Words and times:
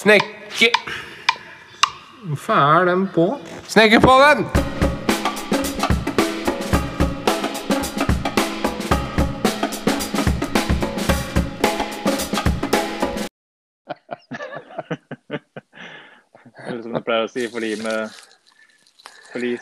Snekke... 0.00 0.68
Hvorfor 2.24 2.52
er 2.52 2.84
den 2.84 3.08
på? 3.14 3.38
Snekke 3.68 4.00
på 4.00 4.08
den! 4.22 4.44
Som 16.82 16.94
jeg 16.94 17.04
pleier 17.04 17.24
å 17.26 17.28
si, 17.28 17.44
for 17.52 17.60
de 17.60 17.76
med, 17.84 18.08
for 19.34 19.44
de 19.44 19.52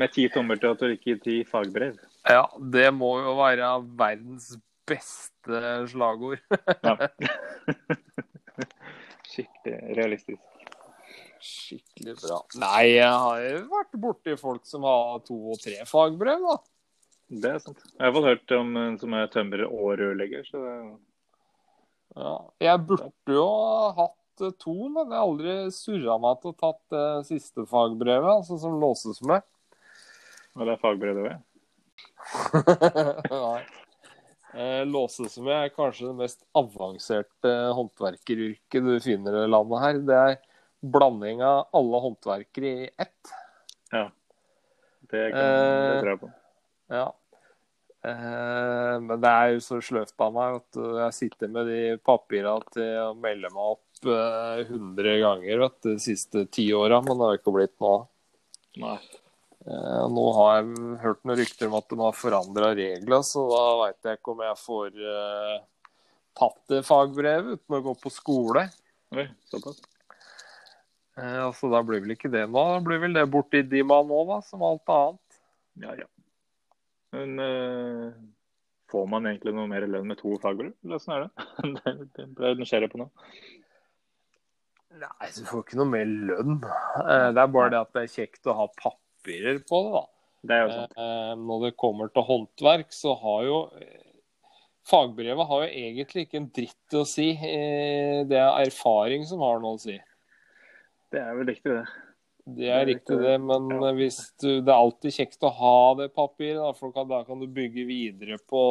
med 0.00 0.08
ti 0.16 0.24
tommer 0.32 0.56
til 0.62 0.72
å 0.72 0.92
ikke 0.96 1.20
ti 1.26 1.44
fagbrev. 1.44 2.00
Ja, 2.24 2.48
det 2.72 2.88
må 2.96 3.20
jo 3.20 3.36
være 3.42 3.84
verdens 4.00 4.56
beste 4.88 5.84
slagord. 5.92 6.40
Ja. 6.80 6.96
Skikkelig 9.34 9.96
realistisk. 9.98 10.42
Skikkelig 11.44 12.14
bra. 12.22 12.38
Nei, 12.62 12.84
jeg 12.94 13.10
har 13.10 13.40
jo 13.44 13.64
vært 13.72 13.98
borti 14.00 14.36
folk 14.40 14.64
som 14.68 14.86
har 14.88 15.18
to 15.26 15.36
og 15.52 15.58
tre 15.60 15.82
fagbrev, 15.88 16.44
da. 16.46 16.56
Det 17.34 17.50
er 17.50 17.60
sant. 17.62 17.80
Jeg 17.96 18.04
har 18.04 18.14
fått 18.14 18.28
hørt 18.28 18.54
om 18.56 18.76
en 18.78 18.98
som 19.00 19.16
er 19.16 19.30
tømrer 19.32 19.64
og 19.66 19.96
rørlegger, 20.00 20.46
så 20.48 20.62
det 20.62 20.76
Ja. 22.14 22.34
Jeg 22.62 22.78
burde 22.86 23.34
jo 23.34 23.44
ha 23.44 23.88
hatt 23.96 24.44
eh, 24.46 24.52
to, 24.60 24.74
men 24.86 25.08
jeg 25.10 25.18
har 25.18 25.24
aldri 25.24 25.54
surra 25.74 26.18
meg 26.22 26.40
til 26.40 26.52
å 26.52 26.58
tatt 26.60 26.82
det 26.94 27.06
siste 27.26 27.64
fagbrevet, 27.66 28.28
altså 28.38 28.58
som 28.62 28.78
låses 28.78 29.18
med. 29.26 29.42
og 30.54 30.62
det 30.68 30.76
er 30.76 30.82
fagbrev 30.84 31.18
du 31.18 31.24
òg. 31.26 31.40
Nei. 33.34 33.64
Eh, 34.54 35.28
som 35.30 35.48
er 35.50 35.72
kanskje 35.74 36.06
det 36.06 36.16
mest 36.18 36.44
avanserte 36.54 37.54
håndverkeryrket 37.74 38.86
du 38.86 38.94
finner 39.02 39.40
i 39.42 39.48
landet 39.50 39.82
her. 39.82 39.98
Det 40.06 40.20
er 40.20 40.36
blanding 40.94 41.42
av 41.42 41.66
alle 41.74 42.00
håndverkere 42.04 42.70
i 42.84 42.88
ett. 42.88 43.34
Ja. 43.90 44.08
Det, 45.10 45.30
kan, 45.32 45.40
det 45.40 45.94
Eh, 45.94 46.00
tror 46.00 46.10
jeg 46.12 46.20
på. 46.20 46.30
Ja. 46.94 47.06
Eh, 48.04 48.94
men 49.00 49.20
det 49.22 49.32
er 49.32 49.54
jo 49.54 49.64
så 49.64 49.80
sløvt 49.82 50.14
av 50.20 50.32
meg 50.36 50.60
at 50.60 50.80
jeg 51.00 51.18
sitter 51.18 51.50
med 51.50 51.70
de 51.70 51.82
papirene 52.04 52.74
til 52.74 52.94
å 53.08 53.10
melde 53.18 53.50
meg 53.54 53.74
opp 53.74 54.10
eh, 54.12 54.64
100 54.68 55.18
ganger 55.24 55.62
vet 55.64 55.78
de 55.88 55.98
siste 56.02 56.46
ti 56.52 56.68
åra, 56.76 57.00
men 57.02 57.16
det 57.16 57.30
har 57.30 57.40
ikke 57.40 57.58
blitt 57.58 57.76
noe 57.80 57.94
av. 57.98 58.08
Eh, 59.64 60.06
nå 60.12 60.24
har 60.36 60.58
jeg 60.58 60.96
hørt 61.00 61.22
noen 61.24 61.38
rykter 61.40 61.70
om 61.70 61.78
at 61.78 61.86
de 61.88 61.96
har 62.02 62.16
forandra 62.18 62.72
regler, 62.76 63.22
så 63.24 63.44
da 63.48 63.62
veit 63.80 64.08
jeg 64.08 64.18
ikke 64.18 64.32
om 64.34 64.42
jeg 64.44 64.58
får 64.60 64.98
uh, 65.00 65.54
tatt 66.36 66.58
det 66.72 66.80
fagbrevet 66.84 67.56
uten 67.56 67.76
å 67.78 67.80
gå 67.86 67.94
på 68.02 68.12
skole. 68.12 68.66
Oi, 69.16 69.24
såpass. 69.48 69.78
Uh, 71.16 71.46
altså, 71.46 71.70
da 71.72 71.80
blir 71.86 72.02
vel 72.04 72.12
ikke 72.12 72.28
det 72.28 72.44
nå. 72.44 72.60
Da 72.74 72.82
blir 72.84 73.00
vel 73.06 73.16
det 73.16 73.24
borti 73.32 73.62
Dima 73.64 74.02
nå, 74.04 74.18
da, 74.28 74.36
som 74.44 74.66
alt 74.68 74.92
annet. 74.92 75.38
Ja, 75.80 75.94
ja. 75.96 76.10
Men 77.16 77.40
uh, 77.40 78.10
får 78.92 79.06
man 79.08 79.30
egentlig 79.30 79.54
noe 79.56 79.70
mer 79.70 79.86
lønn 79.88 80.10
med 80.10 80.20
to 80.20 80.34
fagbrev? 80.42 80.74
Åssen 80.92 81.14
er 81.14 81.24
det? 81.24 81.46
det, 81.78 81.94
det 82.18 82.26
ble 82.36 82.50
jeg 82.52 82.60
nysgjerrig 82.60 82.90
på 82.92 83.00
nå. 83.00 83.08
Nei, 85.00 85.30
du 85.32 85.40
får 85.48 85.64
ikke 85.64 85.80
noe 85.80 85.88
mer 85.88 86.04
lønn. 86.04 86.60
Uh, 86.60 87.32
det 87.32 87.40
er 87.46 87.56
bare 87.56 87.72
det 87.72 87.80
at 87.80 87.96
det 87.96 88.04
er 88.04 88.12
kjekt 88.18 88.52
å 88.52 88.58
ha 88.60 88.68
papirer 89.24 89.58
på 89.58 89.82
det, 89.84 89.92
da. 89.92 90.04
Det 90.44 90.56
er. 90.60 90.72
Eh, 91.00 91.36
når 91.40 91.68
det 91.68 91.76
kommer 91.80 92.10
til 92.12 92.26
håndverk, 92.28 92.92
så 92.92 93.14
har 93.16 93.44
jo 93.48 93.60
eh, 93.80 94.00
Fagbrevet 94.84 95.46
har 95.48 95.62
jo 95.64 95.84
egentlig 95.88 96.26
ikke 96.26 96.36
en 96.42 96.50
dritt 96.52 96.94
å 96.98 97.06
si. 97.08 97.30
Eh, 97.32 98.24
Det 98.28 98.36
er 98.36 98.66
erfaring 98.66 99.24
som 99.24 99.40
har 99.40 99.62
noe 99.62 99.78
å 99.78 99.80
si. 99.80 99.96
Det 101.08 101.22
er 101.22 101.38
vel 101.38 101.48
riktig, 101.48 101.72
det. 101.72 101.86
Det 102.44 102.68
er 102.68 102.84
riktig, 102.84 103.16
det, 103.22 103.38
men 103.40 103.70
ja. 103.72 103.94
hvis 103.96 104.18
du, 104.42 104.60
det 104.60 104.68
er 104.68 104.76
alltid 104.76 105.16
kjekt 105.16 105.46
å 105.48 105.54
ha 105.56 105.78
det 106.02 106.10
papiret. 106.12 106.60
Da, 106.60 106.74
for 106.76 106.92
da 106.92 107.22
kan 107.24 107.40
du 107.40 107.48
bygge 107.48 107.86
videre 107.88 108.36
på 108.44 108.62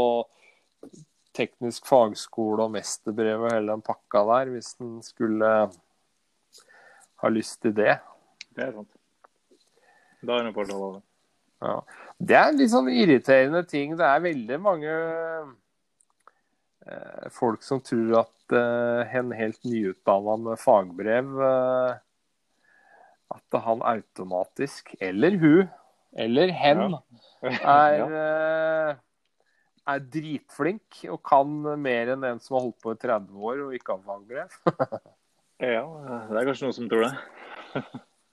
teknisk 1.34 1.88
fagskole 1.90 2.68
og 2.68 2.76
mesterbrev 2.76 3.48
og 3.48 3.56
hele 3.56 3.74
den 3.74 3.82
pakka 3.82 4.22
der, 4.30 4.54
hvis 4.54 4.76
en 4.84 5.00
skulle 5.02 5.54
ha 7.24 7.32
lyst 7.34 7.64
til 7.66 7.74
det. 7.74 7.96
Det 8.54 8.68
er 8.68 8.76
sant. 8.78 8.92
Da 10.24 10.40
er 10.40 10.54
fordel 10.56 10.80
av 10.80 10.96
det. 10.96 11.04
Ja. 11.64 11.76
Det 12.24 12.38
er 12.38 12.50
en 12.50 12.60
litt 12.60 12.72
sånn 12.72 12.90
irriterende 12.92 13.64
ting. 13.68 13.96
Det 14.00 14.08
er 14.08 14.24
veldig 14.24 14.58
mange 14.64 14.96
eh, 16.88 17.28
folk 17.36 17.64
som 17.66 17.82
tror 17.84 18.24
at 18.24 18.56
eh, 18.56 19.16
en 19.20 19.32
helt 19.36 19.64
nyutdanna 19.68 20.38
med 20.48 20.62
fagbrev 20.62 21.32
eh, 21.48 21.96
At 23.34 23.58
han 23.66 23.82
automatisk, 23.94 24.94
eller 25.02 25.40
hun, 25.42 25.72
eller 26.14 26.54
hen, 26.54 26.84
er, 27.44 27.98
ja. 27.98 28.06
eh, 28.20 28.92
er 29.94 30.06
dritflink 30.14 31.02
og 31.10 31.20
kan 31.28 31.58
mer 31.82 32.14
enn 32.14 32.28
en 32.28 32.40
som 32.44 32.60
har 32.60 32.68
holdt 32.68 32.80
på 32.84 32.94
i 32.94 33.02
30 33.02 33.50
år 33.50 33.66
og 33.66 33.76
ikke 33.76 33.98
har 33.98 34.06
fagbrev. 34.06 34.62
ja, 35.74 35.84
det 36.30 36.40
er 36.40 36.48
kanskje 36.48 36.70
noen 36.70 36.78
som 36.78 36.92
tror 36.92 37.08
det. 37.08 37.14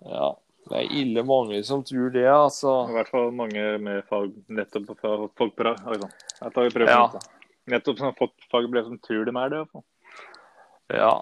Ja, 0.05 0.31
det 0.71 0.77
er 0.79 0.93
ille 1.03 1.23
mange 1.27 1.59
som 1.67 1.83
tror 1.87 2.13
det, 2.15 2.25
altså. 2.31 2.73
I 2.89 2.95
hvert 2.95 3.11
fall 3.11 3.31
mange 3.35 3.65
med 3.83 4.05
fag 4.09 4.31
nettopp 4.55 4.93
fra 5.01 5.17
folk 5.39 5.57
på 5.59 5.67
Oi. 5.67 5.99
Jeg 6.41 6.53
tar 6.55 6.87
Ja. 6.87 7.03
Nettopp 7.71 7.99
sånn 8.01 8.15
fagbrev 8.51 8.85
som 8.87 8.99
tror 9.03 9.25
de 9.27 9.35
er 9.37 9.49
det. 9.53 9.57
i 9.57 9.61
hvert 9.65 9.75
fall. 9.75 9.85
Ja. 10.91 11.13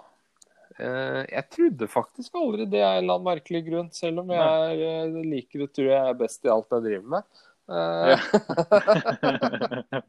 Eh, 0.79 1.25
jeg 1.33 1.45
trodde 1.51 1.89
faktisk 1.91 2.35
aldri 2.39 2.65
det 2.71 2.83
av 2.85 2.93
en 2.99 3.03
eller 3.05 3.15
annen 3.19 3.27
merkelig 3.33 3.65
grunn, 3.67 3.91
selv 3.93 4.21
om 4.23 4.29
jeg 4.31 4.39
er, 4.39 4.77
eh, 4.87 5.23
liker 5.27 5.65
å 5.65 5.73
tro 5.75 5.85
jeg 5.89 6.09
er 6.13 6.15
best 6.21 6.45
i 6.47 6.53
alt 6.53 6.71
jeg 6.71 6.83
driver 6.87 7.09
med. 7.17 7.23
Eh, 7.69 8.17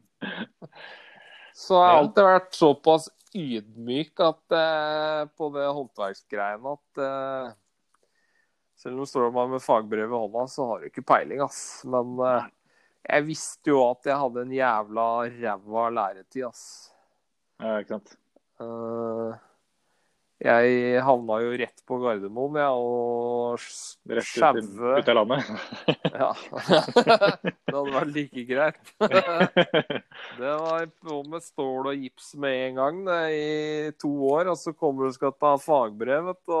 Så 1.60 1.74
jeg 1.76 1.82
har 1.82 1.92
Ja. 1.92 1.98
alltid 2.00 2.24
vært 2.24 2.54
såpass 2.56 3.08
ydmyk 3.36 4.20
at, 4.24 4.42
på 5.36 5.50
det 5.54 5.66
håndverksgreiene 5.76 6.72
at 6.76 7.02
selv 8.80 8.96
om 8.96 9.04
det 9.04 9.10
står 9.10 9.28
man 9.34 9.52
med 9.52 9.64
fagbrev 9.64 10.08
i 10.08 10.22
hånda, 10.22 10.46
så 10.48 10.70
har 10.70 10.80
du 10.80 10.88
ikke 10.88 11.04
peiling, 11.04 11.42
ass. 11.44 11.60
Men 11.84 12.16
uh, 12.16 12.48
jeg 13.04 13.26
visste 13.28 13.72
jo 13.74 13.82
at 13.90 14.08
jeg 14.08 14.16
hadde 14.22 14.46
en 14.46 14.56
jævla 14.56 15.06
ræva 15.36 15.84
læretid, 15.98 16.48
ass. 16.48 16.64
ja, 17.60 17.76
ikke 17.82 17.98
sant. 17.98 18.16
Uh, 18.60 19.36
jeg 20.40 21.00
havna 21.04 21.36
jo 21.42 21.50
rett 21.60 21.82
på 21.84 21.98
Gardermoen, 22.00 22.54
jeg, 22.56 22.72
og 22.80 23.60
sjaue 24.24 24.62
ut 24.96 25.10
av 25.12 25.18
landet. 25.18 25.50
Ja. 26.20 26.30
det 27.44 27.74
hadde 27.74 27.92
vært 27.92 28.14
like 28.14 28.44
greit. 28.48 28.92
Det 30.40 30.54
var 30.64 30.88
på 31.04 31.20
med 31.28 31.44
stål 31.44 31.90
og 31.92 32.00
gips 32.06 32.32
med 32.40 32.56
en 32.70 32.80
gang 32.80 33.02
det, 33.06 33.20
i 33.36 33.92
to 34.00 34.10
år, 34.30 34.50
og 34.54 34.56
så 34.60 34.72
kommer 34.72 35.04
du 35.04 35.10
og 35.10 35.16
skal 35.18 35.36
ta 35.36 35.54
fagbrev 35.60 36.30
vet 36.30 36.40
du, 36.48 36.56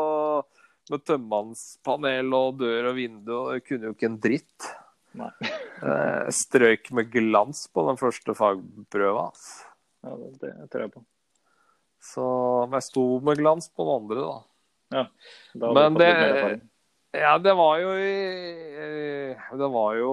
med 0.90 1.04
tømmermannspanel 1.06 2.36
og 2.36 2.60
dør 2.62 2.90
og 2.90 2.96
vindu, 2.98 3.34
og 3.36 3.52
jeg 3.56 3.66
kunne 3.68 3.90
jo 3.90 3.96
ikke 3.96 4.08
en 4.10 4.20
dritt. 4.22 4.70
Nei. 5.18 5.30
Strøk 5.42 6.34
Strøyk 6.40 6.92
med 6.96 7.10
glans 7.12 7.64
på 7.74 7.84
den 7.88 7.98
første 8.00 8.34
fagprøva. 8.38 9.30
Ja, 10.06 10.16
det, 10.16 10.32
det 10.40 10.68
tror 10.72 10.86
jeg 10.86 10.94
på. 10.94 11.04
Så 12.00 12.24
men 12.66 12.78
jeg 12.78 12.88
sto 12.88 13.04
med 13.26 13.40
glans 13.42 13.68
på 13.68 13.84
den 13.84 13.94
andre, 14.00 14.20
da. 14.24 14.38
Ja, 14.90 15.04
Da 15.54 15.72
Men 15.76 15.98
det-. 16.00 16.60
Ja, 17.12 17.38
det 17.42 17.52
var 17.58 17.78
jo 17.82 17.90
i 17.98 18.10
eh, 18.78 19.50
Det 19.58 19.68
var 19.72 19.96
jo 19.98 20.12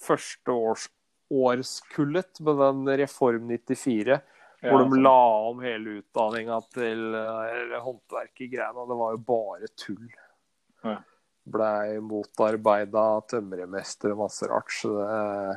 førsteårskullet 0.00 0.90
års, 1.32 2.40
med 2.40 2.60
den 2.60 2.98
Reform 3.02 3.50
94, 3.52 4.18
hvor 4.62 4.78
Ja, 4.78 4.84
de 4.86 4.90
sant. 4.94 5.02
la 5.02 5.14
om 5.50 5.60
hele 5.64 5.96
utdanninga 6.00 6.58
til 6.74 7.00
uh, 7.18 7.78
håndverkergreiene. 7.82 8.78
Og 8.78 8.88
det 8.92 8.98
var 9.00 9.10
jo 9.16 9.20
bare 9.32 9.70
tull. 9.76 10.08
Ja. 10.86 10.96
Blei 11.52 11.98
motarbeida 11.98 13.04
tømrermester 13.32 14.12
og 14.14 14.20
masse 14.24 14.46
rart. 14.50 14.70
Så 14.70 14.92
det, 14.94 15.56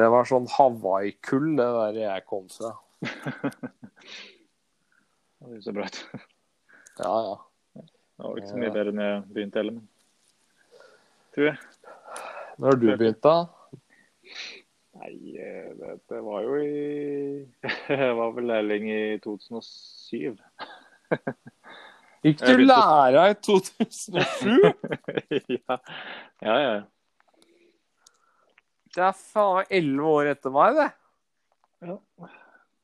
det 0.00 0.06
var 0.12 0.24
sånn 0.28 0.48
Hawaii-kull, 0.56 1.50
det 1.58 1.68
der 1.78 2.00
jeg 2.06 2.24
kom 2.28 2.48
fra. 2.52 2.72
Det 5.38 5.60
så 5.62 5.72
bra 5.72 5.84
ut. 5.86 5.98
Ja, 6.98 7.12
ja. 7.22 7.36
Det 8.18 8.24
var 8.26 8.38
ikke 8.40 8.48
så 8.50 8.58
mye 8.58 8.72
bedre 8.74 8.90
enn 8.92 9.02
jeg 9.04 9.20
begynte 9.36 9.60
heller. 9.60 9.76
men- 9.76 9.88
Tror 11.36 11.46
jeg. 11.46 11.58
Når 12.58 12.66
har 12.72 12.76
du 12.82 12.86
begynt, 12.98 13.20
da? 13.22 13.36
Nei, 14.98 15.14
det, 16.10 16.20
var 16.26 16.42
jo 16.42 16.56
i 16.58 17.46
Jeg 18.00 18.14
var 18.18 18.32
vel 18.34 18.48
lærling 18.50 18.88
i 18.90 19.18
2007. 19.22 20.38
Gikk 22.26 22.42
du 22.42 22.64
læra 22.64 23.28
i 23.30 23.36
2007? 23.46 24.50
ja. 25.58 25.78
ja, 26.42 26.56
ja. 26.64 26.74
Det 28.94 29.04
er 29.06 29.16
faen 29.20 29.70
elleve 29.70 30.12
år 30.18 30.32
etter 30.32 30.54
meg, 30.54 30.80
det. 30.80 30.90
Ja. 31.86 31.96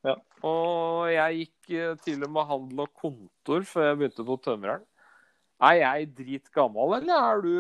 Ja. 0.04 0.18
Og 0.46 1.08
jeg 1.10 1.38
gikk 1.40 1.74
eh, 1.74 1.94
til 2.04 2.26
og 2.26 2.34
med 2.36 2.50
handel 2.50 2.84
og 2.84 2.92
kontor 3.00 3.64
før 3.66 3.88
jeg 3.88 4.00
begynte 4.02 4.26
på 4.28 4.36
tømreren. 4.44 4.84
Er 5.64 5.78
jeg 5.80 6.10
dritgammal, 6.18 6.98
eller 7.00 7.14
er 7.30 7.40
du 7.42 7.54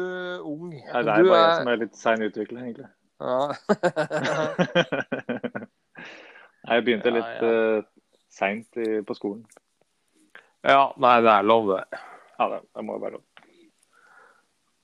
ung? 0.50 0.68
Nei, 0.74 1.02
det 1.06 1.14
er 1.14 1.26
bare 1.30 1.40
jeg 1.40 1.56
som 1.58 1.70
er 1.72 1.80
litt 1.80 1.98
sein 1.98 2.24
utvikler, 2.26 2.66
egentlig. 2.66 2.90
Ja. 3.24 3.54
Jeg 6.64 6.84
begynte 6.84 7.12
litt 7.12 7.44
ja. 7.44 7.52
uh, 7.80 7.84
seint 8.32 8.78
på 9.04 9.16
skolen. 9.16 9.44
ja, 10.64 10.94
nei, 11.00 11.18
det 11.24 11.32
er 11.32 11.44
lov, 11.44 11.68
det. 11.74 12.00
Ja, 12.38 12.48
det, 12.54 12.60
det 12.72 12.84
må 12.84 12.96
jo 12.96 13.02
være 13.04 13.16
lov. 13.18 13.24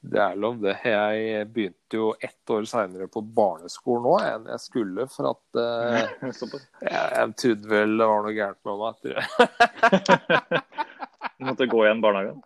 Det 0.01 0.21
er 0.25 0.37
lov, 0.41 0.61
det. 0.63 0.79
Jeg 0.85 1.49
begynte 1.53 1.99
jo 1.99 2.15
ett 2.21 2.53
år 2.53 2.65
seinere 2.69 3.09
på 3.13 3.21
barneskolen 3.21 4.07
nå 4.07 4.15
enn 4.25 4.47
jeg 4.55 4.63
skulle, 4.63 5.07
for 5.13 5.33
at 5.35 5.61
uh, 5.61 5.99
jeg, 6.25 6.33
jeg 6.89 7.35
trodde 7.43 7.73
vel 7.75 7.97
det 8.01 8.09
var 8.13 8.25
noe 8.25 8.37
gærent 8.37 8.63
med 8.69 8.77
meg. 8.85 8.93
tror 9.05 9.15
jeg. 9.21 9.27
Du 11.41 11.47
måtte 11.49 11.65
gå 11.73 11.79
igjen 11.87 12.03
barnehagen? 12.05 12.37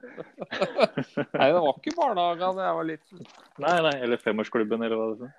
Nei, 1.35 1.47
det 1.51 1.63
var 1.65 1.73
ikke 1.81 1.95
barnehagen 1.97 2.55
da 2.55 2.63
jeg 2.69 2.77
var 2.77 2.87
liten. 2.87 3.25
Nei, 3.65 3.73
nei, 3.83 3.95
eller 4.07 4.21
femårsklubben, 4.23 4.85
eller 4.87 5.01
hva 5.01 5.09
det 5.11 5.27
er. 5.27 5.33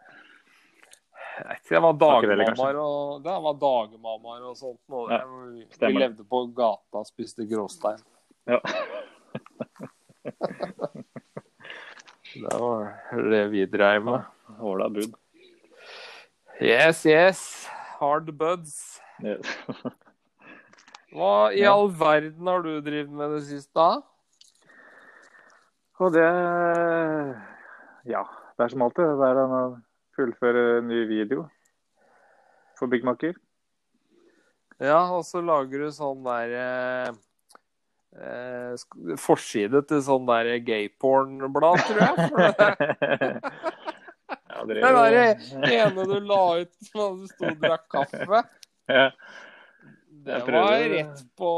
Det 1.70 1.80
var 1.84 1.94
dagmammaer 2.00 2.78
og, 2.80 3.24
det 3.24 3.36
var 3.44 3.58
dagmammaer 3.60 4.46
og 4.50 4.56
sånt. 4.60 4.80
Og 4.90 5.12
Ja, 5.12 5.20
vi 5.88 5.98
levde 5.98 6.24
på 6.24 6.46
gata 6.56 7.02
og 7.02 7.08
spiste 7.10 7.48
gråstein. 7.50 8.00
Ja. 8.48 8.62
Det 12.36 12.58
var 12.60 12.90
det 13.32 13.44
vi 13.54 13.62
dreiv 13.66 14.04
med. 14.04 14.26
Åla 14.60 14.90
bud. 14.92 15.14
Yes, 16.60 17.06
yes. 17.06 17.68
Hard 18.00 18.34
buds. 18.36 19.00
Yes. 19.24 19.48
Hva 21.16 21.54
i 21.56 21.64
all 21.64 21.88
verden 21.96 22.48
har 22.52 22.60
du 22.66 22.74
drevet 22.84 23.14
med 23.16 23.38
det 23.38 23.46
siste? 23.48 23.72
da? 23.72 24.02
Og 26.04 26.12
det 26.12 26.28
Ja, 28.12 28.26
det 28.58 28.66
er 28.66 28.74
som 28.74 28.84
alltid. 28.84 29.16
Det 29.22 29.30
er 29.32 29.40
å 29.40 29.60
fullføre 30.16 30.80
en 30.80 30.90
ny 30.90 31.04
video 31.10 31.46
for 32.80 32.92
Big 32.92 33.06
Macker. 33.08 33.36
Ja, 34.82 35.00
og 35.16 35.24
så 35.28 35.40
lager 35.44 35.86
du 35.86 35.92
sånn 35.96 36.26
der 36.26 36.54
eh, 36.60 37.12
eh, 38.20 39.16
Forside 39.22 39.80
til 39.88 40.04
sånn 40.04 40.28
der 40.28 40.58
gayporn-blad, 40.68 41.84
tror 41.88 42.02
jeg. 42.04 42.16
ja, 44.28 44.60
det, 44.68 44.82
er... 44.82 44.84
det 44.84 44.94
der 45.64 45.78
ene 45.80 46.08
du 46.12 46.18
la 46.20 46.44
ut 46.66 46.92
da 46.92 47.10
du 47.16 47.28
sto 47.32 47.52
og 47.54 47.60
drakk 47.64 47.88
kaffe, 47.96 48.44
ja. 48.92 49.10
Det 50.26 50.40
var 50.50 50.80
rett 50.90 51.24
på 51.38 51.52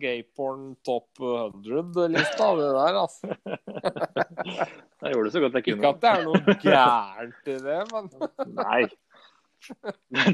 gayporn 0.00 0.68
top 0.86 1.20
100-lista, 1.20 2.48
det 2.56 2.70
der, 2.78 2.98
altså. 3.02 3.26
Jeg 5.02 5.12
gjorde 5.12 5.26
det 5.26 5.32
så 5.34 5.42
godt 5.44 5.58
jeg 5.58 5.74
Ikke 5.74 5.90
at 5.90 6.00
det 6.00 6.12
er 6.12 6.22
noe 6.24 6.54
gærent 6.62 7.50
i 7.52 7.56
det, 7.66 7.80
men 7.92 8.08
Nei. 8.56 8.82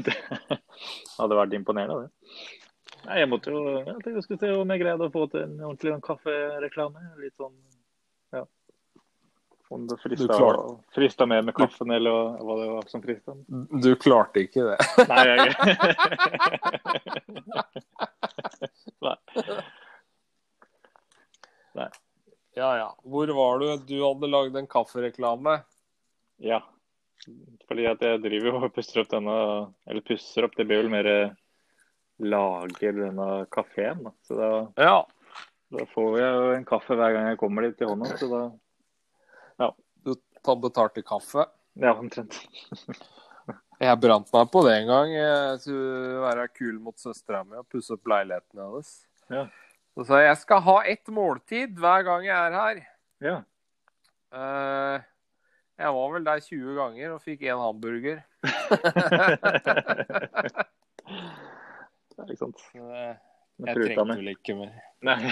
Det 0.05 0.15
hadde 1.17 1.39
vært 1.39 1.55
imponerende, 1.57 2.05
det. 2.05 2.37
Nei, 3.03 3.19
jeg 3.19 3.29
måtte 3.31 3.51
jo 3.51 3.61
jeg 3.67 3.85
tenkte 3.89 4.13
jeg 4.15 4.25
skulle 4.25 4.41
se 4.45 4.51
om 4.55 4.71
jeg 4.71 4.81
greide 4.83 5.07
å 5.09 5.11
få 5.11 5.25
til 5.31 5.43
en 5.43 5.57
ordentlig 5.59 5.91
sånn 5.91 6.05
kaffereklame. 6.05 7.01
Litt 7.19 7.35
sånn. 7.35 7.55
Om 9.73 9.87
det 9.89 9.95
Du 9.97 10.01
frista, 10.03 10.33
klarte- 10.37 10.75
frista 10.95 11.25
mer 11.29 11.41
med 11.47 11.55
kaffen, 11.57 11.89
eller 11.95 12.11
hva 12.43 12.53
det 12.59 12.67
var 12.71 12.83
som 12.91 13.01
frista. 13.01 13.31
du 13.83 13.91
klarte 13.95 14.39
ikke 14.45 14.61
det. 14.69 14.77
Nei, 15.09 15.23
jeg 15.27 15.37
Nei. 21.73 21.87
Ja 22.55 22.77
ja. 22.77 22.89
Hvor 23.03 23.27
var 23.33 23.59
du? 23.59 23.77
Du 23.87 23.95
hadde 24.03 24.29
lagd 24.29 24.57
en 24.59 24.67
kaffereklame. 24.69 25.59
Ja. 26.43 26.59
Fordi 27.69 27.85
at 27.89 28.01
jeg 28.03 28.21
driver 28.21 28.65
og 28.67 28.73
pusser 28.75 28.99
opp 29.03 29.11
denne 29.13 29.33
Eller 29.87 30.03
pusser 30.05 30.43
opp, 30.47 30.57
det 30.59 30.65
blir 30.67 30.83
vel 30.83 30.91
mer 30.93 31.09
lager 32.23 32.93
denne 32.99 33.29
kafeen. 33.53 34.03
Da. 34.05 34.11
Så 34.27 34.37
da, 34.37 34.49
Ja. 34.77 34.99
da 35.73 35.85
får 35.95 36.19
jeg 36.19 36.33
jo 36.37 36.51
en 36.59 36.65
kaffe 36.69 36.93
hver 36.99 37.15
gang 37.15 37.31
jeg 37.31 37.39
kommer 37.41 37.65
dit 37.65 37.81
i 37.81 37.87
hånda. 37.89 38.11
Så 38.21 38.29
da 38.29 38.43
Du 40.03 40.11
tar 40.43 40.57
betalt 40.59 40.97
i 40.99 41.01
kaffe. 41.07 41.45
Ja, 41.79 41.93
omtrent. 41.95 42.35
Jeg 43.83 43.97
brant 43.99 44.29
meg 44.31 44.51
på 44.53 44.61
det 44.67 44.73
en 44.81 44.87
gang. 44.87 45.09
Jeg 45.11 45.59
skulle 45.63 46.21
være 46.23 46.45
kul 46.55 46.77
mot 46.79 46.97
søstera 47.01 47.41
mi 47.43 47.57
og 47.59 47.65
pusse 47.71 47.93
opp 47.97 48.07
leiligheten 48.07 48.59
hennes. 48.61 48.91
Ja. 49.33 49.41
Så 49.93 50.01
sa 50.07 50.13
jeg 50.21 50.27
jeg 50.29 50.37
skal 50.43 50.59
ha 50.65 50.75
ett 50.93 51.07
måltid 51.11 51.69
hver 51.81 52.01
gang 52.07 52.21
jeg 52.25 52.37
er 52.37 52.51
her. 52.55 52.77
Ja. 53.25 53.35
Uh, 54.33 54.97
jeg 55.81 55.89
var 55.97 56.07
vel 56.15 56.23
der 56.29 56.39
20 56.45 56.77
ganger 56.79 57.07
og 57.17 57.21
fikk 57.25 57.39
én 57.49 57.59
hamburger. 57.59 58.17
ja 62.17 62.23
ikke 62.29 62.37
sant. 62.39 62.57
Det- 62.73 63.17
Med 63.61 63.67
Jeg 63.69 63.75
trengte 63.93 64.15
vel 64.17 64.29
ikke 64.31 64.53
mer. 64.57 64.71
Nei. 65.05 65.29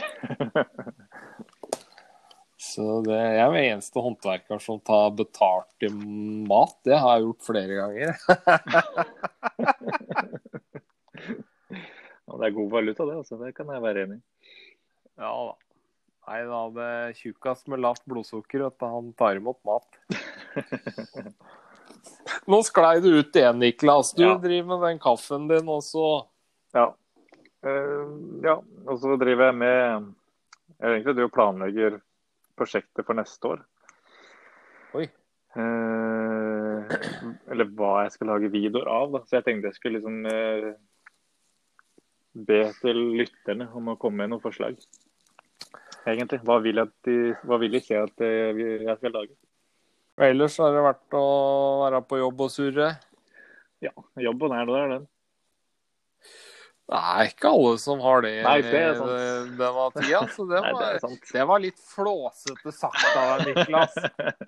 Så 2.62 2.84
det, 3.08 3.16
jeg 3.18 3.40
er 3.42 3.54
den 3.56 3.64
eneste 3.72 4.02
håndverker 4.06 4.60
som 4.62 4.78
tar 4.86 5.08
betalt 5.18 5.86
i 5.88 5.90
mat. 5.90 6.76
Det 6.86 6.94
har 7.02 7.18
jeg 7.18 7.26
gjort 7.26 7.48
flere 7.50 7.80
ganger. 7.80 8.12
Ja, 12.32 12.38
det 12.40 12.46
er 12.48 12.54
god 12.56 12.70
valuta, 12.72 13.06
det. 13.06 13.16
altså. 13.18 13.36
Det 13.42 13.50
kan 13.58 13.68
jeg 13.74 13.82
være 13.84 14.04
enig 14.06 14.18
i. 14.22 14.24
Ja 15.20 15.32
da. 15.50 15.56
Nei 16.32 16.38
da, 16.48 16.60
det 16.76 16.86
er 16.88 17.16
tjukkas 17.18 17.64
med 17.68 17.82
lavt 17.84 18.04
blodsukker 18.08 18.62
at 18.70 18.84
han 18.88 19.10
tar 19.20 19.40
imot 19.40 19.58
mat. 19.68 19.98
Nå 22.48 22.60
sklei 22.64 22.94
du 23.04 23.10
ut 23.18 23.36
igjen, 23.36 23.60
Niklas. 23.60 24.14
Du 24.16 24.24
Ja. 24.24 24.36
driver 24.40 24.70
med 24.78 24.86
den 24.88 25.00
kaffen 25.04 25.48
din 25.50 25.68
også. 25.68 26.06
Ja. 26.78 26.86
Uh, 27.66 28.40
ja. 28.46 28.56
Og 28.88 29.02
så 29.02 29.18
driver 29.22 29.50
jeg 29.50 29.56
med 29.60 30.08
Jeg 30.80 30.88
er 30.88 30.94
egentlig 30.96 31.16
du 31.20 31.28
planlegger 31.36 32.00
prosjektet 32.62 33.08
for 33.08 33.18
neste 33.18 33.52
år. 33.56 33.66
Oi. 34.98 35.10
Eh, 35.52 36.96
eller 37.52 37.68
hva 37.76 38.06
jeg 38.06 38.16
skal 38.16 38.32
lage 38.32 38.52
videoer 38.54 38.88
av. 38.92 39.16
Da. 39.16 39.24
Så 39.28 39.40
jeg 39.40 39.48
tenkte 39.48 39.72
jeg 39.72 39.80
skulle 39.80 40.00
liksom 40.00 40.26
eh, 40.32 40.72
be 42.48 42.62
til 42.80 43.00
lytterne 43.20 43.68
om 43.76 43.92
å 43.92 44.00
komme 44.00 44.24
med 44.24 44.34
noen 44.34 44.44
forslag. 44.44 44.80
Egentlig. 46.08 46.42
Hva 46.48 46.58
vil, 46.64 46.82
jeg 46.82 46.90
at 46.90 47.08
de, 47.08 47.18
hva 47.46 47.60
vil 47.62 47.76
de 47.76 47.84
se 47.84 47.98
at 48.00 48.26
eh, 48.26 48.66
jeg 48.88 49.00
skal 49.00 49.18
lage? 49.20 49.36
Og 50.20 50.28
ellers 50.28 50.58
har 50.62 50.76
det 50.76 50.86
vært 50.86 51.18
å 51.18 51.26
være 51.86 52.04
på 52.08 52.20
jobb 52.20 52.46
og 52.46 52.54
surre. 52.54 52.92
Ja, 53.82 53.94
jobben 54.22 54.54
er 54.54 54.68
der, 54.70 54.96
den. 54.96 55.11
Det 56.92 57.00
er 57.00 57.30
ikke 57.30 57.50
alle 57.56 57.76
som 57.80 58.02
har 58.04 58.24
det 58.26 58.32
Nei, 58.44 58.58
det 58.66 58.72
denne 59.00 59.84
tida. 59.96 60.22
Så 60.36 60.44
det 60.50 60.60
Nei, 60.60 60.72
det 60.72 60.76
var, 60.76 60.88
er 60.90 61.00
sant. 61.00 61.30
det 61.32 61.46
var 61.48 61.62
litt 61.64 61.78
flåsete 61.88 62.74
sagt 62.76 63.06
av 63.16 63.46
deg, 63.46 63.54
Niklas. 63.62 63.96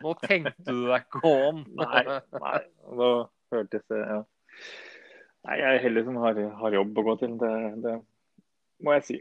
Nå 0.04 0.16
tenkte 0.26 0.66
du 0.76 0.82
deg 0.90 1.06
ikke 1.06 1.22
om. 1.30 1.62
Nei, 1.80 2.04
nei. 2.36 2.60
Nå 3.00 3.12
hørtes 3.56 3.86
det 3.88 4.02
ja. 4.02 4.20
Nei, 5.48 5.56
jeg 5.62 5.70
er 5.78 5.82
heldig 5.86 6.04
som 6.10 6.20
har, 6.24 6.42
har 6.60 6.76
jobb 6.82 7.00
å 7.00 7.06
gå 7.08 7.16
til. 7.24 7.38
Det, 7.40 7.54
det 7.86 7.96
må 8.84 8.98
jeg 8.98 9.08
si. 9.08 9.18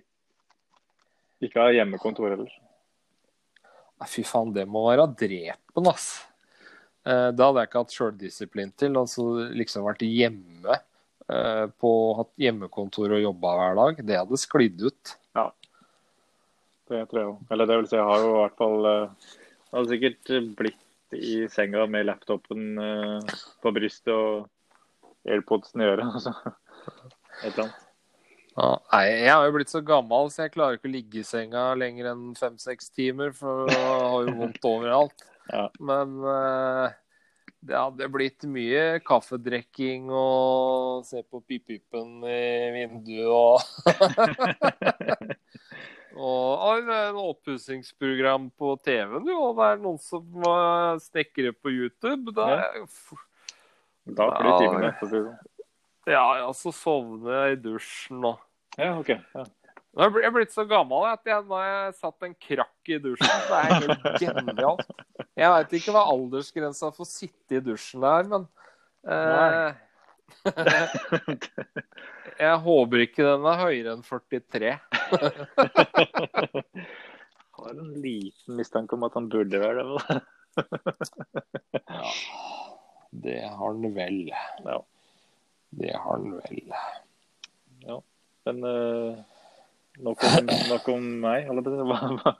Ikke 1.47 1.62
ha 1.62 1.71
hjemmekontor 1.75 2.35
heller. 2.35 2.50
Nei, 4.02 4.11
Fy 4.11 4.26
faen, 4.26 4.50
det 4.55 4.67
må 4.71 4.88
være 4.88 5.07
drepen, 5.19 5.91
ass. 5.95 6.09
Eh, 7.07 7.29
Det 7.31 7.43
hadde 7.47 7.62
jeg 7.62 7.71
ikke 7.71 7.83
hatt 7.87 7.95
sjøldisiplin 7.97 8.75
til. 8.79 8.99
Altså 8.99 9.29
liksom 9.55 9.87
vært 9.87 10.02
hjemme 10.07 10.79
eh, 11.31 11.67
å 11.69 11.93
hatt 12.19 12.33
hjemmekontor 12.41 13.17
og 13.17 13.25
jobba 13.25 13.52
hver 13.59 13.79
dag. 13.81 14.00
Det 14.09 14.19
hadde 14.21 14.41
sklidd 14.41 14.83
ut. 14.87 15.14
Ja, 15.38 15.50
Det 16.91 17.05
tror 17.11 17.21
jeg 17.21 17.31
òg. 17.31 17.45
Eller 17.50 17.71
det 17.71 17.79
vil 17.81 17.91
si, 17.91 17.99
jeg 17.99 18.09
har 18.09 18.25
jo 18.25 18.33
i 18.33 18.41
hvert 18.41 18.59
fall 18.59 18.88
eh, 18.91 19.29
Jeg 19.69 19.76
hadde 19.76 19.93
sikkert 19.95 20.33
blitt 20.59 20.81
i 21.12 21.37
senga 21.52 21.87
med 21.87 22.09
laptopen 22.09 22.67
eh, 22.81 23.38
på 23.62 23.73
brystet 23.76 24.12
og 24.14 24.49
airpodsen 25.29 25.85
i 25.85 25.88
øret. 25.93 26.12
Altså. 26.83 27.47
Et 27.47 27.52
eller 27.52 27.62
annet. 27.62 27.83
Ja, 28.52 28.71
nei, 28.93 29.05
jeg 29.23 29.31
har 29.33 29.47
jo 29.47 29.52
blitt 29.55 29.71
så 29.73 29.81
gammel, 29.87 30.29
så 30.29 30.43
jeg 30.45 30.52
klarer 30.57 30.76
ikke 30.76 30.91
å 30.91 30.93
ligge 30.93 31.21
i 31.23 31.25
senga 31.25 31.71
lenger 31.79 32.11
enn 32.11 32.25
fem-seks 32.37 32.91
timer, 32.93 33.31
for 33.37 33.71
jeg 33.71 33.79
har 33.87 34.26
jo 34.26 34.35
vondt 34.43 34.67
overalt. 34.69 35.25
Ja. 35.49 35.62
Men 35.81 36.19
eh, 36.29 36.99
det 37.62 37.76
hadde 37.78 38.09
blitt 38.11 38.42
mye 38.50 38.99
kaffedrikking 39.07 40.09
og 40.11 41.04
se 41.07 41.23
på 41.23 41.38
pip-pipen 41.47 42.25
i 42.26 42.71
vinduet 42.75 43.31
og 43.31 43.62
Og 46.12 46.61
og 46.61 47.21
oppussingsprogram 47.23 48.50
på 48.61 48.75
TV-en, 48.85 49.25
jo. 49.31 49.38
Og 49.49 49.54
det 49.57 49.69
er 49.71 49.78
noen 49.81 50.00
som 50.02 50.26
uh, 50.45 50.99
snekrer 51.00 51.54
på 51.57 51.73
YouTube. 51.73 52.35
Da, 52.37 52.50
Da 54.04 54.26
flyr 54.37 54.50
Ja. 54.50 54.59
timene, 54.61 54.90
for 54.99 55.07
å 55.07 55.09
si 55.09 55.16
det 55.16 55.25
sånn. 55.31 55.38
Ja, 56.12 56.25
ja, 56.42 56.49
så 56.59 56.73
sovner 56.75 57.33
jeg 57.47 57.57
i 57.57 57.61
dusjen 57.64 58.25
og 58.26 58.42
Ja, 58.76 58.90
OK. 58.99 59.14
Ja. 59.14 59.45
Jeg 59.92 60.25
er 60.25 60.32
blitt 60.32 60.49
så 60.54 60.62
gammel 60.64 61.02
at 61.04 61.20
jeg, 61.28 61.42
har 61.50 61.64
jeg 61.68 61.90
satt 61.99 62.22
en 62.25 62.34
krakk 62.40 62.88
i 62.88 62.96
dusjen. 63.02 63.28
Så 63.28 63.49
det 63.50 63.56
er 63.61 63.66
helt 63.76 64.06
genialt. 64.22 64.88
Jeg 65.37 65.50
veit 65.52 65.72
ikke 65.76 65.92
hva 65.92 66.08
aldersgrensa 66.08 66.88
for 66.94 67.04
å 67.04 67.11
sitte 67.11 67.56
i 67.58 67.64
dusjen 67.64 68.02
er, 68.08 68.22
men 68.30 68.46
eh, 69.04 69.72
Jeg 72.42 72.56
håper 72.64 72.99
ikke 73.04 73.26
den 73.26 73.44
er 73.50 73.61
høyere 73.61 73.92
enn 73.92 74.06
43. 74.06 74.70
jeg 74.72 74.78
Har 77.58 77.72
en 77.76 77.92
liten 78.00 78.56
mistanke 78.56 78.96
om 78.96 79.04
at 79.06 79.14
han 79.18 79.28
burde 79.30 79.58
være 79.61 79.82
det. 79.90 79.99
Ja, 81.92 82.08
det 83.12 83.42
har 83.44 83.72
den 83.76 83.92
vel. 83.94 84.32
Ja. 84.64 84.78
Det 85.82 85.92
har 86.00 86.16
den 86.25 86.32
vel. 86.40 86.72
Men 88.49 88.56
eh, 88.66 89.12
nok, 90.04 90.25
om, 90.28 90.50
nok 90.71 90.88
om 90.92 91.06
meg. 91.23 91.49
Hva, 91.49 92.00
hva, 92.18 92.35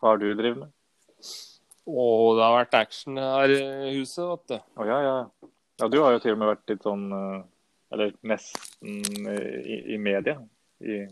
hva 0.00 0.12
har 0.12 0.20
du 0.20 0.28
drevet 0.34 0.62
med? 0.64 0.74
Å, 1.90 2.04
det 2.36 2.44
har 2.44 2.58
vært 2.58 2.76
action 2.78 3.18
her 3.20 3.54
i 3.54 3.94
huset, 3.96 4.22
vet 4.28 4.52
du. 4.52 4.58
Å 4.80 4.86
ja, 4.88 4.98
ja. 5.06 5.16
Ja, 5.80 5.88
du 5.88 5.96
har 6.04 6.12
jo 6.12 6.20
til 6.20 6.36
og 6.36 6.42
med 6.42 6.50
vært 6.52 6.70
litt 6.74 6.84
sånn 6.84 7.06
eh, 7.16 7.40
Eller 7.94 8.12
nesten 8.28 9.00
i, 9.64 9.78
i 9.94 9.98
media. 9.98 10.36
I, 10.84 11.02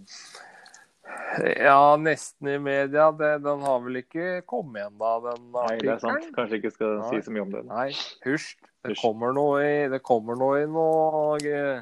Ja, 1.64 1.97
nesten 1.97 2.50
i 2.52 2.59
media. 2.61 3.09
Det, 3.17 3.31
den 3.45 3.64
har 3.64 3.81
vel 3.85 4.02
ikke 4.02 4.43
kommet 4.49 4.85
ennå, 4.90 5.12
den 5.25 5.47
nei, 5.55 5.71
det 5.81 5.95
er 5.95 6.02
sant. 6.02 6.28
Kanskje 6.37 6.61
ikke 6.61 6.73
skal 6.75 6.99
Nei. 7.00 7.09
si 7.14 7.25
så 7.25 7.33
mye 7.35 7.47
om 7.47 7.55
det. 7.55 7.62
Nei, 7.69 7.88
hysj. 8.26 8.50
Det 8.87 8.95
kommer 9.00 9.33
noe 9.35 9.62
i 9.64 9.78
Det 9.90 9.99
kommer 10.07 10.38
noe 10.38 10.61
i 10.62 10.69
noe 10.71 11.38
eh, 11.43 11.81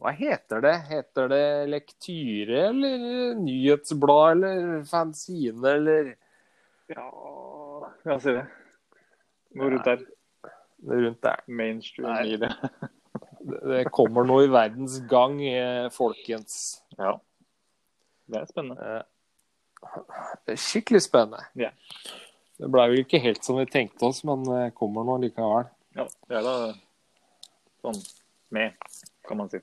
Hva 0.00 0.12
heter 0.16 0.62
det? 0.64 0.74
Heter 0.88 1.28
det 1.28 1.44
lektyre 1.68 2.60
eller 2.70 3.34
nyhetsblad 3.40 4.44
eller 4.46 4.84
fanzine 4.88 5.74
eller 5.76 6.14
Ja, 6.90 7.06
ja 8.08 8.16
si 8.22 8.32
det. 8.32 8.46
Noe 9.58 9.70
rundt 9.74 9.84
der? 9.90 10.04
rundt 10.88 11.20
der? 11.26 11.42
Mainstream 11.46 12.08
Nei. 12.08 12.24
i 12.32 12.36
det. 12.44 13.84
Kommer 13.92 14.24
noe 14.28 14.46
i 14.46 14.50
verdens 14.52 14.98
gang, 15.10 15.36
eh, 15.44 15.88
folkens. 15.92 16.80
Ja. 16.96 17.18
Det 18.30 18.40
er 18.40 18.48
spennende. 18.50 18.80
Eh, 18.96 19.96
Det 20.46 20.54
er 20.54 20.60
skikkelig 20.60 21.00
spennende. 21.06 21.44
Ja. 21.58 21.70
Det 22.60 22.68
blei 22.72 22.88
vel 22.92 23.02
ikke 23.04 23.20
helt 23.24 23.44
som 23.44 23.56
vi 23.56 23.64
tenkte 23.68 24.04
oss, 24.10 24.20
men 24.28 24.42
det 24.44 24.74
kommer 24.76 25.04
nå 25.08 25.14
likevel. 25.22 25.68
Ja, 25.96 26.04
det 26.28 26.36
er 26.40 26.44
da 26.44 26.56
sånn 27.80 28.00
med, 28.52 28.76
kan 29.26 29.40
man 29.40 29.48
si. 29.52 29.60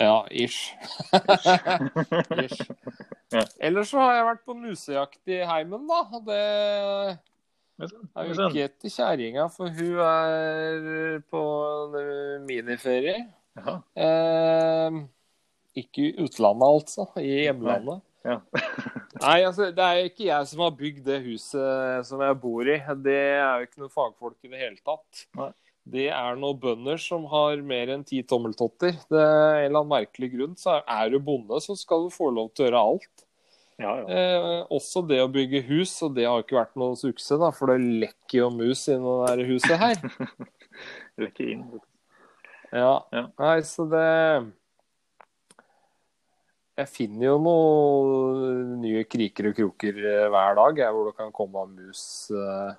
Ja, 0.00 0.24
ish. 0.30 0.74
ish. 2.44 2.64
Ellers 3.58 3.90
så 3.90 4.00
har 4.02 4.16
jeg 4.18 4.26
vært 4.28 4.44
på 4.46 4.56
musejakt 4.58 5.32
i 5.32 5.40
heimen, 5.46 5.86
da. 5.90 6.00
Det 6.26 6.40
er 7.84 8.28
jo 8.28 8.48
ikke 8.48 8.66
etter 8.68 8.92
kjerringa, 8.92 9.48
for 9.52 9.70
hun 9.74 10.00
er 10.06 11.22
på 11.30 11.44
miniferie. 12.46 13.24
Eh, 13.54 14.98
ikke 15.78 16.08
i 16.08 16.12
utlandet, 16.24 16.68
altså. 16.68 17.08
I 17.18 17.44
hjemlandet. 17.46 18.02
Ja. 18.24 18.38
Nei, 19.24 19.40
altså, 19.44 19.68
det 19.74 19.84
er 19.84 20.06
ikke 20.08 20.26
jeg 20.26 20.48
som 20.50 20.62
har 20.64 20.78
bygd 20.78 21.04
det 21.06 21.20
huset 21.26 22.08
som 22.08 22.22
jeg 22.24 22.38
bor 22.40 22.66
i. 22.66 22.78
Det 23.04 23.20
er 23.20 23.60
jo 23.60 23.68
ikke 23.68 23.82
noen 23.82 23.92
fagfolk 23.92 24.38
i 24.42 24.52
det 24.52 24.62
hele 24.62 24.80
tatt. 24.80 25.26
Nei. 25.38 25.52
Det 25.84 26.06
er 26.08 26.38
noen 26.40 26.56
bønder 26.60 27.00
som 27.00 27.26
har 27.28 27.60
mer 27.60 27.92
enn 27.92 28.06
ti 28.08 28.22
tommeltotter. 28.24 28.96
Det 29.12 29.20
er 29.20 29.58
en 29.58 29.66
eller 29.66 29.82
annen 29.82 29.92
merkelig 29.92 30.30
grunn. 30.32 30.56
Så 30.56 30.78
er 30.80 31.12
du 31.12 31.18
bonde, 31.20 31.60
så 31.60 31.76
skal 31.76 32.06
du 32.06 32.14
få 32.14 32.30
lov 32.32 32.50
til 32.54 32.64
å 32.64 32.68
gjøre 32.70 32.84
alt. 32.88 33.24
Ja, 33.76 33.92
ja. 33.98 34.04
Eh, 34.06 34.60
også 34.72 35.02
det 35.08 35.18
å 35.20 35.30
bygge 35.34 35.64
hus, 35.66 35.92
og 36.06 36.14
det 36.16 36.28
har 36.28 36.44
ikke 36.44 36.60
vært 36.60 36.76
noen 36.78 36.96
suksess, 36.96 37.40
da, 37.42 37.50
for 37.52 37.72
det 37.72 38.04
lekker 38.04 38.38
jo 38.38 38.50
mus 38.54 38.86
i 38.88 38.96
det 38.96 39.48
huset 39.50 39.76
her. 39.80 39.98
lekker 41.24 41.50
inn. 41.52 41.64
Ja. 42.70 43.02
Ja. 43.14 43.26
Nei, 43.38 43.56
så 43.66 43.86
det 43.86 44.06
Jeg 46.74 46.90
finner 46.90 47.28
jo 47.28 47.34
noen 47.38 48.72
nye 48.82 49.04
kriker 49.06 49.52
og 49.52 49.58
kroker 49.58 50.00
eh, 50.00 50.24
hver 50.32 50.56
dag 50.58 50.80
jeg, 50.80 50.94
hvor 50.96 51.10
det 51.10 51.18
kan 51.20 51.30
komme 51.34 51.68
mus 51.70 52.32
eh, 52.34 52.72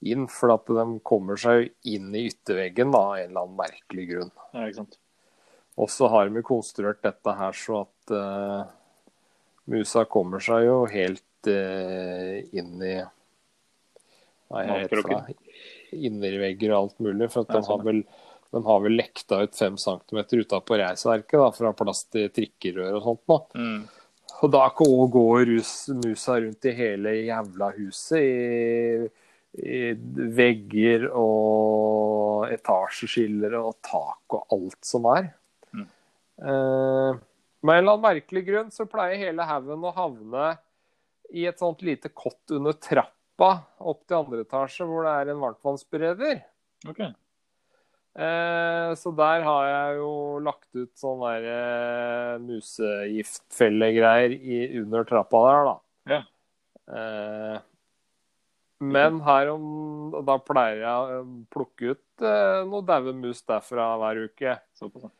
inn. 0.00 0.26
For 0.32 0.54
at 0.54 0.70
de 0.70 0.86
kommer 1.06 1.40
seg 1.40 1.70
inn 1.88 2.10
i 2.16 2.26
ytterveggen 2.30 2.92
da, 2.94 3.04
av 3.12 3.20
en 3.20 3.30
eller 3.30 3.46
annen 3.46 3.60
merkelig 3.60 4.08
grunn. 4.12 4.34
Ja, 4.52 4.66
ikke 4.66 4.82
sant. 4.82 4.98
Og 5.80 5.88
så 5.92 6.10
har 6.12 6.28
vi 6.32 6.42
konstruert 6.44 7.00
dette 7.04 7.36
her 7.38 7.56
så 7.56 7.84
at 7.84 8.12
uh, 8.12 8.64
musa 9.70 10.04
kommer 10.10 10.42
seg 10.44 10.66
jo 10.66 10.82
helt 10.90 11.48
uh, 11.48 12.36
inn 12.52 12.76
i 12.84 12.98
Nei, 14.50 14.64
jeg 14.66 14.88
vet 14.90 15.06
noe? 15.06 15.36
Innervegger 15.94 16.72
og 16.72 16.76
alt 16.80 17.02
mulig. 17.06 17.28
For 17.30 17.44
at 17.44 17.52
de, 17.54 17.60
sånn, 17.62 17.70
har 17.70 17.84
vel, 17.86 18.00
de 18.50 18.62
har 18.66 18.80
vel 18.82 18.96
lekta 18.98 19.44
ut 19.46 19.54
fem 19.54 19.76
centimeter 19.78 20.42
utapå 20.42 20.78
reisverket 20.80 21.38
da, 21.38 21.50
ha 21.68 21.72
plass 21.78 22.02
til 22.10 22.26
trikkerør 22.34 22.98
og 22.98 23.04
sånt. 23.04 23.22
Da. 23.30 23.38
Mm. 23.54 23.84
Og 24.40 24.52
da 24.54 24.64
går 24.74 25.54
musa 26.00 26.40
rundt 26.40 26.66
i 26.66 26.74
hele 26.74 27.14
jævla 27.28 27.70
huset. 27.76 28.18
I 28.18 29.08
vegger 29.50 31.08
og 31.10 32.46
etasjeskillere 32.54 33.58
og 33.58 33.78
tak 33.82 34.36
og 34.36 34.54
alt 34.54 34.84
som 34.86 35.08
er. 35.10 35.32
Mm. 35.74 35.86
Eh, 36.38 37.18
med 37.60 37.74
en 37.74 37.82
eller 37.82 37.92
annen 37.96 38.06
merkelig 38.06 38.44
grunn 38.46 38.70
så 38.72 38.86
pleier 38.88 39.20
hele 39.20 39.44
haugen 39.48 39.84
å 39.84 39.96
havne 39.96 40.52
i 41.34 41.46
et 41.50 41.58
sånt 41.60 41.82
lite 41.86 42.08
kott 42.14 42.50
under 42.56 42.72
trappa 42.78 43.50
opp 43.78 44.06
til 44.06 44.16
andre 44.20 44.40
etasje, 44.44 44.86
hvor 44.86 45.04
det 45.06 45.12
er 45.16 45.26
en 45.32 45.42
varmtvannsbereder. 45.42 46.36
Okay. 46.88 47.10
Eh, 48.18 48.90
så 48.98 49.12
der 49.14 49.44
har 49.46 49.64
jeg 49.68 49.96
jo 50.00 50.38
lagt 50.42 50.66
ut 50.74 50.90
sånn 50.98 51.20
der 51.22 51.44
eh, 51.52 52.38
musegiftfellegreier 52.42 54.34
under 54.82 55.04
trappa 55.06 55.38
der, 55.46 55.60
da. 55.68 55.76
Ja. 56.10 56.20
Eh, 56.90 57.56
men 58.80 59.20
her 59.26 59.50
om 59.52 59.64
Da 60.26 60.38
pleier 60.42 60.82
jeg 60.82 61.16
å 61.20 61.24
plukke 61.52 61.94
ut 61.94 62.24
eh, 62.26 62.60
noe 62.68 62.84
daue 62.86 63.12
mus 63.16 63.42
derfra 63.46 63.92
hver 64.00 64.24
uke. 64.26 64.56
Såpass. 64.78 65.10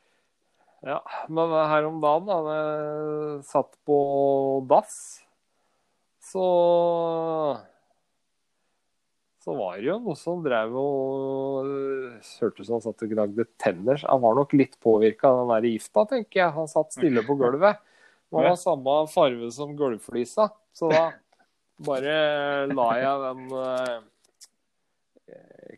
ja. 0.86 1.00
Men 1.28 1.52
her 1.72 1.88
om 1.88 2.00
dagen, 2.02 2.30
da 2.30 2.54
jeg 2.56 3.42
satt 3.50 3.76
på 3.86 3.98
dass, 4.70 4.96
så 6.30 6.46
så 9.40 9.54
var 9.56 9.78
det 9.78 9.86
jo 9.88 9.96
noe 10.04 10.18
som 10.20 10.42
drev 10.44 10.74
og 10.76 11.64
øh, 11.64 12.18
hørtes 12.42 12.60
ut 12.60 12.66
som 12.66 12.74
han 12.76 12.82
satt 12.84 13.04
og 13.06 13.12
gnagde 13.14 13.46
tenner. 13.60 14.02
Han 14.04 14.20
var 14.20 14.36
nok 14.36 14.52
litt 14.52 14.76
påvirka 14.84 15.30
av 15.30 15.38
den 15.40 15.52
der 15.54 15.68
gifta, 15.70 16.04
tenker 16.10 16.42
jeg. 16.42 16.52
Han 16.58 16.68
satt 16.68 16.92
stille 16.92 17.24
på 17.24 17.38
gulvet. 17.40 17.80
Han 18.30 18.46
var 18.50 18.58
samme 18.60 18.98
farge 19.10 19.48
som 19.54 19.72
gulvflisa, 19.78 20.50
så 20.76 20.90
da 20.92 21.06
bare 21.86 22.14
la 22.70 22.88
jeg 23.00 23.20
den 23.24 23.42
eh, 23.60 23.98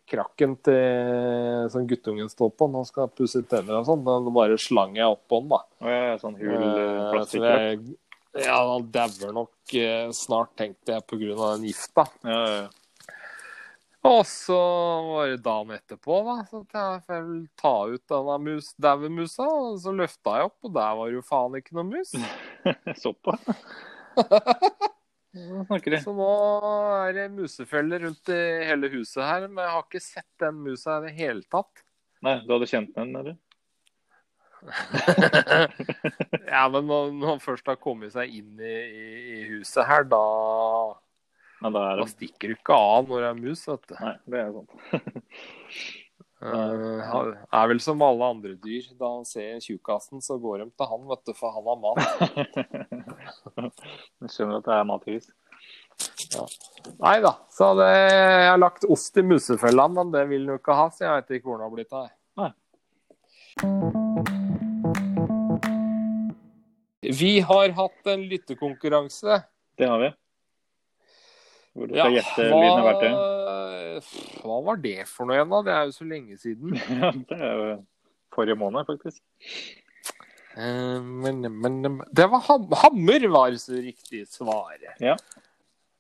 krakken 0.09 0.56
til 0.64 1.68
som 1.73 1.87
guttungen 1.88 2.30
står 2.30 2.52
på 2.56 2.68
når 2.68 2.82
han 2.82 2.88
skal 2.88 3.11
pusse 3.12 3.42
tenner 3.49 3.80
og 3.80 3.88
sånn, 3.88 4.04
den 4.06 4.30
bare 4.35 4.59
slang 4.61 4.97
jeg 4.99 5.14
oppå 5.14 5.42
den, 5.42 5.52
da. 5.52 5.61
Oh, 5.82 5.90
er 5.92 6.23
sånn 6.23 6.38
hul 6.40 6.54
eh, 6.56 6.92
Eh, 7.12 7.25
så 8.32 8.47
ja, 8.47 8.56
han 8.56 8.87
dauer 8.92 9.35
nok 9.37 9.75
eh, 9.76 10.09
snart, 10.16 10.54
tenkte 10.56 10.94
jeg, 10.94 11.04
pga. 11.04 11.35
den 11.37 11.66
gifta. 11.68 12.06
Ja, 12.25 12.38
ja, 12.38 12.62
ja. 12.62 12.71
Og 14.02 14.25
så 14.26 14.56
var 15.06 15.28
det 15.30 15.42
dagen 15.44 15.76
etterpå, 15.76 16.16
da, 16.26 16.38
så 16.49 16.62
jeg 16.64 17.02
får 17.06 17.28
ta 17.61 17.75
ut 17.92 18.02
denne 18.11 18.38
mus, 18.42 18.73
daue 18.75 19.11
musa. 19.12 19.47
Og 19.47 19.76
så 19.85 19.92
løfta 19.94 20.40
jeg 20.40 20.49
opp, 20.49 20.56
og 20.66 20.73
der 20.75 20.97
var 20.99 21.12
jo 21.12 21.23
faen 21.28 21.61
ikke 21.61 21.76
noe 21.78 21.87
mus. 21.92 22.11
Såpass. 23.04 23.47
Hva 25.32 25.62
snakker 25.64 25.94
de? 25.94 26.00
Så 26.04 26.12
nå 26.16 26.32
er 27.06 27.14
det 27.16 27.30
musefeller 27.32 28.04
rundt 28.04 28.32
i 28.34 28.40
hele 28.68 28.90
huset 28.92 29.22
her, 29.24 29.46
men 29.48 29.62
jeg 29.64 29.74
har 29.76 29.86
ikke 29.86 30.04
sett 30.04 30.28
den 30.42 30.58
musa 30.60 30.98
i 30.98 31.06
det 31.06 31.14
hele 31.16 31.44
tatt. 31.52 31.84
Nei, 32.22 32.36
du 32.44 32.52
hadde 32.52 32.68
kjent 32.68 32.92
den, 32.98 33.14
eller? 33.16 33.38
ja, 36.52 36.68
men 36.70 36.84
når 36.86 37.08
når 37.16 37.26
han 37.32 37.40
først 37.42 37.66
har 37.66 37.80
kommet 37.82 38.12
seg 38.14 38.30
inn 38.36 38.60
i, 38.60 38.76
i, 38.76 39.06
i 39.32 39.40
huset 39.56 39.88
her, 39.88 40.06
da, 40.06 40.20
da 41.64 41.72
er 41.72 41.74
da 41.80 41.96
det 42.04 42.12
stikker 42.12 42.52
du 42.52 42.58
ikke 42.58 42.76
av 42.76 43.10
når 43.10 43.24
det 43.24 43.32
er 43.32 43.40
mus, 43.40 43.64
vet 43.72 43.88
du. 43.88 43.96
Nei, 43.98 44.14
det 44.30 44.44
er 44.44 44.54
sant. 44.60 44.70
Eh, 46.42 47.02
han 47.06 47.37
er 47.54 47.68
vel 47.70 47.80
som 47.82 48.02
alle 48.02 48.30
andre 48.34 48.56
dyr. 48.58 48.88
Da 48.99 49.11
han 49.12 49.26
ser 49.28 49.61
tjukkasen, 49.62 50.22
så 50.25 50.38
går 50.42 50.64
de 50.64 50.70
til 50.75 50.90
han, 50.90 51.04
vet 51.11 51.22
du, 51.28 51.32
for 51.38 51.54
han 51.54 51.64
har 51.70 51.78
mat. 51.82 52.00
du 54.18 54.26
skjønner 54.32 54.58
at 54.58 54.66
det 54.66 54.75
er 54.78 54.88
matgris. 54.88 55.30
Nei 56.99 57.18
da. 57.22 57.37
Så 57.52 57.68
det, 57.78 57.90
jeg 57.92 58.49
har 58.50 58.58
lagt 58.58 58.88
ost 58.90 59.20
i 59.20 59.25
musefella, 59.26 59.87
men 59.92 60.11
det 60.14 60.25
vil 60.32 60.49
han 60.49 60.56
jo 60.56 60.62
ikke 60.62 60.78
ha, 60.80 60.88
så 60.90 61.06
jeg 61.06 61.20
vet 61.20 61.38
ikke 61.38 61.50
hvor 61.50 61.61
den 61.61 61.68
har 61.68 61.76
blitt 61.76 61.94
av. 61.94 62.11
Vi 67.12 67.32
har 67.44 67.76
hatt 67.76 68.11
en 68.11 68.26
lyttekonkurranse. 68.30 69.42
Det 69.78 69.87
har 69.90 69.99
vi. 70.00 70.11
Hvor 71.72 71.88
du 71.88 71.94
skal 71.96 72.14
gjette 72.18 72.49
lyden 72.49 72.80
av 72.80 72.87
verktøy. 72.88 73.41
Hva 74.42 74.59
var 74.66 74.81
det 74.83 75.04
for 75.11 75.28
noe 75.28 75.37
igjen, 75.38 75.52
da? 75.52 75.61
Det 75.66 75.73
er 75.76 75.85
jo 75.88 75.95
så 75.97 76.09
lenge 76.09 76.38
siden. 76.40 76.76
Ja, 77.02 77.11
det 77.31 77.38
er 77.38 77.54
jo 77.61 77.71
forrige 78.33 78.59
måned, 78.59 78.87
faktisk. 78.88 79.21
Eh, 80.57 80.99
men, 81.02 81.42
men 81.61 82.00
Det 82.12 82.26
var 82.33 82.40
ham 82.49 82.66
hammer, 82.85 83.28
var 83.33 83.57
så 83.61 83.73
riktig 83.81 84.26
svaret. 84.28 84.92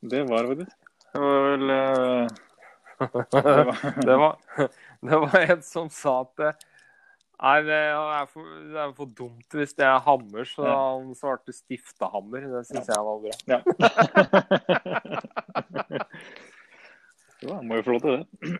Det 0.02 0.24
var 0.28 0.54
det. 0.54 0.66
Det 1.12 1.20
var 1.20 1.42
vel 1.50 1.70
uh... 1.70 2.26
det 3.32 3.56
var, 3.66 3.76
Det 4.08 4.16
var, 4.16 4.36
det 5.02 5.16
var 5.26 5.40
en 5.42 5.62
som 5.66 5.88
sa 5.92 6.20
at 6.22 6.36
det 6.38 6.52
er, 7.42 7.64
det 7.66 7.74
er, 7.74 8.26
for, 8.30 8.42
det 8.70 8.78
er 8.78 8.92
for 8.94 9.08
dumt 9.18 9.56
hvis 9.58 9.72
det 9.74 9.82
er 9.82 9.98
hammer, 10.04 10.44
så 10.46 10.62
Ja. 10.62 10.76
han 10.94 11.08
svarte 11.18 11.50
stiftehammer. 11.52 12.40
Det 12.52 12.60
syns 12.68 12.86
jeg 12.86 13.02
var 13.02 13.18
bra. 13.18 13.34
Ja. 13.50 13.58
ja, 17.48 17.56
må 17.66 17.78
jo 17.78 17.84
få 17.86 17.94
lov 17.96 18.02
til 18.04 18.14
det. 18.18 18.50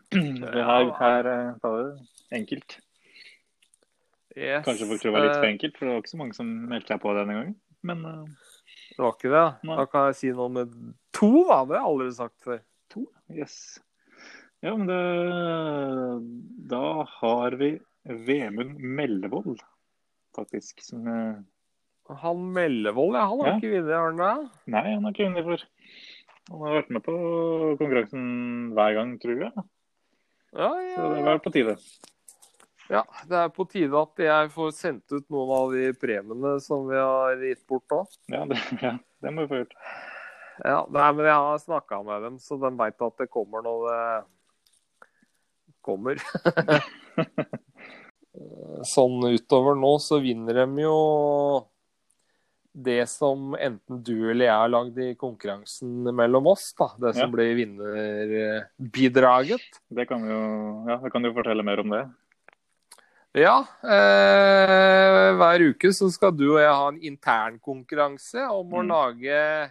det 0.42 0.64
her, 0.68 0.88
her 0.98 1.28
eh, 1.32 1.52
tar 1.62 1.76
vi 1.78 2.36
enkelt. 2.38 2.78
Yes. 4.32 4.64
Kanskje 4.64 4.88
folk 4.88 5.02
tror 5.02 5.10
det 5.12 5.18
var 5.18 5.26
litt 5.26 5.36
for 5.36 5.44
Eh, 5.46 5.52
enkelt, 5.52 5.76
for 5.76 5.86
det 5.86 5.92
var 5.94 6.02
ikke 6.02 6.12
så 6.14 6.20
mange 6.22 6.36
som 6.38 6.50
meldte 6.70 6.94
seg 6.94 7.00
på 7.02 7.12
denne 7.18 7.36
gangen. 7.36 7.54
Men 7.84 8.04
uh, 8.06 8.50
Det 8.96 9.02
var 9.02 9.16
ikke 9.16 9.32
det? 9.32 9.46
Nei. 9.68 9.76
Da 9.80 9.86
kan 9.92 10.06
jeg 10.08 10.18
si 10.20 10.30
noe 10.36 10.52
med 10.54 10.76
to, 11.16 11.30
da. 11.50 11.58
Det 11.68 11.74
har 11.76 11.80
jeg 11.82 11.90
aldri 11.90 12.12
sagt 12.16 12.46
før. 12.46 12.60
to, 12.92 13.06
yes. 13.32 13.56
Ja, 14.62 14.72
men 14.78 14.86
det, 14.86 14.98
da 16.70 16.84
har 17.18 17.56
vi 17.58 17.72
Vemund 18.26 18.78
Mellevold, 18.78 19.60
faktisk. 20.36 20.80
Som, 20.86 21.06
uh... 21.08 22.14
Han 22.22 22.44
Mellevold, 22.54 23.16
ja. 23.18 23.26
Han 23.30 23.40
har 23.42 23.52
Ja. 23.52 23.56
ikke 23.58 23.72
vunnet, 23.74 23.94
har 23.96 24.10
han 24.10 24.22
det? 24.22 24.50
nei, 24.74 24.84
han 24.94 25.04
har 25.06 25.12
ikke 25.14 25.28
vunnet 25.28 25.48
for. 25.50 25.66
Han 26.50 26.64
har 26.66 26.78
vært 26.80 26.90
med 26.96 27.04
på 27.06 27.14
konkurransen 27.80 28.25
hver 28.76 28.96
gang, 28.99 29.12
tror 29.22 29.44
jeg. 29.46 29.52
Ja, 30.52 30.68
Så 30.68 31.04
ja, 31.04 31.12
det 31.16 31.30
er 31.32 31.38
på 31.44 31.52
tide. 31.54 31.75
ja. 32.92 33.02
Det 33.30 33.38
er 33.44 33.52
på 33.54 33.66
tide 33.70 34.00
at 34.02 34.25
jeg 34.26 34.50
får 34.52 34.75
sendt 34.76 35.14
ut 35.14 35.26
noen 35.32 35.52
av 35.56 35.72
de 35.76 35.87
premiene 35.96 36.56
som 36.64 36.84
vi 36.90 36.99
har 36.99 37.38
gitt 37.46 37.62
bort 37.70 37.87
da. 37.92 38.02
Ja, 38.34 38.42
det, 38.50 38.58
ja, 38.82 38.96
det 39.22 39.32
må 39.32 39.46
vi 39.46 39.52
få 39.54 39.62
gjort. 39.62 39.78
Ja, 40.62 40.82
nei, 40.92 41.08
men 41.16 41.25
jeg 41.30 41.38
har 41.46 41.62
snakka 41.62 42.02
med 42.04 42.26
dem, 42.26 42.34
så 42.42 42.58
de 42.61 42.70
veit 42.78 43.00
at 43.06 43.22
det 43.22 43.30
kommer 43.32 43.64
når 43.64 43.78
det 43.88 44.02
kommer. 45.82 46.20
sånn 48.92 49.25
utover 49.28 49.76
nå 49.78 49.92
så 50.00 50.18
vinner 50.25 50.62
de 50.62 50.84
jo 50.84 50.96
det 52.74 53.06
som 53.08 53.54
enten 53.60 54.02
du 54.02 54.30
eller 54.30 54.44
jeg 54.46 54.54
har 54.56 54.68
lagd 54.72 54.98
i 54.98 55.14
konkurransen 55.18 56.04
mellom 56.16 56.46
oss. 56.46 56.72
da, 56.78 56.88
Det 56.98 57.14
som 57.14 57.28
Ja. 57.28 57.36
blir 57.36 57.54
vinnerbidraget. 57.58 59.60
Det 59.90 60.06
kan 60.08 60.20
jo, 60.24 60.84
ja, 60.88 60.96
det 60.96 61.10
kan 61.12 61.22
du 61.22 61.32
fortelle 61.32 61.62
mer 61.62 61.80
om 61.80 61.90
det. 61.90 62.08
Ja, 63.34 63.64
eh, 63.84 65.32
hver 65.36 65.60
uke 65.70 65.92
så 65.92 66.10
skal 66.12 66.32
du 66.36 66.50
og 66.52 66.58
jeg 66.60 66.72
ha 66.72 66.88
en 66.88 67.00
internkonkurranse 67.00 68.48
om 68.50 68.70
å 68.72 68.82
Mm. 68.82 68.88
lage 68.88 69.70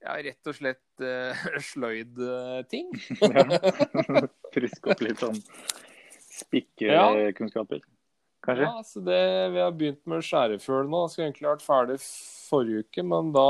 ja, 0.00 0.12
rett 0.22 0.46
og 0.46 0.54
slett 0.54 1.00
eh, 1.00 1.34
sløyd-ting. 1.72 2.92
Ja. 3.20 3.44
Friske 4.54 4.90
opp 4.90 5.00
litt 5.00 5.18
sånn 5.20 5.42
spikkekunnskaper, 6.38 7.80
kanskje. 8.48 8.66
Ja, 8.66 8.82
så 8.86 9.02
det, 9.04 9.20
Vi 9.54 9.60
har 9.62 9.72
begynt 9.76 10.00
med 10.10 10.24
skjærefugl 10.26 10.88
nå. 10.90 11.04
Skulle 11.12 11.28
egentlig 11.28 11.50
vært 11.50 11.66
ferdig 11.66 11.98
forrige 12.02 12.82
uke, 12.86 13.04
men 13.06 13.30
da 13.36 13.46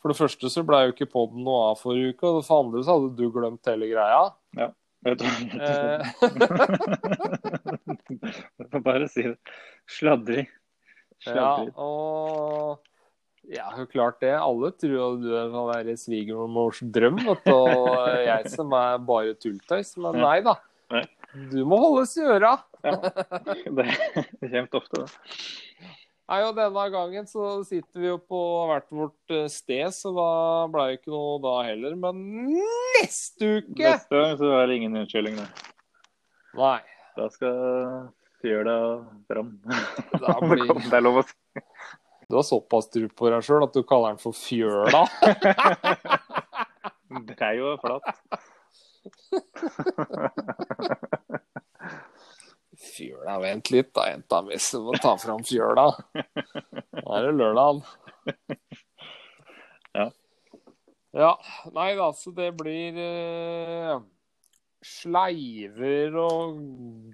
For 0.00 0.08
det 0.12 0.16
første 0.16 0.48
så 0.48 0.62
ble 0.64 0.78
jo 0.86 0.92
ikke 0.94 1.10
poden 1.12 1.42
noe 1.44 1.72
av 1.74 1.80
forrige 1.82 2.14
uke, 2.14 2.24
og 2.30 2.38
for 2.46 2.54
det 2.54 2.60
andre 2.64 2.84
så 2.86 2.94
hadde 2.96 3.10
du 3.18 3.26
glemt 3.34 3.68
hele 3.68 3.86
greia. 3.90 4.22
Ja. 4.56 4.68
du, 5.04 5.24
Eh, 5.60 6.00
Jeg 8.60 8.68
får 8.72 8.82
bare 8.84 9.08
si 9.12 9.24
det. 9.26 9.36
Sladring. 9.90 10.48
ja, 11.26 11.50
og 11.76 12.80
ja, 13.50 13.66
klart 13.90 14.20
det. 14.22 14.32
Alle 14.36 14.70
tror 14.78 15.18
du 15.20 15.30
er 15.34 15.50
være 15.52 15.84
der 15.90 15.98
svigermors 16.00 16.80
drøm, 16.94 17.18
og 17.26 17.46
jeg 18.24 18.52
som 18.52 18.72
er 18.76 19.00
bare 19.04 19.34
tulltøys. 19.40 19.96
Men 20.00 20.20
nei 20.22 20.38
da. 20.46 20.56
Du 21.50 21.62
må 21.68 21.78
holdes 21.80 22.16
i 22.18 22.24
øra. 22.26 22.56
Ja. 22.84 22.94
Det, 23.76 23.86
det 24.40 24.50
kommer 24.50 24.78
ofte, 24.80 25.00
det. 25.04 25.08
Nei, 26.30 26.38
og 26.46 26.54
Denne 26.54 26.84
gangen 26.94 27.26
så 27.26 27.48
sitter 27.66 27.98
vi 28.04 28.06
jo 28.06 28.18
på 28.22 28.40
hvert 28.70 28.86
vårt 28.94 29.34
eh, 29.34 29.48
sted, 29.50 29.88
så 29.96 30.12
da 30.14 30.26
ble 30.70 30.84
det 30.92 30.98
ikke 31.00 31.10
noe 31.10 31.40
da 31.42 31.54
heller. 31.66 31.96
Men 31.98 32.20
neste 33.00 33.48
uke 33.58 33.82
Neste 33.82 34.14
gang 34.20 34.36
så 34.38 34.52
er 34.60 34.70
det 34.70 34.76
ingen 34.78 34.94
unnskyldning. 35.02 35.40
Da, 35.40 35.46
Nei. 36.60 36.78
da 37.18 37.26
skal 37.34 37.58
fjøla 38.44 38.76
fram. 39.30 39.50
Da 40.22 40.36
blir- 40.52 40.70
Det 40.86 40.96
er 41.00 41.04
lov 41.08 41.18
å 41.20 41.26
si. 41.26 41.34
Du 42.30 42.36
har 42.38 42.46
såpass 42.46 42.86
tro 42.94 43.08
på 43.10 43.26
deg 43.34 43.42
sjøl 43.42 43.66
at 43.66 43.74
du 43.74 43.82
kaller 43.82 44.14
den 44.14 44.22
for 44.22 44.30
Fjøla. 44.38 45.02
Brei 47.26 47.56
og 47.58 47.82
flat. 47.82 48.06
Fjøla, 53.00 53.38
vent 53.40 53.70
litt 53.72 53.90
da, 53.96 54.02
jenta 54.10 54.42
mi, 54.44 54.58
så 54.60 54.82
må 54.84 54.92
ta 55.00 55.14
fram 55.16 55.40
fjøla. 55.48 55.86
Nå 56.12 57.04
er 57.16 57.26
det 57.26 57.30
lørdag. 57.38 57.80
Ja. 59.96 60.04
Ja, 61.16 61.30
nei 61.74 61.88
da, 61.98 62.10
så 62.14 62.30
det 62.36 62.50
blir 62.60 62.98
eh, 63.02 63.96
sleiver 64.86 66.14
og 66.22 66.60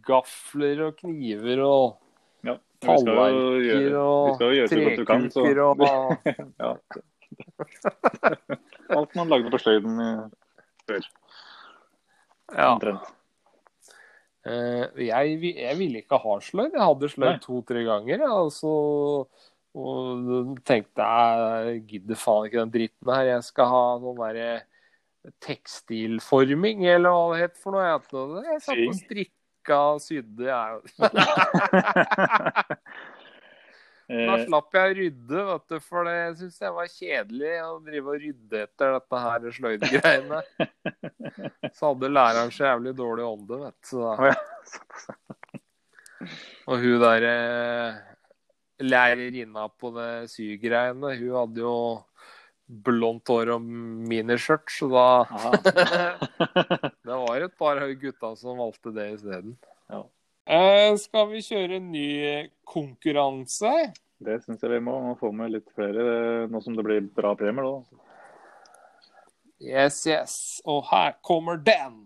gafler 0.05 0.83
og 0.91 0.99
kniver 0.99 1.63
og 1.65 2.03
Ja. 2.45 2.59
Vi 2.85 2.91
og 3.97 4.69
trekuker 4.69 5.63
og 5.65 5.81
Ja. 6.61 6.75
Alt 8.97 9.17
man 9.19 9.33
lagde 9.33 9.51
på 9.51 9.59
sløyden 9.63 9.97
før, 10.87 11.09
Ja. 12.53 12.69
omtrent. 12.75 13.16
Eh, 14.47 14.85
jeg, 15.09 15.41
jeg 15.57 15.79
ville 15.79 16.03
ikke 16.03 16.21
ha 16.23 16.39
sløyd. 16.45 16.73
Jeg 16.77 16.85
hadde 16.85 17.11
sløyd 17.11 17.41
to-tre 17.43 17.83
ganger. 17.87 18.23
Ja, 18.23 18.37
og 19.77 20.63
tenkte 20.65 21.05
jeg 21.05 21.83
gidder 21.91 22.17
faen 22.17 22.47
ikke 22.49 22.63
den 22.63 22.75
dritten 22.77 23.13
her. 23.13 23.25
Jeg 23.35 23.43
skal 23.49 23.73
ha 23.73 23.85
noen 24.01 24.23
derre 24.23 24.51
tekstilforming, 25.43 26.87
eller 26.87 27.11
hva 27.13 27.25
det 27.35 27.43
het 27.43 27.59
for 27.59 27.75
noe. 27.75 27.83
Jeg, 27.85 28.01
jeg 28.47 28.63
satt 28.69 28.85
og 28.87 28.97
strikka 29.01 29.81
og 29.97 30.01
sydde. 30.05 30.45
Jeg. 30.47 30.71
Da 34.07 34.37
Eh, 34.37 34.45
slapp 34.47 34.77
jeg 34.77 34.87
å 34.87 34.97
rydde, 35.01 35.41
vet 35.49 35.73
du, 35.73 35.77
for 35.83 36.07
det 36.07 36.19
syns 36.39 36.61
jeg 36.63 36.75
var 36.77 36.91
kjedelig 36.93 37.55
å 37.65 37.79
drive 37.83 38.13
og 38.13 38.21
rydde 38.23 38.61
etter 38.63 38.93
dette 38.95 39.23
her 39.25 39.47
sløydgreiene. 39.57 40.43
Så 41.77 41.91
hadde 41.91 42.13
læreren 42.13 42.53
så 42.55 42.69
jævlig 42.69 42.93
dårlig 42.97 43.25
ånde, 43.27 43.59
vet 43.65 43.83
du. 43.91 43.97
Og 46.71 46.83
hun 46.83 47.03
der 47.03 47.27
eh, 47.33 47.99
lærerinna 48.87 49.67
på 49.75 49.91
det 49.97 50.31
sygreiene, 50.31 51.17
hun 51.19 51.35
hadde 51.41 51.65
jo 51.65 51.77
blondt 52.67 53.31
hår 53.31 53.53
og 53.57 53.63
miniskjørt, 53.63 54.71
så 54.71 54.89
da. 54.91 55.09
Det 57.07 57.19
var 57.27 57.43
et 57.43 57.59
par 57.59 57.83
gutta 58.01 58.33
som 58.39 58.59
valgte 58.59 58.95
det 58.95 59.11
isteden. 59.19 59.55
Ja. 59.91 60.03
Eh, 60.47 60.95
skal 61.03 61.27
vi 61.33 61.41
kjøre 61.43 61.81
en 61.81 61.89
ny 61.91 62.11
konkurranse? 62.71 63.71
Det 64.23 64.37
syns 64.45 64.61
jeg 64.63 64.77
vi 64.77 64.79
må, 64.79 64.95
må 65.03 65.17
få 65.19 65.33
med 65.35 65.51
litt 65.51 65.67
flere, 65.75 66.05
eh, 66.07 66.45
nå 66.47 66.61
som 66.63 66.77
det 66.79 66.85
blir 66.87 67.09
bra 67.19 67.35
premier. 67.35 67.67
da. 67.67 68.03
Yes, 69.59 70.05
yes. 70.07 70.37
Og 70.65 70.85
her 70.93 71.17
kommer 71.27 71.59
den. 71.59 72.05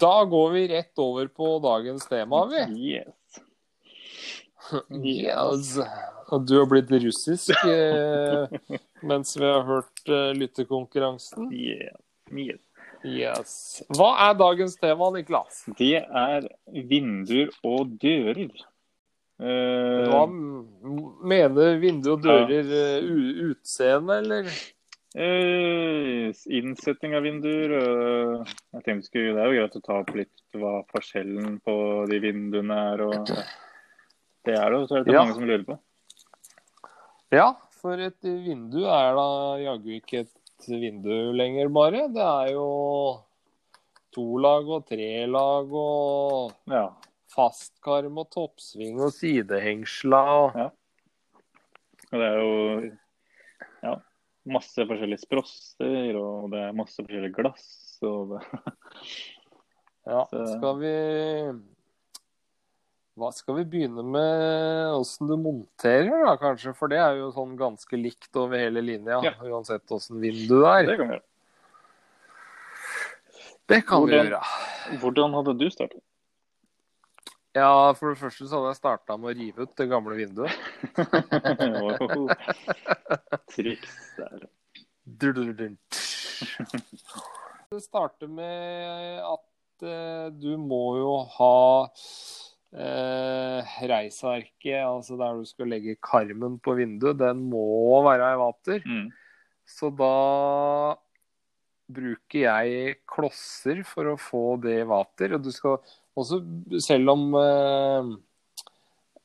Da 0.00 0.24
går 0.24 0.50
vi 0.50 0.68
rett 0.68 0.98
over 1.02 1.26
på 1.26 1.58
dagens 1.58 2.06
tema, 2.06 2.46
vi. 2.46 2.92
Yes. 2.94 3.19
Yes. 5.02 5.76
Og 6.30 6.46
du 6.46 6.56
har 6.60 6.68
blitt 6.70 6.90
russisk 7.02 7.50
eh, 7.66 8.46
mens 9.02 9.34
vi 9.36 9.46
har 9.46 9.64
hørt 9.66 10.02
eh, 10.06 10.30
lyttekonkurransen. 10.38 11.48
Yeah. 11.50 11.96
Yes. 12.30 12.60
Yes. 13.02 13.52
Hva 13.96 14.10
er 14.28 14.36
dagens 14.38 14.76
tema, 14.78 15.08
Niklas? 15.14 15.64
Det 15.78 15.96
er 16.04 16.46
vinduer 16.90 17.50
og 17.66 17.96
dører. 18.02 18.50
Eh, 19.40 20.10
Hva 20.10 20.26
mener 20.28 21.80
vinduer 21.80 22.18
og 22.18 22.26
dører 22.26 22.74
eh, 22.82 23.08
utseende, 23.50 24.20
eller? 24.20 24.52
innsetning 25.10 26.60
innsetting 26.60 27.16
av 27.18 27.24
vinduer. 27.26 27.72
øh, 27.80 28.52
jeg 28.76 28.84
tenkte 28.84 29.10
Det 29.34 29.40
er 29.42 29.48
jo 29.48 29.56
greit 29.58 29.74
å 29.74 29.82
ta 29.82 29.96
opp 30.04 30.12
litt 30.14 30.44
hva 30.54 30.76
forskjellen 30.92 31.56
på 31.64 31.74
de 32.06 32.20
vinduene 32.22 32.76
er. 32.92 33.02
og 33.08 33.32
Det 34.46 34.54
er 34.56 34.70
det 34.72 34.88
så 34.88 34.96
er 35.00 35.04
det 35.04 35.12
Ja. 35.14 35.22
mange 35.24 35.34
som 35.36 35.44
lurer 35.48 35.64
på. 35.66 35.78
Ja, 37.32 37.48
for 37.80 38.00
et 38.00 38.20
vindu 38.22 38.84
er 38.88 39.14
da 39.14 39.26
jaggu 39.62 39.92
ikke 40.00 40.20
et 40.24 40.66
vindu 40.68 41.32
lenger, 41.36 41.68
bare. 41.72 42.08
Det 42.12 42.24
er 42.24 42.52
jo 42.54 43.22
to 44.12 44.24
lag 44.42 44.66
og 44.68 44.86
tre 44.88 45.26
lag 45.30 45.70
og 45.72 46.52
Ja. 46.66 46.88
fastkarm 47.30 48.18
og 48.18 48.30
toppsving 48.30 48.98
og 49.00 49.12
sidehengsla 49.12 50.22
og 50.44 50.56
Og 52.12 52.18
det 52.18 52.26
er 52.26 52.38
jo 52.40 52.90
ja, 53.84 53.94
masse 54.50 54.82
forskjellige 54.82 55.20
sprosser, 55.22 56.16
og 56.18 56.50
det 56.50 56.58
er 56.58 56.72
masse 56.74 56.96
forskjellige 57.04 57.34
glass. 57.36 57.98
og 58.02 58.32
det, 58.40 58.74
Ja, 60.08 60.24
skal 60.58 60.78
vi 60.80 60.94
Hva 63.18 63.32
skal 63.34 63.56
vi 63.58 63.64
begynne 63.68 64.02
med 64.06 64.94
åssen 64.94 65.28
du 65.28 65.34
monterer, 65.36 66.12
da, 66.24 66.36
kanskje? 66.40 66.72
For 66.78 66.88
det 66.92 66.98
er 67.02 67.18
jo 67.18 67.30
sånn 67.34 67.56
ganske 67.58 67.98
likt 67.98 68.36
over 68.38 68.56
hele 68.62 68.80
linja, 68.84 69.18
Ja. 69.24 69.32
uansett 69.42 69.90
åssen 69.92 70.20
vindu 70.22 70.60
det 70.62 70.70
er. 70.70 70.86
det 70.86 70.96
kan 70.96 71.08
vi 71.08 71.14
gjøre. 71.16 71.26
Det 73.70 73.80
kan 73.86 74.06
vi 74.06 74.12
gjøre. 74.16 74.40
Hvordan 75.02 75.34
hadde 75.36 75.58
du 75.58 75.66
startet? 75.70 76.02
Ja, 77.54 77.92
for 77.98 78.12
det 78.14 78.20
første 78.20 78.46
så 78.46 78.60
hadde 78.60 78.70
jeg 78.70 78.78
starta 78.78 79.16
med 79.18 79.32
å 79.32 79.34
rive 79.34 79.62
ut 79.66 79.72
det 79.76 79.88
gamle 79.90 80.14
vinduet. 80.14 80.54
Triks 83.50 83.96
der. 84.16 84.46
Det 87.70 87.82
starter 87.82 88.28
med 88.30 89.18
at 89.22 89.82
eh, 89.86 90.30
du 90.34 90.54
må 90.58 90.82
jo 91.00 91.12
ha 91.36 91.54
eh, 92.72 93.76
reisarket, 93.90 94.80
altså 94.84 95.18
der 95.20 95.38
du 95.40 95.48
skal 95.48 95.70
legge 95.72 95.98
karmen 96.02 96.58
på 96.62 96.76
vinduet, 96.78 97.18
den 97.20 97.44
må 97.50 98.02
være 98.06 98.32
i 98.34 98.40
vater. 98.40 98.82
Mm. 98.86 99.06
Så 99.70 99.90
da 99.94 100.96
bruker 101.90 102.44
jeg 102.44 102.96
klosser 103.10 103.82
for 103.86 104.12
å 104.12 104.18
få 104.20 104.44
det 104.62 104.80
i 104.82 104.88
vater. 104.88 105.36
Og 105.36 105.44
du 105.44 105.50
skal 105.54 105.78
også, 106.18 106.40
selv 106.82 107.14
om 107.14 107.24
eh, 107.38 108.10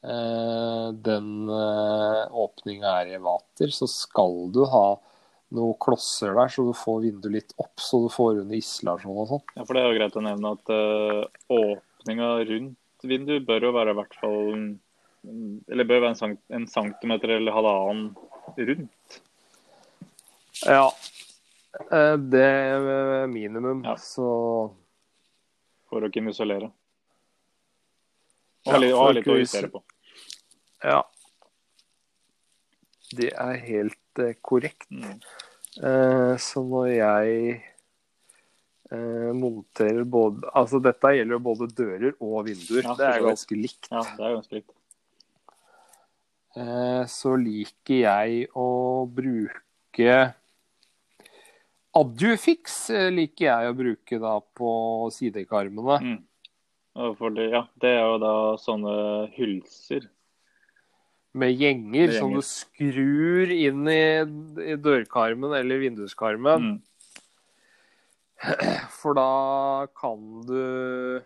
eh, 0.05 0.87
den 1.07 1.33
eh, 1.49 2.21
åpninga 2.45 2.95
er 3.01 3.15
i 3.15 3.21
vater, 3.21 3.73
så 3.73 3.89
skal 3.89 4.47
du 4.53 4.63
ha 4.71 4.87
noen 5.55 5.77
klosser 5.81 6.33
der, 6.35 6.49
så 6.51 6.65
du 6.67 6.73
får 6.75 7.03
vinduet 7.03 7.35
litt 7.35 7.53
opp, 7.61 7.77
så 7.79 8.01
du 8.03 8.09
får 8.11 8.41
under 8.41 8.57
isolasjon 8.57 9.21
og 9.21 9.29
sånn. 9.29 9.43
Ja, 9.53 9.65
for 9.67 9.77
det 9.77 9.83
er 9.83 9.91
jo 9.91 9.99
greit 9.99 10.17
å 10.17 10.23
nevne 10.25 10.53
at 10.57 10.71
uh, 10.73 11.21
åpninga 11.53 12.31
rundt 12.49 12.79
vinduet 13.09 13.45
bør 13.47 13.67
jo 13.69 13.71
være 13.75 13.91
i 13.93 13.97
hvert 13.99 14.15
fall 14.21 14.77
Eller 15.71 15.87
bør 15.89 16.01
være 16.05 16.15
en, 16.27 16.37
en 16.53 16.67
centimeter 16.69 17.29
eller 17.37 17.51
halvannen 17.55 18.15
rundt. 18.57 19.21
Ja. 20.65 20.85
Eh, 21.91 22.15
Det 22.17 22.43
er 22.45 23.27
minimum, 23.27 23.83
Ja. 23.83 23.95
så 23.95 24.27
For 25.89 26.01
å 26.01 26.09
ikke 26.09 26.21
isolere. 26.29 26.71
Og 28.65 28.73
Ja, 28.73 28.79
ha 28.97 29.09
å 29.09 29.13
litt 29.13 29.27
å 29.27 29.37
justere 29.37 29.69
på. 29.69 29.83
ja. 30.83 31.01
Det 33.15 33.31
er 33.37 33.53
helt 33.67 34.19
eh, 34.19 34.33
korrekt. 34.41 34.87
Mm. 34.91 35.19
Eh, 35.83 36.37
Så 36.37 36.63
når 36.65 36.87
jeg 36.95 37.63
eh, 38.91 39.31
monterer 39.35 40.03
både 40.03 40.49
Altså 40.53 40.81
dette 40.83 41.13
gjelder 41.17 41.37
jo 41.37 41.43
både 41.49 41.69
dører 41.73 42.15
og 42.19 42.45
vinduer. 42.47 42.83
Ja, 42.83 42.95
det 42.99 43.11
er 43.11 43.25
ganske 43.25 43.59
likt. 43.59 43.89
Ja, 43.91 44.03
det 44.05 44.25
er 44.25 44.35
ganske 44.37 44.59
likt. 44.59 44.73
Eh, 46.55 47.03
Så 47.11 47.35
liker 47.39 48.01
jeg 48.05 48.47
å 48.55 48.69
bruke 49.11 50.15
Adjufix 51.95 52.89
eh, 52.91 53.11
liker 53.13 53.47
jeg 53.47 53.71
å 53.71 53.75
bruke 53.75 54.19
da 54.19 54.37
på 54.59 54.71
sidekarmene. 55.15 55.99
Mm. 56.03 56.17
Det, 56.95 57.45
ja, 57.51 57.65
det 57.79 57.91
er 57.91 58.03
jo 58.07 58.19
da 58.23 58.33
sånne 58.59 58.95
hylser. 59.35 60.09
Med 61.35 61.51
gjenger 61.59 62.11
Med 62.11 62.15
som 62.15 62.35
du 62.35 62.41
skrur 62.47 63.51
inn 63.51 63.87
i, 63.91 64.03
i 64.63 64.75
dørkarmen 64.79 65.55
eller 65.57 65.81
vinduskarmen. 65.83 66.67
Mm. 66.67 66.77
For 68.99 69.15
da 69.17 69.87
kan 69.97 70.41
du 70.47 71.21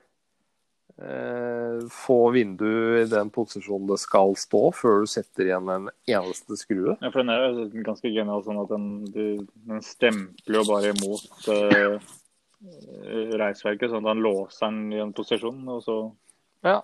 eh, 1.01 1.87
få 1.91 2.19
vinduet 2.35 3.07
i 3.07 3.09
den 3.11 3.31
posisjonen 3.33 3.87
det 3.89 3.99
skal 4.01 4.35
stå, 4.39 4.63
før 4.75 5.03
du 5.03 5.09
setter 5.11 5.49
igjen 5.49 5.71
en 5.73 5.89
eneste 6.09 6.57
skrue. 6.59 6.97
Ja, 6.99 7.11
for 7.11 7.21
den 7.21 7.33
er 7.33 7.45
jo 7.47 7.83
ganske 7.85 8.11
genial 8.13 8.43
sånn 8.45 8.61
at 8.63 8.73
den, 8.73 8.87
den 9.13 9.83
stempler 9.85 10.61
jo 10.61 10.67
bare 10.69 10.93
imot 10.93 11.49
eh, 11.55 11.97
reisverket, 13.39 13.89
sånn 13.89 14.03
at 14.03 14.13
han 14.13 14.23
låser 14.25 14.67
den 14.67 14.79
i 14.93 15.03
en 15.03 15.15
posisjon, 15.15 15.61
og 15.71 15.83
så 15.85 15.99
Ja, 16.67 16.81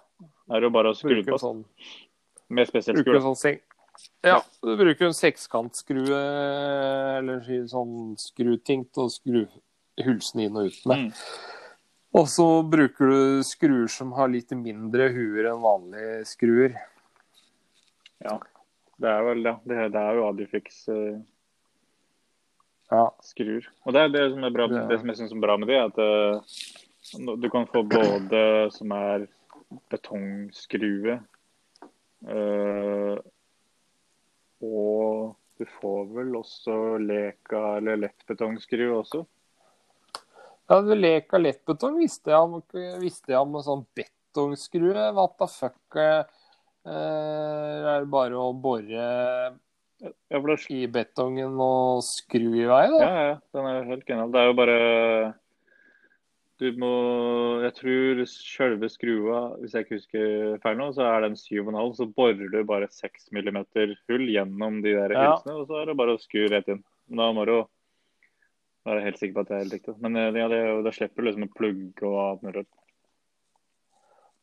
er 0.47 0.61
det 0.61 0.69
jo 0.69 0.75
bare 0.75 0.93
å 0.93 0.97
skru 0.97 1.17
på 1.27 1.39
sånn, 1.41 1.65
med 2.47 2.69
spesiell 2.69 3.01
skrue. 3.01 3.23
sånn 3.23 3.57
ja, 4.25 4.41
du 4.61 4.73
bruker 4.75 5.07
en 5.07 5.15
sekskantskrue 5.15 6.17
eller 7.19 7.39
si 7.45 7.61
sånn 7.71 8.15
skruting 8.19 8.83
til 8.91 9.05
å 9.05 9.11
skru 9.13 9.43
hulsen 10.03 10.41
inn 10.45 10.57
og 10.59 10.71
ut 10.71 10.81
med. 10.89 11.05
Mm. 11.05 11.11
Og 12.15 12.27
så 12.31 12.47
bruker 12.63 13.11
du 13.11 13.43
skruer 13.43 13.87
som 13.91 14.13
har 14.15 14.31
litt 14.31 14.51
mindre 14.55 15.09
huer 15.11 15.49
enn 15.51 15.63
vanlige 15.63 16.19
skruer. 16.29 16.75
Ja. 18.23 18.37
Det 18.95 19.11
er 19.11 19.25
vel 19.27 19.43
ja, 19.43 19.55
det, 19.67 19.79
det 19.91 20.01
er 20.01 20.19
jo 20.19 20.27
Adifix 20.29 20.85
uh, 20.87 21.17
Ja. 22.93 23.09
Og 23.09 23.95
det 23.95 24.01
er 24.05 24.11
det 24.13 24.25
som 24.31 24.45
er 24.45 24.53
bra, 24.55 24.67
Det 24.71 24.77
er- 24.79 24.87
det 24.93 24.99
som 25.01 25.09
jeg 25.11 25.19
syns 25.19 25.33
er 25.35 25.43
bra 25.43 25.57
med 25.59 25.67
det, 25.67 25.75
er 25.75 25.89
at 25.89 25.97
uh, 25.99 27.35
du 27.35 27.49
kan 27.51 27.67
få 27.67 27.83
både 27.83 28.71
som 28.71 28.93
er 28.95 29.27
betongskrue 29.91 31.17
uh, 32.29 33.17
og 34.63 35.35
du 35.59 35.65
får 35.79 36.05
vel 36.15 36.35
også 36.39 36.97
leka 37.03 37.77
eller 37.77 37.99
lettbetongskrue 38.05 38.95
også. 39.01 39.25
Ja, 40.69 40.79
du 40.81 40.95
Leka 40.97 41.37
lettbetong 41.37 41.99
visste 42.01 42.33
jeg 42.33 42.41
om, 42.41 42.57
visste 43.01 43.35
jeg 43.35 43.41
om 43.41 43.53
en 43.59 43.65
sånn 43.65 43.85
betongskrue. 43.97 45.11
What 45.13 45.37
the 45.37 45.47
fuck? 45.51 45.77
Eh, 45.95 46.25
er 46.85 48.01
det 48.03 48.09
bare 48.13 48.37
å 48.37 48.51
bore 48.53 49.05
i 50.69 50.81
betongen 50.91 51.55
og 51.61 52.03
skru 52.05 52.51
i 52.59 52.67
vei, 52.69 52.83
da? 52.91 52.99
ja, 53.01 53.23
ja, 53.29 53.35
den 53.55 53.69
er 53.71 53.87
helt 53.89 54.05
genial. 54.05 54.31
Det 54.33 54.41
er 54.41 54.49
jo 54.51 54.57
bare 54.59 54.79
Du 56.59 56.67
må 56.79 56.91
Jeg 57.65 57.73
tror 57.79 58.21
selve 58.31 58.89
skrua, 58.89 59.39
hvis 59.59 59.73
jeg 59.75 59.85
ikke 59.85 59.97
husker 59.97 60.59
feil 60.63 60.77
nå, 60.79 60.91
så 60.95 61.07
er 61.09 61.25
den 61.25 61.35
7,5. 61.35 61.95
Så 61.97 62.07
borer 62.15 62.51
du 62.51 62.61
bare 62.63 62.87
6 62.87 63.29
mm 63.33 63.63
hull 64.07 64.27
gjennom 64.29 64.81
de 64.83 64.93
der 64.95 65.11
Ja. 65.11 65.33
hylsene, 65.35 65.57
og 65.61 65.67
så 65.67 65.81
er 65.81 65.85
det 65.89 65.97
bare 65.97 66.15
å 66.15 66.21
skru 66.21 66.45
rett 66.49 66.69
inn. 66.69 66.83
Da 67.09 67.31
må 67.33 67.45
du 67.45 67.57
være 68.85 69.05
helt 69.05 69.21
sikker 69.21 69.35
på 69.35 69.43
at 69.43 69.51
det 69.51 69.55
er 69.55 69.63
helt 69.63 69.77
riktig. 69.77 69.95
Men 70.03 70.19
eh, 70.21 70.41
ja, 70.41 70.49
det, 70.51 70.63
da 70.85 70.95
slipper 70.95 71.21
du 71.21 71.29
liksom 71.29 71.47
å 71.47 71.53
plugge 71.57 72.09
og 72.09 72.17
alt 72.23 72.43
mulig. 72.45 72.65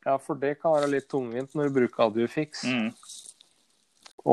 Ja, 0.03 0.17
for 0.19 0.39
det 0.39 0.57
kan 0.59 0.75
være 0.75 0.91
litt 0.91 1.11
tungvint 1.11 1.55
når 1.55 1.69
du 1.69 1.77
bruker 1.77 2.09
Audiofix. 2.09 2.65
Mm. 2.67 2.91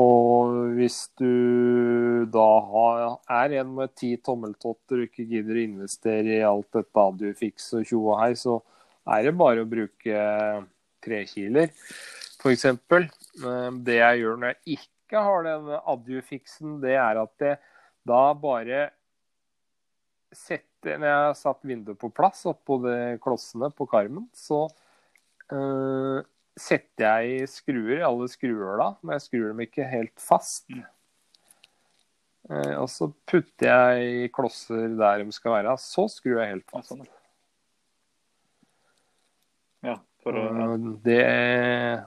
Og 0.00 0.56
hvis 0.76 0.98
du 1.18 2.26
da 2.30 2.48
har, 2.72 3.06
er 3.42 3.56
en 3.60 3.72
med 3.78 3.94
ti 3.98 4.12
tommeltotter 4.22 5.02
og 5.02 5.08
ikke 5.08 5.26
gidder 5.30 5.58
å 5.58 5.64
investere 5.64 6.36
i 6.36 6.44
alt 6.46 6.68
dette 6.76 7.06
Audiofix 7.06 7.72
og 7.78 7.86
tjo 7.86 8.04
og 8.12 8.20
hei, 8.22 8.34
så 8.38 8.60
er 9.10 9.26
det 9.26 9.34
bare 9.38 9.64
å 9.64 9.70
bruke 9.70 10.20
trekiler, 11.02 11.72
f.eks. 12.40 12.66
Det 13.86 13.98
jeg 13.98 14.22
gjør 14.22 14.38
når 14.38 14.52
jeg 14.52 14.78
ikke 14.78 15.24
har 15.26 15.46
den 15.46 15.70
Adjufixen, 15.80 16.78
det 16.82 16.94
er 17.00 17.18
at 17.22 17.46
jeg 17.46 17.58
da 18.06 18.22
bare 18.38 18.88
setter 20.32 20.96
Når 20.96 21.08
jeg 21.10 21.24
har 21.26 21.34
satt 21.36 21.66
vinduet 21.68 21.98
på 22.00 22.08
plass 22.14 22.44
oppå 22.48 22.78
de 22.84 22.94
klossene 23.20 23.68
på 23.76 23.84
karmen, 23.90 24.28
så 24.32 24.62
uh, 25.52 26.20
setter 26.60 27.26
jeg 27.26 27.50
skruer 27.52 27.98
i 27.98 28.06
alle 28.06 28.28
skruer 28.32 28.80
da, 28.80 28.88
men 29.02 29.16
jeg 29.16 29.26
skrur 29.26 29.50
dem 29.50 29.62
ikke 29.64 29.88
helt 29.90 30.16
fast. 30.22 30.66
Eh, 32.50 32.74
og 32.80 32.88
så 32.90 33.10
putter 33.28 33.70
jeg 33.70 34.30
klosser 34.34 34.96
der 34.98 35.22
de 35.22 35.34
skal 35.34 35.58
være. 35.58 35.76
Så 35.80 36.06
skrur 36.12 36.40
jeg 36.40 36.54
helt 36.56 36.72
fast. 36.72 36.92
sånn. 36.92 37.04
Ja, 39.86 39.98
for 40.24 40.36
å 40.36 40.46
ja. 40.48 40.70
Eh, 40.74 40.88
Det 41.06 41.20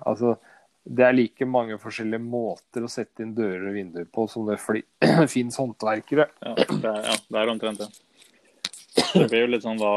Altså, 0.06 0.36
det 0.84 1.06
er 1.08 1.16
like 1.16 1.46
mange 1.48 1.80
forskjellige 1.80 2.20
måter 2.22 2.84
å 2.84 2.92
sette 2.92 3.24
inn 3.24 3.36
dører 3.38 3.70
og 3.70 3.78
vinduer 3.78 4.10
på 4.12 4.28
som 4.28 4.50
det 4.50 4.60
fins 5.34 5.60
håndverkere. 5.62 6.28
Ja, 6.44 6.56
det 6.60 6.90
er, 6.92 7.06
ja, 7.08 7.16
det 7.30 7.40
er 7.40 7.54
omtrent 7.54 7.86
det. 7.86 7.92
Det 9.14 9.28
blir 9.30 9.46
jo 9.46 9.52
litt 9.54 9.66
sånn 9.66 9.82
hva 9.82 9.96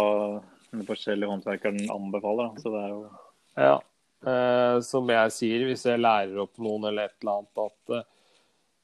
den 0.72 0.86
forskjellige 0.88 1.30
håndverkeren 1.30 1.86
anbefaler. 1.92 2.56
Så 2.62 2.72
det 2.74 2.82
er 2.82 2.90
jo 2.94 3.04
Ja. 3.56 3.76
Eh, 4.26 4.80
som 4.82 5.08
jeg 5.12 5.32
sier, 5.34 5.64
hvis 5.68 5.84
jeg 5.86 6.00
lærer 6.00 6.38
opp 6.42 6.56
noen 6.58 6.88
eller 6.88 7.10
et 7.10 7.16
eller 7.20 7.36
annet, 7.36 7.60
at 7.66 7.96
eh, 7.96 8.06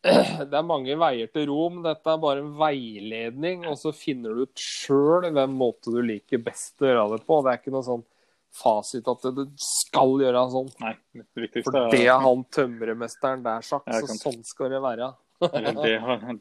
det 0.51 0.59
er 0.59 0.67
mange 0.67 0.97
veier 0.99 1.31
til 1.33 1.49
Rom. 1.51 1.81
Dette 1.85 2.13
er 2.13 2.23
bare 2.23 2.43
en 2.43 2.53
veiledning, 2.59 3.67
og 3.71 3.79
så 3.81 3.95
finner 3.97 4.35
du 4.35 4.47
ut 4.47 4.63
sjøl 4.63 5.29
hvem 5.31 5.57
måte 5.59 5.95
du 5.95 6.01
liker 6.05 6.43
best 6.43 6.83
å 6.83 6.91
gjøre 6.91 7.09
det 7.17 7.27
på. 7.27 7.41
Det 7.43 7.53
er 7.53 7.61
ikke 7.63 7.75
noe 7.75 7.87
sånn 7.87 8.07
fasit 8.53 9.09
at 9.09 9.27
det 9.33 9.47
skal 9.65 10.19
gjøre 10.21 10.45
sånn. 10.53 10.71
Nei, 10.83 10.95
det 11.17 11.47
viktigste 11.47 11.73
For 11.73 11.93
det 11.95 12.05
er 12.05 12.21
han 12.21 12.47
tømremesteren 12.53 13.45
der 13.47 13.65
sagt, 13.65 13.89
så 13.89 14.09
kan... 14.11 14.21
sånn 14.21 14.43
skal 14.47 14.75
det 14.75 14.83
være. 14.85 15.13
Det 15.43 15.73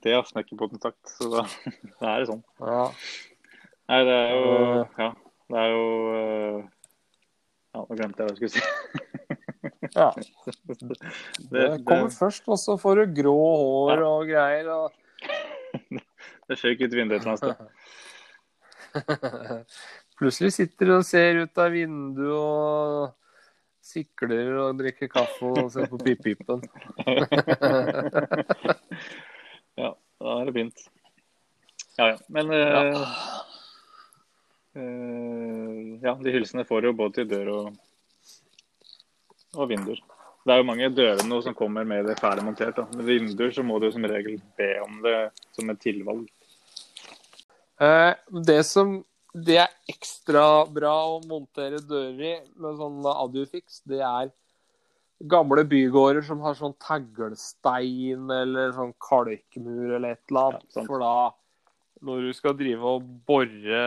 det 0.04 0.14
har 0.14 0.28
snekkerpoten 0.30 0.82
sagt. 0.82 1.16
Så 1.16 1.30
da, 1.32 1.46
da 2.02 2.16
er 2.16 2.26
det 2.26 2.30
sånn. 2.30 2.44
Ja. 2.62 2.84
Nei, 3.92 4.06
det 4.08 4.14
er 4.16 4.30
jo. 4.32 4.44
Ja. 5.02 5.10
Det 5.52 5.60
er 5.60 5.72
jo 5.74 5.86
eh, 6.16 6.60
Ja, 7.72 7.82
nå 7.84 7.96
glemte 8.00 8.24
jeg 8.24 8.28
hva 8.28 8.32
jeg 8.32 8.38
skulle 8.40 8.54
si. 8.56 8.62
ja. 10.00 10.10
Det, 11.52 11.66
kommer 11.88 12.12
først, 12.16 12.48
og 12.48 12.60
så 12.60 12.78
får 12.80 13.02
du 13.02 13.18
grå 13.22 13.36
hår 13.36 14.04
og 14.08 14.32
greier. 14.32 14.70
Og... 14.72 14.88
det 16.48 16.60
skjøt 16.60 16.86
ut 16.86 16.96
vinduet 16.96 17.20
et 17.20 17.26
eller 17.26 17.34
annet 17.34 17.44
sted. 17.44 17.58
Plutselig 20.22 20.52
sitter 20.56 20.88
du 20.88 20.94
og 21.00 21.06
ser 21.08 21.44
ut 21.44 21.62
av 21.64 21.76
vinduet 21.76 22.32
og 22.38 23.12
sikler 23.92 24.56
og 24.62 24.80
drikker 24.80 25.12
kaffe 25.12 25.52
og 25.52 25.72
ser 25.74 25.92
på 25.92 26.00
pip-pipen. 26.00 26.64
Ja, 29.80 29.92
da 30.22 30.36
er 30.40 30.44
det 30.48 30.56
fint. 30.56 30.84
Ja, 31.98 32.14
ja. 32.14 32.18
Men 32.32 32.52
eh, 32.56 32.78
eh, 32.92 33.51
ja, 34.76 36.14
de 36.16 36.34
hylsene 36.34 36.66
får 36.68 36.88
jo 36.88 36.96
både 36.96 37.20
til 37.20 37.30
dør 37.32 37.52
og, 37.56 37.72
og 39.58 39.70
vinduer. 39.72 40.00
Det 40.42 40.54
er 40.54 40.62
jo 40.62 40.68
mange 40.70 40.90
dører 40.96 41.22
nå 41.28 41.42
som 41.46 41.56
kommer 41.58 41.86
med 41.86 42.08
det 42.10 42.18
ferdig 42.18 42.46
montert. 42.46 42.80
Da. 42.80 42.88
Med 42.96 43.06
vinduer 43.06 43.52
så 43.54 43.66
må 43.66 43.78
du 43.82 43.92
som 43.94 44.08
regel 44.10 44.40
be 44.58 44.72
om 44.82 45.02
det 45.04 45.18
som 45.54 45.70
et 45.70 45.82
tilvalg. 45.84 46.26
Eh, 47.82 48.14
Det 48.48 48.62
som 48.66 49.02
det 49.32 49.62
er 49.64 49.72
ekstra 49.88 50.66
bra 50.68 50.94
å 51.14 51.22
montere 51.24 51.80
dører 51.88 52.24
i 52.26 52.34
med 52.60 52.80
sånn 52.80 53.06
Audiofix, 53.08 53.80
det 53.88 54.02
er 54.04 54.32
gamle 55.32 55.64
bygårder 55.70 56.26
som 56.26 56.42
har 56.44 56.58
sånn 56.58 56.74
teglstein 56.82 58.26
eller 58.34 58.74
sånn 58.76 58.92
kalkmur 59.00 59.96
eller 59.96 60.18
et 60.18 60.24
eller 60.28 60.50
annet. 60.50 60.68
Ja. 60.76 60.84
For 60.84 61.00
da, 61.00 61.14
når 62.02 62.28
du 62.28 62.34
skal 62.36 62.58
drive 62.60 62.96
og 62.98 63.06
bore 63.30 63.86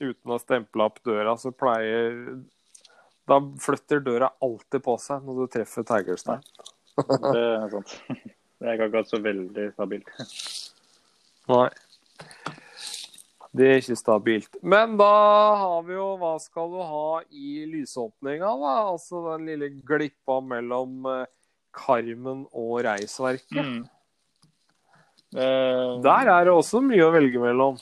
uten 0.00 0.32
å 0.34 0.40
stemple 0.40 0.86
opp 0.88 0.98
døra, 1.06 1.36
så 1.38 1.52
pleier 1.52 2.40
Da 3.30 3.38
flytter 3.62 4.00
døra 4.02 4.32
alltid 4.42 4.82
på 4.82 4.96
seg 4.98 5.22
når 5.26 5.42
du 5.42 5.52
treffer 5.54 5.86
Tigerstein. 5.86 6.40
Det 6.96 7.44
er 7.44 7.68
sant. 7.72 7.92
Det 8.60 8.66
er 8.66 8.74
ikke 8.74 8.88
akkurat 8.90 9.08
så 9.12 9.20
veldig 9.24 9.68
stabilt. 9.72 10.10
Nei. 11.48 11.68
Det 13.56 13.66
er 13.66 13.78
ikke 13.80 13.96
stabilt. 13.98 14.58
Men 14.62 14.96
da 15.00 15.10
har 15.58 15.80
vi 15.86 15.94
jo 15.96 16.08
Hva 16.20 16.34
skal 16.42 16.68
du 16.70 16.80
ha 16.86 17.20
i 17.34 17.64
lysåpninga, 17.70 18.50
da? 18.60 18.74
Altså 18.92 19.22
den 19.32 19.48
lille 19.48 19.70
glippa 19.86 20.36
mellom 20.44 21.08
eh, 21.10 21.24
karmen 21.74 22.44
og 22.50 22.76
reisverket. 22.86 23.58
Mm. 23.58 23.80
Eh, 25.34 25.96
Der 26.04 26.30
er 26.34 26.46
det 26.46 26.54
også 26.54 26.82
mye 26.84 27.06
å 27.06 27.14
velge 27.14 27.42
mellom. 27.42 27.78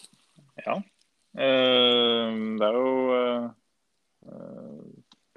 Ja. 0.64 0.78
Eh, 1.38 2.36
det 2.58 2.66
er 2.66 2.74
jo 2.78 2.92
eh, 3.14 3.44
eh, 4.26 4.86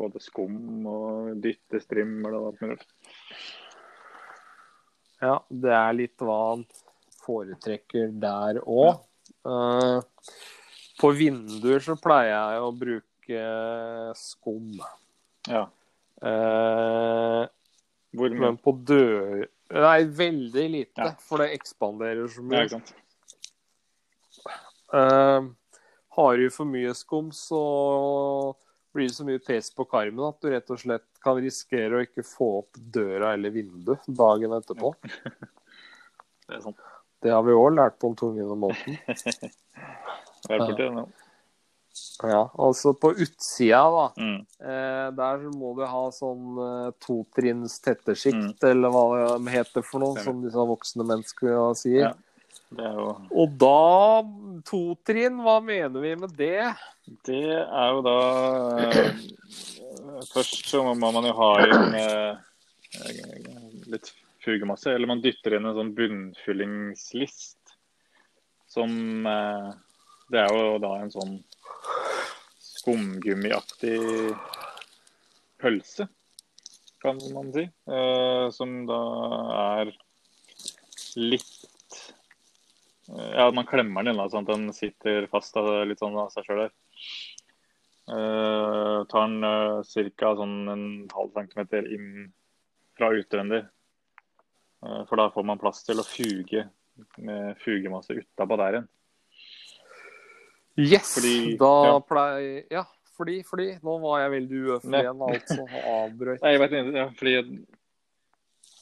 både 0.02 0.22
skum 0.24 0.56
og 0.90 1.36
dyttestrimmer 1.44 2.34
og 2.40 2.48
alt 2.52 2.64
mulig. 2.66 2.88
Ja, 5.22 5.36
det 5.54 5.74
er 5.78 5.94
litt 6.00 6.18
hva 6.26 6.38
han 6.56 6.64
foretrekker 7.22 8.10
der 8.24 8.58
òg. 8.66 9.04
på 11.02 11.10
vinduer 11.18 11.82
så 11.82 11.96
pleier 12.02 12.32
jeg 12.34 12.62
å 12.66 12.72
bruke 12.78 13.44
skum. 14.18 14.74
Ja. 15.50 15.68
Eh, 16.22 17.46
Hvor 18.14 18.30
mye? 18.34 18.40
Men 18.44 18.58
på 18.62 18.74
dør 18.86 19.46
Nei, 19.72 20.02
veldig 20.04 20.66
lite, 20.70 21.00
Ja. 21.00 21.14
for 21.24 21.38
det 21.40 21.54
ekspanderer 21.56 22.28
så 22.28 22.42
Ja, 22.42 22.48
mye. 22.50 22.66
ikke 22.66 22.70
sant. 22.76 22.94
Eh, 24.94 25.42
har 26.18 26.38
du 26.38 26.50
for 26.52 26.68
mye 26.68 26.94
skum, 26.98 27.32
så 27.36 27.62
blir 28.92 29.08
det 29.08 29.16
så 29.16 29.26
mye 29.28 29.40
pes 29.44 29.72
på 29.76 29.86
karmen 29.88 30.26
at 30.28 30.42
du 30.44 30.50
rett 30.52 30.74
og 30.74 30.82
slett 30.82 31.08
kan 31.24 31.40
risikere 31.40 31.98
å 32.00 32.04
ikke 32.04 32.26
få 32.28 32.50
opp 32.62 32.80
døra 32.96 33.34
eller 33.38 33.54
vinduet 33.56 34.08
dagen 34.08 34.58
etterpå. 34.58 34.94
Det 36.52 36.58
er 36.58 36.64
sant. 36.66 36.80
Det 37.22 37.32
har 37.32 37.44
vi 37.46 37.54
òg 37.56 37.76
lært 37.78 38.00
på 38.02 38.10
om 38.12 38.16
tungen 38.18 38.50
og 38.50 38.58
måten. 38.60 38.98
Nå. 40.98 41.04
Ja, 42.24 42.42
altså 42.60 42.92
på 42.98 43.12
utsida, 43.14 43.82
da. 43.94 44.06
Mm. 44.18 44.40
Eh, 44.72 45.08
der 45.16 45.46
må 45.54 45.72
du 45.78 45.84
ha 45.88 46.02
sånn 46.16 46.60
eh, 46.66 46.90
totrinns 47.04 47.78
tettesjikt, 47.86 48.64
eller 48.68 48.92
hva 48.92 49.06
det 49.38 49.54
heter 49.54 49.86
for 49.86 50.04
noe, 50.04 50.20
som 50.26 50.42
disse 50.44 50.66
voksne 50.74 51.06
menneskene 51.08 51.72
sier. 51.78 52.10
Ja. 52.10 52.12
Det 52.72 52.86
er 52.88 52.96
jo 52.96 53.10
Og 53.44 53.56
da 53.60 54.24
Totrinn, 54.68 55.42
hva 55.44 55.58
mener 55.64 56.04
vi 56.04 56.14
med 56.20 56.36
det? 56.38 56.72
Det 57.26 57.44
er 57.60 57.92
jo 57.92 58.02
da 58.06 58.18
eh, 58.86 59.22
Først 60.32 60.70
så 60.70 60.84
må 60.86 61.10
man 61.12 61.28
jo 61.28 61.34
ha 61.36 61.50
inn 61.66 61.96
eh, 61.98 62.36
litt 63.92 64.12
fugemasse. 64.44 64.94
Eller 64.94 65.10
man 65.10 65.24
dytter 65.24 65.58
inn 65.58 65.68
en 65.68 65.78
sånn 65.78 65.94
bunnfyllingslist. 65.98 67.74
Som 68.72 69.26
eh, 69.28 69.72
Det 70.32 70.44
er 70.44 70.56
jo 70.56 70.78
da 70.84 70.94
en 71.02 71.12
sånn 71.14 71.36
skumgummiaktig 72.72 73.98
pølse, 75.62 76.08
kan 77.04 77.20
man 77.36 77.52
si. 77.54 77.68
Som 78.56 78.80
da 78.90 79.02
er 79.58 79.92
litt 81.20 81.71
Ja, 83.12 83.52
man 83.52 83.68
klemmer 83.68 84.06
den 84.06 84.16
inn, 84.16 84.30
sånn 84.32 84.46
at 84.48 84.54
den 84.54 84.72
sitter 84.76 85.26
fast 85.32 85.58
litt 85.88 86.00
sånn 86.00 86.16
av 86.20 86.30
seg 86.32 86.48
sjøl 86.48 86.64
der. 86.64 86.76
Uh, 88.12 89.04
tar 89.12 89.28
den 89.28 89.44
uh, 89.46 90.14
ca. 90.20 90.32
sånn 90.36 90.56
en 90.72 90.86
halv 91.14 91.36
centimeter 91.36 91.86
inn 91.92 92.32
fra 92.98 93.12
utvendig. 93.16 93.66
Uh, 94.82 95.04
for 95.10 95.20
da 95.20 95.28
får 95.34 95.46
man 95.48 95.60
plass 95.62 95.84
til 95.88 96.02
å 96.02 96.08
fuge 96.08 96.66
med 97.22 97.60
fugemasse 97.62 98.16
utapå 98.18 98.58
der 98.62 98.80
igjen. 98.80 98.90
Yes! 100.80 101.14
Fordi- 101.18 101.58
da 101.60 101.74
ja. 101.88 102.00
pleier 102.00 102.66
Ja, 102.72 102.86
fordi, 103.18 103.42
fordi. 103.44 103.68
Nå 103.84 103.98
var 104.02 104.24
jeg 104.24 104.34
veldig 104.38 104.64
uøffelig 104.66 104.96
Nei. 104.96 105.04
igjen, 105.04 105.22
altså. 105.28 105.68
Avbrøt. 105.98 106.42
Nei, 106.42 106.56
jeg 106.56 106.64
vet 106.64 106.76
ikke, 106.80 106.98
ja, 106.98 107.08
fordi 107.20 107.36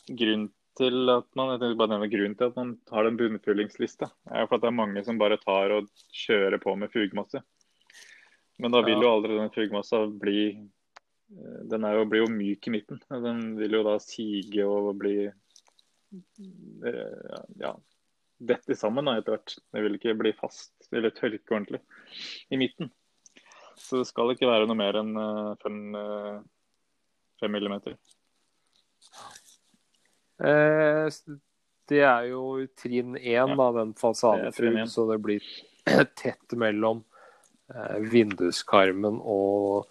Grunnen 0.10 0.48
til 0.80 1.12
at 1.12 1.28
man 1.38 1.52
jeg 1.58 1.78
bare 1.78 1.92
nevne 1.94 2.10
grunnen 2.12 2.36
til 2.40 2.50
at 2.50 2.58
man 2.60 2.74
har 2.94 3.06
den 3.06 3.18
bunnfullingslista, 3.20 4.08
er 4.32 4.48
for 4.48 4.58
at 4.58 4.64
det 4.64 4.70
er 4.72 4.78
mange 4.80 5.04
som 5.06 5.20
bare 5.20 5.38
tar 5.42 5.74
og 5.76 5.90
kjører 6.16 6.60
på 6.64 6.76
med 6.80 6.92
fugemasse. 6.94 7.42
Men 8.60 8.74
da 8.76 8.82
vil 8.84 9.00
jo 9.00 9.12
aldri 9.14 9.38
den 9.38 9.52
fugemassa 9.56 10.02
bli 10.20 10.40
eh, 10.52 11.60
Den 11.72 11.86
jo, 11.88 12.06
blir 12.12 12.26
jo 12.26 12.34
myk 12.34 12.68
i 12.68 12.74
midten. 12.76 13.00
Den 13.08 13.56
vil 13.60 13.78
jo 13.78 13.86
da 13.88 13.96
sige 14.04 14.66
og 14.68 14.92
bli 15.00 15.14
eh, 15.30 15.34
ja, 17.62 17.72
dette 18.52 18.76
sammen 18.76 19.08
da, 19.08 19.16
etter 19.20 19.38
hvert. 19.38 19.56
Det 19.72 19.84
vil 19.86 19.96
ikke 19.96 20.20
bli 20.20 20.36
fast 20.36 20.90
eller 20.92 21.16
tørke 21.16 21.56
ordentlig 21.56 21.82
i 22.52 22.60
midten. 22.60 22.92
Så 23.80 24.02
det 24.02 24.10
skal 24.10 24.34
ikke 24.34 24.50
være 24.50 24.68
noe 24.68 24.80
mer 24.80 25.00
enn 25.00 25.16
eh, 25.24 25.56
fem, 25.64 25.80
fem 27.40 27.56
millimeter. 27.56 27.96
Eh, 30.40 31.08
det 31.90 32.02
er 32.06 32.28
jo 32.30 32.44
trinn 32.80 33.18
én, 33.18 33.56
da, 33.58 33.70
den 33.76 33.94
én. 33.96 34.88
så 34.88 35.06
det 35.10 35.20
blir 35.24 35.46
tett 36.22 36.54
mellom 36.54 37.02
eh, 37.74 37.98
vinduskarmen 38.12 39.20
og, 39.20 39.90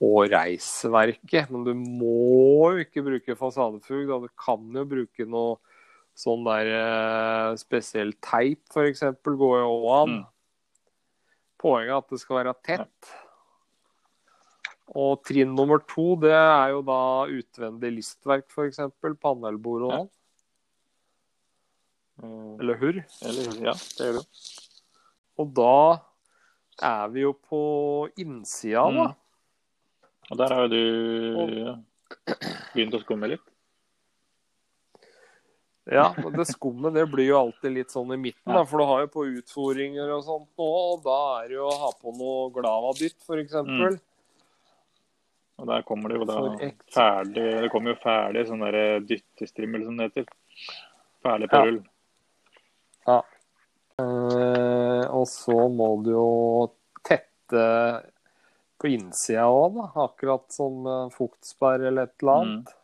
og 0.00 0.20
reisverket. 0.32 1.50
Men 1.50 1.66
du 1.66 1.74
må 1.74 2.72
jo 2.74 2.84
ikke 2.86 3.04
bruke 3.06 3.38
fasadefug. 3.38 4.06
Da. 4.08 4.20
Du 4.24 4.30
kan 4.40 4.64
jo 4.78 4.86
bruke 4.88 5.26
noe 5.26 5.58
sånn 6.18 6.44
der 6.46 6.70
eh, 6.76 7.56
spesiell 7.60 8.14
teip, 8.24 8.62
f.eks. 8.70 9.04
går 9.24 9.58
jo 9.62 9.72
òg 9.72 9.88
an. 9.96 10.20
Mm. 10.20 10.28
Poenget 11.60 11.92
er 11.92 11.98
at 11.98 12.14
det 12.14 12.22
skal 12.22 12.40
være 12.40 12.56
tett. 12.64 13.16
Og 14.90 15.20
trinn 15.22 15.52
nummer 15.54 15.78
to, 15.86 16.16
det 16.18 16.34
er 16.34 16.72
jo 16.74 16.80
da 16.86 17.02
utvendig 17.30 17.92
listverk, 18.00 18.48
f.eks. 18.50 18.80
Panelbord 19.22 19.86
og 19.86 19.92
sånn. 19.94 20.08
Ja. 20.10 20.16
Eller 22.60 22.80
hurr. 22.80 22.98
Eller, 23.24 23.52
ja, 23.70 23.74
det 23.96 24.08
gjør 24.08 24.18
du. 24.18 24.40
Og 25.40 25.52
da 25.56 25.76
er 26.90 27.12
vi 27.14 27.22
jo 27.22 27.32
på 27.36 27.62
innsida, 28.20 28.82
da. 28.90 29.06
Mm. 29.12 30.10
Og 30.30 30.38
der 30.38 30.54
har 30.54 30.66
jo 30.66 30.68
du 30.74 31.54
ja, 31.56 31.72
begynt 32.74 32.98
å 32.98 33.02
skumme 33.02 33.30
litt. 33.32 33.46
Ja, 35.90 36.10
men 36.18 36.36
det 36.36 36.46
skummet 36.46 36.94
det 36.94 37.06
blir 37.10 37.26
jo 37.32 37.38
alltid 37.40 37.72
litt 37.74 37.90
sånn 37.90 38.12
i 38.14 38.20
midten, 38.20 38.52
da, 38.52 38.62
for 38.68 38.78
du 38.78 38.86
har 38.86 39.06
jo 39.06 39.10
på 39.10 39.24
utforinger 39.40 40.12
og 40.14 40.22
sånt 40.26 40.46
nå, 40.60 40.68
og 40.68 41.00
da 41.02 41.16
er 41.40 41.48
det 41.50 41.56
jo 41.56 41.66
å 41.66 41.78
ha 41.80 41.90
på 41.96 42.12
noe 42.14 42.50
Glava-dytt, 42.54 43.16
f.eks. 43.24 43.56
Mm. 43.66 43.98
Og 45.60 45.66
der 45.68 45.82
kommer 45.86 46.08
det 46.08 46.18
jo 46.20 46.24
da 46.28 46.38
ferdig 46.94 47.44
Det 47.62 47.70
kommer 47.72 47.92
jo 47.94 48.00
ferdig 48.02 48.46
sånn 48.48 48.62
derre 48.64 49.00
dyttestrimmel, 49.04 49.84
som 49.84 49.98
det 50.00 50.08
heter. 50.10 50.30
Ferdig 51.24 51.50
på 51.52 51.60
Ja. 51.60 51.64
rull. 51.68 51.80
Eh, 54.00 55.04
og 55.12 55.26
så 55.28 55.56
må 55.72 55.90
du 56.04 56.12
jo 56.14 56.28
tette 57.04 57.64
på 58.80 58.88
innsida 58.88 59.44
òg, 59.52 59.74
da. 59.76 59.88
Akkurat 60.06 60.46
som 60.54 60.86
eh, 60.88 61.08
fuktsperre 61.16 61.90
eller 61.90 62.08
et 62.08 62.22
eller 62.22 62.38
annet. 62.44 62.76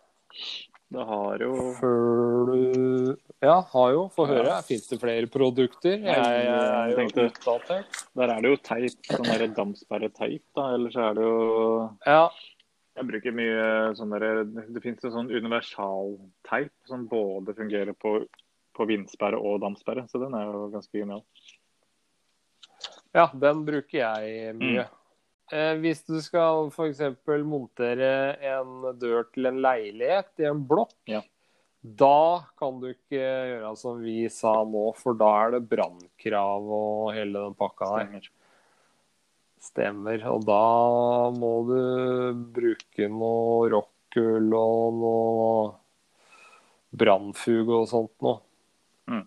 Det 0.93 1.03
har 1.09 1.43
jo 1.43 1.55
Før 1.81 2.51
du 2.53 3.17
Ja, 3.43 3.57
har 3.73 3.91
jo. 3.93 4.05
Få 4.15 4.27
høre. 4.29 4.47
Ja. 4.47 4.61
Fins 4.65 4.87
det 4.89 5.01
flere 5.03 5.27
produkter? 5.31 5.97
Jeg, 5.99 6.05
jeg 6.05 6.45
jeg, 6.47 6.93
jeg 6.93 7.11
tenkte-. 7.15 7.81
Der 8.17 8.33
er 8.33 8.41
det 8.45 8.53
jo 8.53 8.61
teip, 8.65 9.01
sånn 9.09 9.27
derre 9.29 9.49
dampsperreteip, 9.57 10.45
da. 10.57 10.69
Ellers 10.77 10.97
er 10.97 11.17
det 11.19 11.25
jo 11.27 11.91
Ja. 12.07 12.29
Jeg 12.97 13.05
bruker 13.11 13.35
mye 13.37 13.65
sånn 13.99 14.15
der, 14.15 14.45
Det 14.73 14.81
fins 14.85 15.05
en 15.05 15.13
sånn 15.13 15.31
universalteip 15.31 16.73
som 16.89 17.07
både 17.11 17.53
fungerer 17.59 17.93
på, 17.93 18.19
på 18.77 18.87
vindsperre 18.89 19.37
og 19.37 19.61
damsperre, 19.65 20.07
så 20.09 20.21
den 20.23 20.35
er 20.39 20.47
jo 20.49 20.71
ganske 20.73 20.97
genial. 21.03 21.23
ja, 23.17 23.27
den 23.33 23.65
bruker 23.67 23.99
jeg 24.01 24.55
mye. 24.57 24.87
Eh, 25.53 25.77
hvis 25.79 26.01
du 26.09 26.17
skal 26.25 26.67
f.eks. 26.73 27.01
montere 27.47 28.09
en 28.51 28.97
dør 28.99 29.29
til 29.33 29.47
en 29.47 29.61
leilighet 29.63 30.43
i 30.43 30.49
en 30.49 30.65
blokk, 30.67 30.97
Ja. 31.07 31.21
da 31.83 32.43
kan 32.59 32.81
du 32.81 32.89
ikke 32.91 33.21
gjøre 33.21 33.77
som 33.79 34.01
vi 34.03 34.27
sa 34.29 34.57
nå, 34.65 34.89
for 34.99 35.15
da 35.15 35.29
er 35.45 35.51
det 35.55 35.69
brannkrav 35.71 36.67
og 36.67 37.13
hele 37.15 37.45
den 37.45 37.55
pakka 37.55 37.93
der. 37.93 38.09
Stemmer. 38.09 38.29
Stemmer. 39.67 40.23
Og 40.31 40.45
da 40.47 40.63
må 41.35 41.53
du 41.69 41.81
bruke 42.57 43.09
noe 43.11 43.71
rockull 43.73 44.55
og 44.57 45.01
noe 45.01 45.51
brannfuge 46.97 47.81
og 47.83 47.89
sånt 47.91 48.15
noe. 48.25 48.41
Mm. 49.11 49.25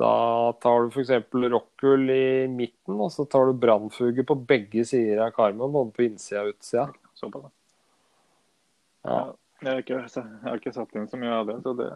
Da 0.00 0.14
tar 0.62 0.86
du 0.86 0.94
f.eks. 0.94 1.12
rockull 1.52 2.10
i 2.14 2.48
midten, 2.48 2.96
og 2.96 3.10
så 3.12 3.26
tar 3.28 3.50
du 3.50 3.60
brannfuge 3.60 4.24
på 4.26 4.38
begge 4.48 4.86
sider 4.88 5.26
av 5.26 5.34
karmen, 5.36 5.72
både 5.74 5.92
på 5.96 6.06
innsida 6.06 6.46
og 6.46 6.54
utsida. 6.54 6.88
Såpass, 7.18 7.48
da. 7.48 7.54
Ja. 9.10 9.22
Jeg 9.60 9.68
har, 9.68 9.82
ikke, 9.82 9.96
jeg 10.08 10.44
har 10.46 10.56
ikke 10.56 10.72
satt 10.72 10.94
inn 10.96 11.08
så 11.10 11.18
mye 11.20 11.32
av 11.36 11.50
det, 11.50 11.58
så 11.60 11.74
det 11.76 11.88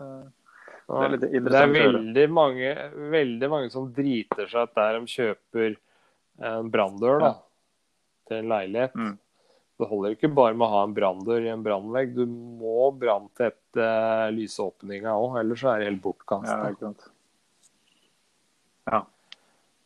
Det 0.85 1.05
er 1.07 1.15
Det 1.17 1.61
er 1.63 1.71
veldig 1.73 2.25
mange, 2.29 2.73
veldig 3.15 3.49
mange 3.49 3.71
som 3.73 3.87
driter 3.89 4.51
seg 4.51 4.69
ut 4.69 4.75
der 4.77 4.99
de 4.99 5.09
kjøper 5.09 5.79
en 6.41 6.71
branndør 6.71 7.21
da, 7.21 7.27
Ja. 7.27 7.35
til 8.29 8.37
en 8.39 8.49
leilighet. 8.49 8.95
Mm. 8.95 9.19
Det 9.79 9.89
holder 9.91 10.15
ikke 10.15 10.35
bare 10.35 10.55
med 10.55 10.67
å 10.69 10.71
ha 10.71 10.83
en 10.85 10.95
branndør 10.95 11.45
i 11.47 11.51
en 11.51 11.63
brannvegg. 11.65 12.15
Du 12.15 12.27
må 12.27 12.93
branntette 12.97 13.87
lysåpninga 14.35 15.15
òg, 15.19 15.41
ellers 15.41 15.65
er 15.65 15.79
det 15.81 15.89
helt 15.91 16.03
bortkasta. 16.03 16.95
Ja. 18.91 19.01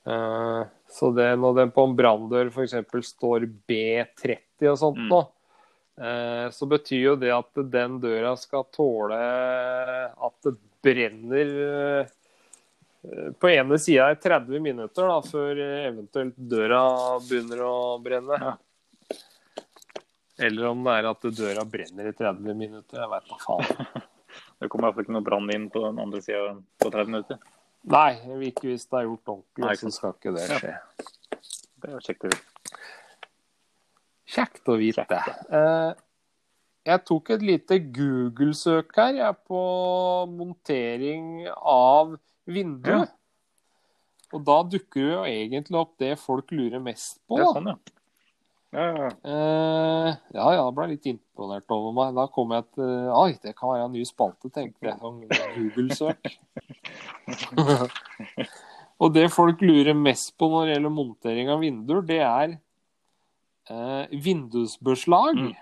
Eh, 0.09 0.67
så 0.89 1.11
det, 1.15 1.31
når 1.39 1.57
den 1.63 1.71
på 1.75 1.85
en 1.89 1.97
branndør 1.97 2.51
f.eks. 2.53 2.77
står 3.13 3.47
B30 3.69 4.71
og 4.73 4.79
sånt 4.81 4.99
Mm. 4.99 5.09
nå, 5.13 5.21
uh, 6.01 6.49
så 6.51 6.67
betyr 6.69 7.03
jo 7.03 7.17
det 7.17 7.31
at 7.35 7.53
den 7.71 7.99
døra 8.01 8.37
skal 8.39 8.65
tåle 8.73 9.19
at 9.19 10.35
det 10.45 10.57
brenner 10.83 11.53
eh, 12.03 12.07
på 13.41 13.51
ene 13.51 13.79
sida 13.81 14.11
i 14.13 14.17
30 14.21 14.61
minutter 14.61 15.09
da, 15.09 15.19
før 15.25 15.61
eventuelt 15.65 16.37
døra 16.37 16.83
begynner 17.25 17.63
å 17.65 17.75
brenne. 18.05 18.39
Ja. 18.43 18.57
Eller 20.39 20.69
om 20.71 20.85
det 20.87 20.93
er 21.01 21.09
at 21.11 21.25
døra 21.35 21.65
brenner 21.67 22.11
i 22.11 22.15
30 22.15 22.55
minutter. 22.55 23.01
Jeg 23.03 23.11
veit 23.11 23.31
da 23.33 23.39
faen. 23.43 24.05
Det 24.59 24.67
kommer 24.71 24.85
i 24.85 24.91
hvert 24.91 24.97
fall 24.99 25.05
ikke 25.07 25.15
noe 25.15 25.25
brann 25.27 25.51
inn 25.55 25.65
på 25.71 25.81
den 25.85 25.99
andre 26.03 26.21
sida 26.23 26.53
på 26.83 26.91
30 26.91 27.11
minutter. 27.11 27.39
Nei, 27.89 28.11
ikke 28.49 28.67
hvis 28.69 28.85
det 28.91 28.99
er 29.01 29.07
gjort 29.07 29.31
ordentlig, 29.33 29.79
så 29.81 29.91
skal 29.95 30.15
ikke 30.17 30.33
det 30.35 30.45
Ja. 30.51 30.59
skje. 30.59 30.73
Det 31.79 31.89
er 31.89 31.95
jo 31.95 32.01
kjekt 32.03 32.27
å 32.27 32.31
vite. 32.33 32.79
Kjekt 34.29 34.69
å 34.73 34.77
vite. 34.79 35.05
Kjekt, 35.09 35.53
Eh, 35.55 35.93
jeg 36.91 37.05
tok 37.07 37.31
et 37.31 37.43
lite 37.47 37.79
Google-søk 37.95 38.95
her 38.99 39.15
jeg, 39.15 39.37
på 39.49 39.63
montering 40.35 41.47
av 41.55 42.19
vindu. 42.49 42.91
Ja. 42.91 43.05
Og 44.35 44.43
da 44.45 44.59
dukker 44.69 45.05
jo 45.05 45.21
egentlig 45.29 45.79
opp 45.81 45.95
det 46.01 46.17
folk 46.21 46.51
lurer 46.53 46.83
mest 46.85 47.21
på. 47.29 47.39
Da. 47.41 47.53
sånn, 47.55 47.71
ja. 47.73 47.79
Ja, 48.69 48.85
ja. 48.93 49.07
Eh, 49.25 50.09
ja, 50.37 50.47
ja, 50.53 50.59
jeg 50.59 50.75
ble 50.77 50.87
litt 50.91 51.07
imponert 51.09 51.73
over 51.73 51.95
meg. 51.97 52.11
Da 52.19 52.27
kom 52.33 52.53
jeg 52.53 52.67
til 52.77 53.13
Oi, 53.17 53.31
det 53.41 53.55
kan 53.57 53.73
være 53.73 53.87
en 53.89 53.95
ny 53.97 54.03
spalte, 54.05 54.51
tenkte 54.53 54.91
jeg. 54.91 54.99
Sånn 55.01 55.23
Google-søk. 55.55 56.21
Og 58.99 59.15
det 59.15 59.29
folk 59.33 59.63
lurer 59.65 59.97
mest 59.97 60.35
på 60.37 60.51
når 60.51 60.67
det 60.67 60.75
gjelder 60.75 60.93
montering 60.93 61.53
av 61.55 61.63
vinduer, 61.63 62.03
det 62.05 62.21
er 62.27 62.55
uh, 63.71 64.05
vindusbeslag. 64.27 65.39
Mm. 65.39 65.57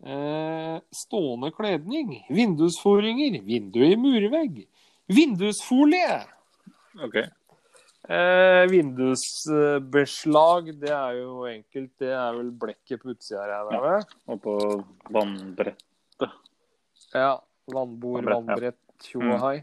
Eh, 0.00 0.76
stående 0.96 1.50
kledning, 1.52 2.14
vindusforinger, 2.32 3.34
vindu 3.44 3.82
i 3.84 3.98
murvegg, 4.00 4.62
vindusfolie. 5.14 6.16
OK. 7.04 7.16
Eh, 8.10 8.64
vindusbeslag, 8.70 10.80
det 10.80 10.92
er 10.94 11.12
jo 11.20 11.30
enkelt. 11.50 11.92
Det 12.00 12.10
er 12.10 12.34
vel 12.38 12.50
blekket 12.62 12.98
på 13.02 13.10
utsida, 13.14 13.40
her. 13.44 13.50
jeg 13.70 13.80
med. 13.84 14.00
Og 14.32 14.36
på 14.42 14.54
vannbrett. 15.14 15.80
Ja. 17.14 17.32
Vannbord, 17.70 18.24
Vannbrett, 18.24 18.32
ja. 18.32 18.34
vannbrett, 18.34 18.80
tjo 19.04 19.20
og 19.22 19.38
hei. 19.44 19.58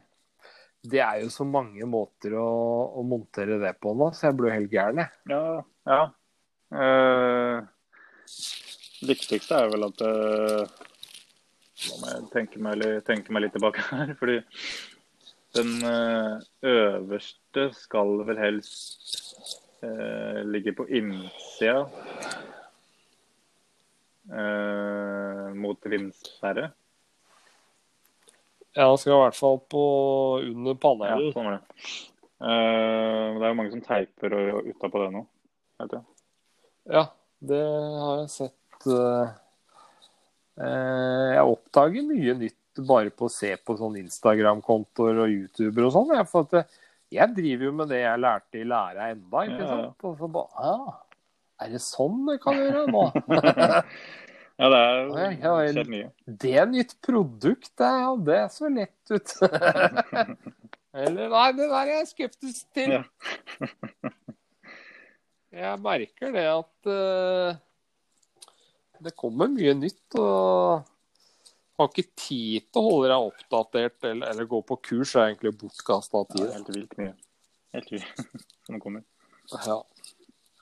Det 0.88 1.02
er 1.04 1.16
jo 1.26 1.30
så 1.34 1.44
mange 1.48 1.86
måter 1.90 2.32
å, 2.40 2.50
å 2.96 3.02
montere 3.04 3.58
det 3.60 3.74
på 3.84 3.90
nå, 3.98 4.08
så 4.16 4.22
jeg 4.30 4.36
blir 4.38 4.50
jo 4.54 4.58
helt 4.62 4.76
gæren, 4.78 5.00
jeg. 5.02 5.10
Ja. 5.34 5.42
ja. 5.92 6.02
Eh, 6.84 7.58
viktigste 9.08 9.54
er 9.60 9.68
vel 9.74 9.84
at 9.90 10.00
eh, 10.08 10.64
må 12.00 12.06
jeg 12.14 12.22
tenke 12.34 12.58
meg, 12.64 12.76
tenke 13.08 13.30
meg 13.36 13.42
litt 13.46 13.56
tilbake 13.58 13.80
her. 13.90 14.08
Fordi 14.20 14.38
den 15.56 15.70
eh, 15.88 16.40
øverste 16.68 17.70
skal 17.74 18.24
vel 18.28 18.38
helst 18.42 19.62
eh, 19.84 20.42
ligge 20.46 20.74
på 20.78 20.86
innsida 20.90 21.86
eh, 24.32 25.54
mot 25.56 25.86
vindsperre. 25.88 26.72
Ja, 28.78 28.92
det 28.92 29.00
skal 29.02 29.16
i 29.16 29.22
hvert 29.24 29.40
fall 29.40 29.58
på 29.72 29.84
under 30.44 30.76
Ja, 30.76 30.82
panelen. 30.84 31.32
sånn 31.34 31.48
var 31.50 31.58
det. 31.58 31.86
Eh, 32.38 33.40
det 33.40 33.42
er 33.48 33.50
jo 33.50 33.58
mange 33.58 33.74
som 33.74 33.82
teiper 33.82 34.36
utapå 34.70 35.02
det 35.02 35.12
nå. 35.16 35.24
Vet 35.82 35.96
du. 35.96 36.00
Ja, 36.94 37.06
det 37.42 37.64
har 38.04 38.20
jeg 38.22 38.30
sett. 38.36 38.54
eh, 38.86 39.30
eh, 40.62 41.34
Jeg 41.34 41.50
oppdager 41.56 42.06
mye 42.06 42.34
nytt 42.38 42.57
bare 42.86 43.14
på 43.14 43.28
å 43.28 43.34
se 43.34 43.54
på 43.58 43.78
sånn 43.80 43.98
Instagram-kontoer 44.04 45.24
og 45.24 45.34
YouTuber 45.34 45.88
og 45.88 45.96
sånn. 45.96 46.14
For 46.30 46.48
at 46.48 46.78
jeg 47.14 47.34
driver 47.38 47.70
jo 47.70 47.74
med 47.80 47.92
det 47.94 48.04
jeg 48.04 48.24
lærte 48.24 48.62
i 48.62 48.68
læra 48.68 49.12
enda, 49.14 49.44
ikke 49.48 49.58
Ja, 49.58 49.66
ja. 49.66 49.82
sant? 49.88 50.08
Og 50.10 50.18
så 50.20 50.32
bare 50.32 50.70
ah, 50.70 50.96
Er 51.64 51.74
det 51.74 51.84
sånn 51.84 52.24
det 52.28 52.40
kan 52.44 52.60
gjøre 52.60 52.86
nå? 52.92 53.06
Ja, 54.58 54.70
det 54.74 54.78
er 54.82 54.96
jo 54.98 55.56
ja, 55.78 55.84
mye. 55.86 56.06
Det 56.26 56.54
er 56.58 56.66
nytt 56.66 56.96
produkt, 57.06 57.70
det, 57.78 57.90
ja, 58.02 58.14
det 58.26 58.40
så 58.56 58.72
lett 58.74 59.12
ut. 59.14 59.34
Eller 60.98 61.30
nei, 61.30 61.50
det 61.54 61.68
der 61.70 61.84
er 61.84 61.92
jeg 61.92 62.08
skeptisk 62.10 62.64
til. 62.74 62.96
Ja. 62.96 63.04
Jeg 65.58 65.82
merker 65.82 66.34
det 66.34 66.46
at 66.50 66.90
uh, 66.90 67.54
det 69.06 69.14
kommer 69.18 69.52
mye 69.54 69.76
nytt. 69.78 70.18
og 70.18 70.90
har 71.78 71.90
ikke 71.92 72.10
tid 72.18 72.66
til 72.74 72.82
å 72.82 72.86
holde 72.90 73.10
deg 73.12 73.28
oppdatert 73.32 74.08
eller, 74.10 74.32
eller 74.32 74.48
gå 74.50 74.62
på 74.66 74.78
kurs. 74.90 75.16
er 75.16 75.28
egentlig 75.32 75.52
bortkasta 75.62 76.24
tid. 76.32 76.46
Ja, 76.48 76.54
helt 76.58 76.72
vilt 76.74 76.96
mye. 76.98 77.14
Helt 77.78 77.92
vilt 77.94 78.24
som 78.68 78.80
kommer. 78.82 79.04
Ja. 79.52 79.78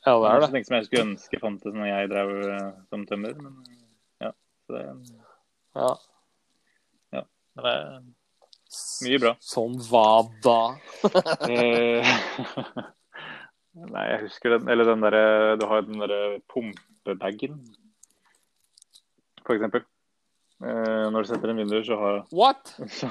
Ja, 0.05 0.13
det 0.21 0.27
er 0.29 0.41
Det 0.43 0.49
det. 0.53 0.65
som 0.67 0.75
jeg 0.77 0.85
skulle 0.89 1.05
ønske 1.07 1.39
fantes 1.41 1.73
når 1.73 1.87
jeg 1.89 2.09
drev 2.11 2.33
eh, 2.49 2.67
som 2.91 3.05
tømrer. 3.09 3.39
Men 3.41 3.55
ja, 4.21 4.33
så 4.67 4.75
det, 4.75 4.83
Ja. 5.75 5.93
det 7.55 7.71
er 7.71 7.87
mye 9.07 9.21
bra. 9.23 9.31
Sånn 9.39 9.79
hva 9.87 10.05
da? 10.43 10.59
Eh, 11.47 12.03
Nei, 13.75 14.03
jeg 14.07 14.21
husker 14.23 14.53
den 14.55 14.69
Eller 14.71 14.87
den 14.87 15.01
derre 15.03 15.57
Du 15.59 15.65
har 15.67 15.81
den 15.83 15.99
derre 15.99 16.19
pumpebagen, 16.51 17.57
for 19.45 19.55
eksempel. 19.57 19.83
Eh, 20.63 21.05
når 21.11 21.25
du 21.25 21.29
setter 21.29 21.51
inn 21.51 21.59
vinduer, 21.59 21.83
så 21.83 21.97
har 21.99 22.21
What? 22.31 22.75
så, 22.97 23.09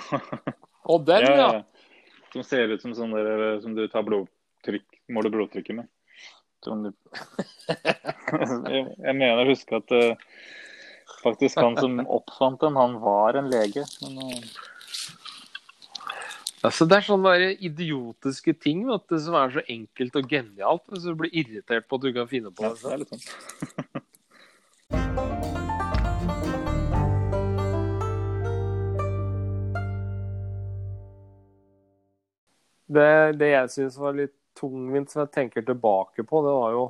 Og 0.89 1.05
den, 1.09 1.27
ja. 1.29 1.63
Som 2.33 2.45
ser 2.47 2.73
ut 2.73 2.83
som 2.83 2.95
sånn 2.97 3.13
der 3.15 3.61
som 3.63 3.77
du 3.77 3.85
tar 3.93 4.05
blodtrykk, 4.07 4.87
måler 5.13 5.33
blodtrykket 5.33 5.83
med. 5.83 5.91
Som 6.65 6.87
du... 6.87 6.93
jeg, 7.69 8.85
jeg 9.05 9.15
mener 9.15 9.43
å 9.45 9.49
huske 9.51 9.77
at 9.77 9.93
uh, 9.93 10.17
faktisk 11.21 11.61
han 11.61 11.77
som 11.79 12.01
oppfant 12.19 12.61
den, 12.65 12.81
han 12.81 12.97
var 13.05 13.39
en 13.41 13.51
lege. 13.53 13.85
Men 14.03 14.13
uh... 14.25 14.39
Altså, 16.65 16.89
det 16.89 16.97
er 16.97 17.05
sånne 17.05 17.33
idiotiske 17.61 18.55
ting 18.57 18.87
vet 18.89 19.05
du, 19.13 19.19
som 19.21 19.37
er 19.37 19.53
så 19.53 19.63
enkelt 19.69 20.17
og 20.17 20.31
genialt. 20.33 20.85
Men 20.89 20.97
så 20.97 21.13
du 21.13 21.21
blir 21.21 21.37
irritert 21.45 21.85
på 21.85 22.01
at 22.01 22.07
du 22.07 22.15
kan 22.17 22.31
finne 22.31 22.51
på 22.57 22.65
ja, 22.65 22.73
det. 22.73 22.81
det 22.81 22.93
er 22.95 22.99
litt 23.05 23.13
sånn. 23.13 23.25
Det, 32.87 33.33
det 33.41 33.55
jeg 33.55 33.73
syns 33.73 33.97
var 34.01 34.17
litt 34.17 34.35
tungvint, 34.59 35.11
som 35.11 35.25
jeg 35.25 35.33
tenker 35.35 35.65
tilbake 35.67 36.25
på, 36.27 36.43
det 36.45 36.53
var 36.55 36.77
jo 36.77 36.85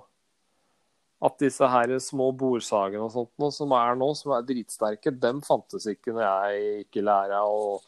at 1.24 1.38
disse 1.40 1.68
her 1.70 1.92
små 2.02 2.28
bordsagene 2.36 3.06
og 3.06 3.12
sånt 3.14 3.32
noe, 3.40 3.52
som 3.54 3.72
er 3.76 3.96
nå, 3.96 4.10
som 4.18 4.34
er 4.36 4.44
dritsterke, 4.48 5.14
dem 5.22 5.40
fantes 5.44 5.86
ikke 5.88 6.12
når 6.12 6.26
jeg 6.26 6.64
gikk 6.64 7.00
i 7.00 7.04
læra 7.06 7.40
og, 7.48 7.86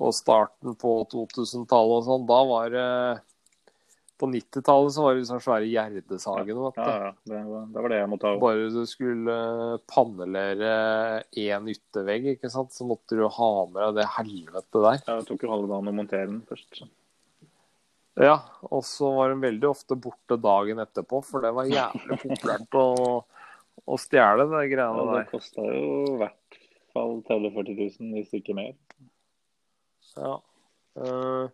og 0.00 0.16
starten 0.16 0.74
på 0.80 0.96
2000-tallet 1.12 2.00
og 2.00 2.08
sånn. 2.08 2.26
Da 2.26 2.40
var 2.48 2.74
det 2.74 2.88
På 4.18 4.28
90-tallet 4.30 4.94
så 4.94 5.04
var 5.04 5.14
det 5.14 5.28
sånne 5.28 5.44
svære 5.44 5.68
gjerdesagene. 5.70 6.72
Ja, 6.78 6.90
ja. 7.04 7.12
Det, 7.26 7.44
det 7.74 7.84
var 7.84 7.92
det 7.92 8.00
jeg 8.00 8.10
måtte 8.10 8.30
ha. 8.30 8.40
Bare 8.42 8.68
du 8.74 8.82
skulle 8.90 9.38
pannelere 9.90 10.74
én 11.30 11.70
yttervegg, 11.70 12.32
ikke 12.34 12.50
sant, 12.50 12.74
så 12.74 12.86
måtte 12.88 13.18
du 13.18 13.26
ha 13.28 13.52
med 13.70 13.82
deg 13.84 14.02
det 14.02 14.10
helvete 14.16 14.84
der. 14.88 15.00
Ja, 15.04 15.18
det 15.20 15.30
tok 15.30 15.46
jo 15.46 15.54
halve 15.54 15.70
dagen 15.70 15.94
å 15.94 15.96
montere 16.02 16.30
den 16.30 16.42
først. 16.50 16.70
Så. 16.80 16.90
Ja, 18.20 18.36
og 18.70 18.84
så 18.86 19.08
var 19.16 19.32
hun 19.32 19.42
veldig 19.42 19.66
ofte 19.72 19.96
borte 19.98 20.36
dagen 20.38 20.78
etterpå, 20.82 21.18
for 21.26 21.42
det 21.42 21.50
var 21.56 21.66
jævlig 21.66 22.18
populært 22.22 22.76
å, 22.78 22.86
å 23.90 23.98
stjele 23.98 24.46
de 24.52 24.60
Ja, 24.70 24.86
det 24.94 25.06
der. 25.10 25.26
kosta 25.32 25.64
jo 25.66 25.88
i 26.12 26.18
hvert 26.20 26.60
fall 26.94 27.16
30 27.26 27.50
000-40 27.50 27.80
000, 27.98 28.12
hvis 28.14 28.36
ikke 28.38 28.54
mer. 28.54 28.76
Ja. 30.14 30.36
Uh, 30.94 31.50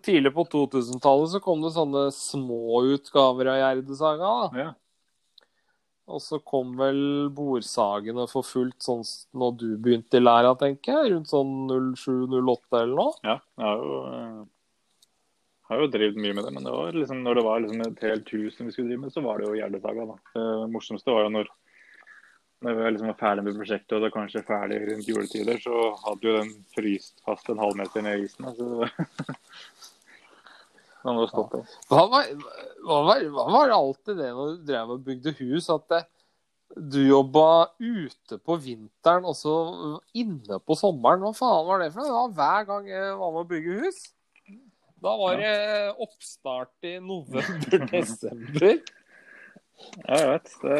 tidlig 0.00 0.32
på 0.32 0.46
2000-tallet 0.48 1.34
så 1.34 1.42
kom 1.44 1.60
det 1.60 1.74
sånne 1.76 2.08
små 2.16 2.80
utgaver 2.94 3.52
av 3.52 3.60
Gjerdesaga. 3.60 4.32
Ja. 4.56 4.72
Og 6.06 6.22
så 6.22 6.38
kom 6.46 6.76
vel 6.78 7.28
bordsagene 7.34 8.28
for 8.30 8.46
fullt 8.46 8.78
sånn 8.84 9.02
når 9.36 9.56
du 9.58 9.68
begynte 9.82 10.20
i 10.20 10.22
læra, 10.22 10.52
tenker 10.58 11.00
jeg. 11.00 11.12
Rundt 11.12 11.32
sånn 11.32 11.54
07-08 11.98 12.78
eller 12.80 12.94
noe. 12.94 13.16
Ja, 13.26 13.40
det 13.58 13.66
er 13.66 13.82
jo, 13.82 13.96
eh, 14.14 14.44
har 15.68 15.82
jo 15.82 15.90
drevet 15.90 16.18
mye 16.22 16.34
med 16.36 16.46
det, 16.46 16.52
men 16.54 16.66
det 16.66 16.72
var 16.74 16.94
liksom, 16.94 17.22
når 17.26 17.38
det 17.38 17.44
var 17.46 17.62
liksom 17.62 17.84
et 17.86 18.02
helt 18.06 18.32
hus 18.36 18.56
som 18.56 18.68
vi 18.68 18.74
skulle 18.74 18.92
drive 18.92 19.02
med, 19.02 19.14
så 19.14 19.22
var 19.24 19.40
det 19.40 19.48
jo 19.48 19.56
Gjerdesaga. 19.58 20.06
Det 20.36 20.46
morsomste 20.70 21.14
var 21.14 21.26
jo 21.26 21.32
når, 21.34 21.50
når 22.62 22.78
vi 22.78 22.92
liksom 22.94 23.10
var 23.10 23.18
ferdig 23.20 23.46
med 23.48 23.58
prosjektet, 23.58 23.96
og 23.96 23.98
det 23.98 24.08
var 24.08 24.14
kanskje 24.14 24.42
er 24.42 24.48
ferdig 24.50 24.80
rundt 24.86 25.10
juletider, 25.10 25.60
så 25.62 25.82
hadde 26.04 26.30
jo 26.30 26.36
den 26.38 26.52
fryst 26.76 27.22
fast 27.26 27.50
en 27.50 27.62
halvmeter 27.62 28.06
ned 28.06 28.22
i 28.22 28.28
isen. 28.28 28.46
Altså. 28.46 28.66
Den 31.06 31.14
hadde 31.14 31.30
stått. 31.30 31.78
Hva 31.90 32.04
var, 32.10 32.30
hva, 32.82 33.00
var, 33.10 33.24
hva 33.34 33.46
var 33.58 33.74
alltid 33.76 34.22
det 34.22 34.30
når 34.34 34.52
du 34.52 34.66
drev 34.70 34.94
og 34.96 35.04
bygde 35.06 35.34
hus, 35.38 35.70
at 35.70 35.86
det, 35.92 36.02
du 36.76 36.98
jobba 37.06 37.70
ute 37.78 38.38
på 38.42 38.56
vinteren 38.58 39.26
og 39.26 39.36
så 39.38 39.54
inne 40.18 40.58
på 40.62 40.78
sommeren? 40.78 41.22
Hva 41.22 41.34
faen 41.34 41.68
var 41.68 41.82
det 41.82 41.92
for 41.94 42.06
noe? 42.06 42.30
Hver 42.34 42.66
gang 42.70 42.90
jeg 42.90 43.14
var 43.18 43.34
med 43.34 43.42
å 43.44 43.50
bygge 43.50 43.80
hus. 43.84 44.00
Da 45.02 45.12
var 45.20 45.40
det 45.40 45.56
oppstart 46.06 46.88
i 46.88 46.98
november-desember. 47.00 48.78
Ja, 50.06 50.16
jeg 50.16 50.28
vet. 50.30 50.52
Det, 50.62 50.76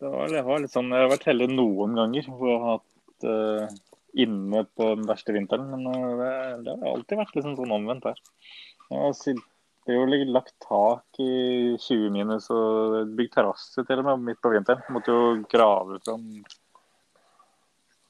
det, 0.00 0.08
var, 0.10 0.32
det 0.32 0.40
var 0.42 0.58
litt 0.58 0.72
sånn 0.74 0.88
Jeg 0.90 1.04
har 1.04 1.12
vært 1.12 1.28
heldig 1.28 1.46
noen 1.52 1.92
ganger 1.94 2.26
hvor 2.26 2.48
jeg 2.50 2.58
har 2.64 2.72
hatt 2.72 3.26
uh, 3.30 3.76
inne 4.18 4.64
på 4.74 4.88
den 4.96 5.06
verste 5.06 5.36
vinteren, 5.36 5.68
men 5.70 5.86
eh, 5.92 6.08
det, 6.18 6.32
det 6.66 6.74
har 6.74 6.90
alltid 6.90 7.20
vært 7.20 7.36
liksom 7.38 7.54
sånn 7.60 7.76
omvendt 7.76 8.08
her. 8.10 8.18
Jeg 8.90 8.98
har 8.98 9.14
det 9.86 9.94
er 9.94 9.96
jo 9.96 10.32
lagt 10.34 10.52
tak 10.62 11.18
i 11.22 11.76
20 11.80 12.10
minus 12.14 12.50
og 12.52 13.14
bygd 13.16 13.32
terrasse 13.34 13.82
til 13.86 14.02
og 14.02 14.06
med 14.06 14.26
midt 14.28 14.40
på 14.42 14.52
vinteren. 14.52 14.82
Måtte 14.92 15.14
jo 15.14 15.30
grave 15.50 16.00
fram 16.04 16.26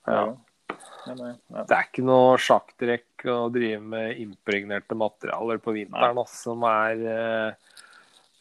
Ja. 0.09 0.25
Men, 1.07 1.21
eh, 1.27 1.37
ja. 1.55 1.65
Det 1.69 1.77
er 1.77 1.89
ikke 1.89 2.07
noe 2.07 2.39
sjakktrekk 2.41 3.27
å 3.33 3.39
drive 3.53 3.81
med 3.95 4.21
impregnerte 4.23 4.99
materialer 4.99 5.61
på 5.63 5.75
vinteren, 5.77 6.21
også, 6.21 6.51
som 6.51 6.67
er 6.69 7.05
eh, 7.15 7.71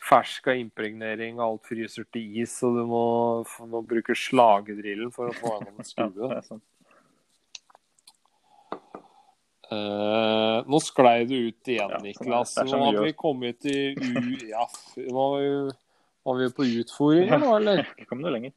fersk 0.09 0.49
av 0.51 0.59
impregnering, 0.59 1.39
og 1.39 1.45
alt 1.45 1.69
fryser 1.71 2.07
til 2.13 2.41
is, 2.43 2.55
og 2.67 2.79
du 2.79 2.83
må, 2.89 3.05
må 3.71 3.83
bruke 3.87 4.15
slagedrillen 4.17 5.13
for 5.15 5.31
å 5.31 5.37
få 5.37 5.55
gjennom 5.57 5.79
en 5.79 5.89
Ja, 6.35 6.43
sant. 6.45 6.65
Eh, 9.69 10.59
nå 10.65 10.79
sklei 10.81 11.27
du 11.29 11.35
ut 11.51 11.69
igjen, 11.69 11.91
Ja, 11.93 11.99
Niklas. 12.01 12.55
Nå 12.57 12.79
hadde 12.87 12.97
har 12.97 13.05
vi 13.05 13.13
kommet 13.13 13.59
til 13.61 13.99
u... 14.01 14.31
Ja, 14.49 14.65
nå 14.97 15.25
var 16.25 16.39
vi, 16.39 16.47
på 16.57 16.65
utfordringer 16.81 17.41
nå, 17.43 17.51
eller? 17.59 17.83
Ikke 17.93 18.09
kommet 18.09 18.25
noe 18.25 18.33
lenger. 18.33 18.55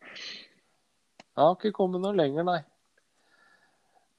Jeg 1.32 1.40
har 1.40 1.56
ikke 1.58 1.74
kommet 1.76 2.04
noe 2.04 2.16
lenger, 2.16 2.46
nei. 2.48 2.60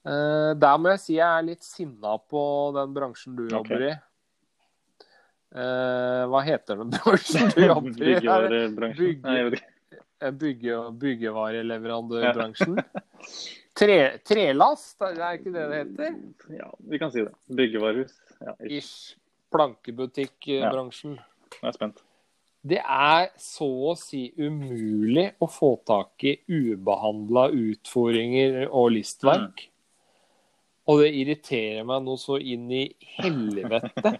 Eh, 0.04 0.50
der 0.60 0.80
må 0.80 0.90
jeg 0.92 1.00
si 1.00 1.14
jeg 1.16 1.24
er 1.38 1.46
litt 1.46 1.64
sinna 1.64 2.16
på 2.18 2.40
den 2.76 2.92
bransjen 2.96 3.36
du 3.38 3.46
jobber 3.48 3.86
i. 3.88 3.94
Uh, 5.54 6.24
hva 6.32 6.40
heter 6.42 6.80
den 6.80 6.90
bransjen 6.96 7.52
du 7.54 7.60
jobber 7.62 7.90
i? 7.94 8.14
Byggevarebransjen. 8.18 9.20
bygge- 9.22 9.60
eh, 10.24 10.32
Bygge, 10.34 10.78
byggevareleverandørbransjen? 11.02 12.80
Tre, 13.74 13.98
trelast, 14.26 14.96
er 15.02 15.14
det 15.18 15.28
ikke 15.38 15.52
det 15.54 15.66
det 15.70 15.78
heter? 15.82 16.16
Ja, 16.58 16.68
vi 16.90 16.98
kan 17.02 17.12
si 17.14 17.22
det. 17.26 17.32
Byggevarehus. 17.58 18.16
Ja, 18.42 18.54
ish. 18.66 18.74
Ish. 18.80 19.20
Plankebutikkbransjen. 19.54 21.16
Jeg 21.60 21.68
er 21.70 21.76
spent. 21.76 22.02
Det 22.64 22.80
er 22.80 23.28
så 23.38 23.68
å 23.92 23.94
si 24.00 24.24
umulig 24.40 25.26
å 25.44 25.46
få 25.52 25.74
tak 25.86 26.24
i 26.26 26.32
ubehandla 26.48 27.46
utfordringer 27.52 28.64
og 28.70 28.90
listverk. 28.96 29.66
Og 30.90 31.00
det 31.00 31.12
irriterer 31.16 31.84
meg 31.88 32.04
noe 32.04 32.20
så 32.20 32.38
inn 32.38 32.66
i 32.72 32.84
helvete. 33.16 34.18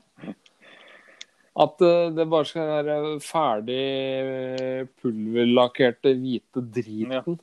At 1.64 1.82
eh, 1.86 2.12
det 2.16 2.28
bare 2.30 2.48
skal 2.48 2.70
være 2.70 3.00
ferdig 3.22 3.80
eh, 3.80 4.86
pulverlakkerte 5.02 6.14
hvite 6.18 6.64
driten. 6.74 7.36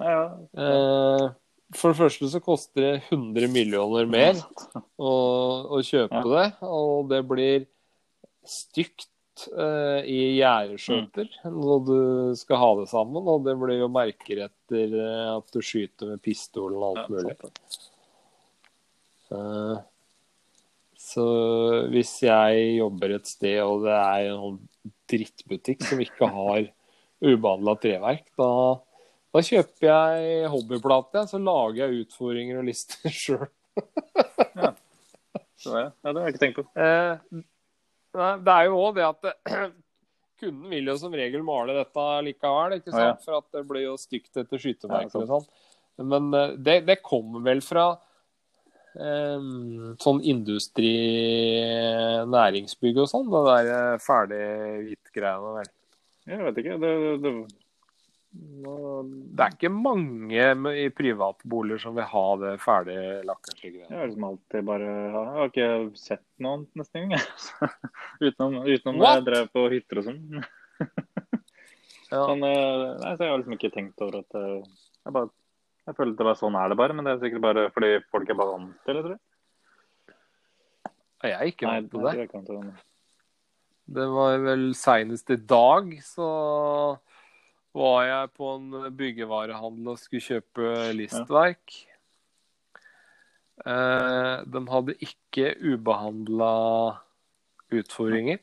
Ja, 0.00 0.06
ja. 0.08 0.24
ja. 0.56 1.28
For 1.74 1.90
det 1.90 1.98
første 1.98 2.28
så 2.30 2.40
koster 2.42 2.82
det 2.82 2.92
100 3.10 3.50
millioner 3.50 4.06
mer 4.06 4.38
å, 5.02 5.12
å 5.74 5.80
kjøpe 5.82 6.22
det. 6.30 6.46
Og 6.62 7.08
det 7.10 7.22
blir 7.26 7.66
stygt 8.46 9.08
uh, 9.50 9.98
i 10.06 10.38
gjerdeskjøter 10.38 11.32
når 11.50 11.82
du 11.88 11.98
skal 12.38 12.62
ha 12.62 12.70
det 12.80 12.86
sammen. 12.92 13.26
Og 13.26 13.42
det 13.48 13.56
blir 13.58 13.80
jo 13.80 13.90
merker 13.92 14.44
etter 14.46 14.94
eh, 14.94 15.32
at 15.34 15.50
du 15.50 15.60
skyter 15.64 16.14
med 16.14 16.22
pistolen 16.22 16.78
og 16.78 16.88
alt 16.92 17.12
mulig. 17.12 17.36
Eh, 19.34 19.76
så 21.06 21.26
hvis 21.92 22.14
jeg 22.24 22.64
jobber 22.78 23.16
et 23.18 23.28
sted 23.28 23.60
og 23.62 23.84
det 23.86 23.94
er 23.94 24.30
en 24.30 24.40
sånn 24.40 24.58
drittbutikk 25.10 25.84
som 25.86 26.00
ikke 26.02 26.28
har 26.32 26.68
ubehandla 27.22 27.76
treverk, 27.82 28.26
da, 28.38 28.50
da 29.34 29.42
kjøper 29.48 29.88
jeg 29.88 30.50
hobbyplate, 30.52 31.24
så 31.30 31.40
lager 31.40 31.84
jeg 31.84 32.06
utfordringer 32.06 32.60
og 32.60 32.68
lister 32.68 33.12
sjøl. 33.22 33.46
Ja. 34.56 34.72
ja, 35.66 35.88
det 35.92 36.16
har 36.16 36.22
jeg 36.24 36.34
ikke 36.34 36.44
tenkt 36.44 36.62
på. 36.62 36.66
Eh, 36.80 37.42
det 38.16 38.54
er 38.54 38.70
jo 38.70 38.80
òg 38.80 38.96
det 38.96 39.06
at 39.06 39.30
kunden 40.40 40.72
vil 40.72 40.90
jo 40.90 40.96
som 41.00 41.14
regel 41.16 41.44
male 41.44 41.76
dette 41.76 42.08
likevel, 42.26 42.78
ikke 42.80 42.92
sant? 42.92 43.02
ja. 43.02 43.12
ja. 43.12 43.22
For 43.24 43.38
at 43.40 43.48
det 43.56 43.64
blir 43.68 43.86
jo 43.86 43.96
stygt 44.00 44.42
etter 44.42 44.60
skytemerker 44.60 45.24
og 45.24 45.30
sånn. 45.32 45.48
Men 46.12 46.28
eh, 46.36 46.56
det, 46.56 46.80
det 46.88 47.00
kommer 47.04 47.44
vel 47.44 47.62
fra 47.64 47.94
sånn 48.96 50.22
industri, 50.24 50.94
næringsbygg 52.32 53.02
og 53.02 53.10
sånn. 53.10 53.28
Det 53.32 53.44
der 53.50 53.70
eh, 53.74 54.00
ferdig 54.02 54.42
hvitt-greiene 54.88 55.54
vel. 55.58 55.70
Jeg 56.26 56.42
vet 56.42 56.60
ikke. 56.62 56.76
Det, 56.82 56.90
det, 56.96 57.16
det, 57.22 57.32
Det 58.32 59.44
er 59.44 59.54
ikke 59.54 59.72
mange 59.72 60.48
i 60.80 60.86
privatboliger 60.92 61.80
som 61.80 61.96
vil 61.96 62.08
ha 62.10 62.26
det 62.42 62.56
ferdig 62.60 62.98
lakkerte 63.28 63.70
jeg 63.70 63.86
har 63.92 64.10
liksom 64.10 64.26
alltid 64.28 64.66
bare 64.66 64.90
Jeg 64.90 65.12
har 65.14 65.52
ikke 65.52 65.70
sett 65.96 66.24
noe 66.42 66.58
annet 66.58 66.82
nesten 66.82 67.06
engang. 67.06 67.28
Utenom 68.26 68.58
utenom 68.66 68.98
når 68.98 69.08
jeg 69.12 69.26
drev 69.30 69.50
på 69.54 69.66
hytter 69.72 70.02
og 70.02 70.08
sånn. 70.10 70.46
Ja. 72.06 72.22
Men, 72.30 72.44
eh, 72.46 72.96
nei, 73.00 73.14
så 73.16 73.24
jeg 73.24 73.32
har 73.32 73.40
liksom 73.40 73.56
ikke 73.56 73.72
tenkt 73.74 74.02
over 74.04 74.20
at 74.20 74.36
eh, 74.38 74.60
jeg, 74.62 75.12
bare, 75.16 75.30
jeg 75.86 75.94
føler 75.94 76.12
at 76.12 76.18
det 76.18 76.26
var 76.26 76.38
sånn 76.38 76.58
er 76.58 76.72
det 76.72 76.78
bare, 76.80 76.96
men 76.96 77.06
det 77.06 77.14
er 77.14 77.22
sikkert 77.22 77.44
bare 77.44 77.64
fordi 77.74 77.90
folk 78.10 78.30
er 78.30 78.38
bare 78.38 78.54
vant 78.56 78.84
til 78.86 78.98
det, 78.98 79.02
tror 79.06 79.16
jeg. 79.16 79.24
Jeg 81.26 81.36
er 81.36 81.50
ikke 81.50 81.66
med 81.66 81.74
vant 81.76 81.92
til 81.92 82.06
det. 82.06 82.30
til 82.34 82.60
det. 82.60 82.76
Det 83.96 84.06
var 84.10 84.40
vel 84.42 84.64
seinest 84.74 85.30
i 85.30 85.38
dag, 85.38 85.92
så 86.02 86.30
var 87.76 87.98
jeg 88.02 88.32
på 88.34 88.54
en 88.56 88.88
byggevarehandel 88.98 89.92
og 89.92 90.00
skulle 90.00 90.24
kjøpe 90.24 90.72
listverk. 90.96 91.76
Eh, 93.66 94.36
de 94.42 94.62
hadde 94.72 94.96
ikke 95.06 95.52
ubehandla 95.62 96.52
utfordringer. 97.76 98.42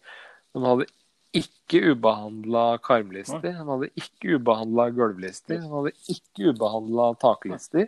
De 0.54 0.64
hadde 0.64 0.88
ikke 1.34 1.82
ubehandla 1.94 2.78
karmlister. 2.86 3.52
Han 3.58 3.70
hadde 3.74 3.90
ikke 4.00 4.38
ubehandla 4.38 4.90
gulvlister. 4.94 5.60
Han 5.62 5.72
hadde 5.80 5.94
ikke 6.14 6.54
ubehandla 6.54 7.08
taklister. 7.22 7.88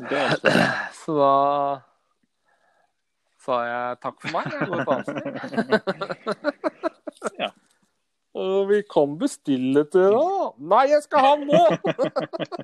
Er. 0.00 0.36
Så 1.00 1.16
da 1.16 1.32
sa 3.40 3.58
jeg 3.64 3.98
takk 4.04 4.20
for 4.20 4.30
meg. 4.36 4.44
Jeg 4.52 4.68
går 4.68 4.78
et 4.80 4.92
annet 4.94 5.08
sted. 5.08 5.24
Ja. 7.40 7.50
Og 8.40 8.68
vi 8.70 8.78
kan 8.86 9.16
bestille 9.18 9.82
til 9.90 10.14
deg. 10.14 10.52
Nei, 10.70 10.84
jeg 10.92 11.02
skal 11.02 11.24
ha 11.24 11.32
den 11.40 11.48
nå! 11.50 11.64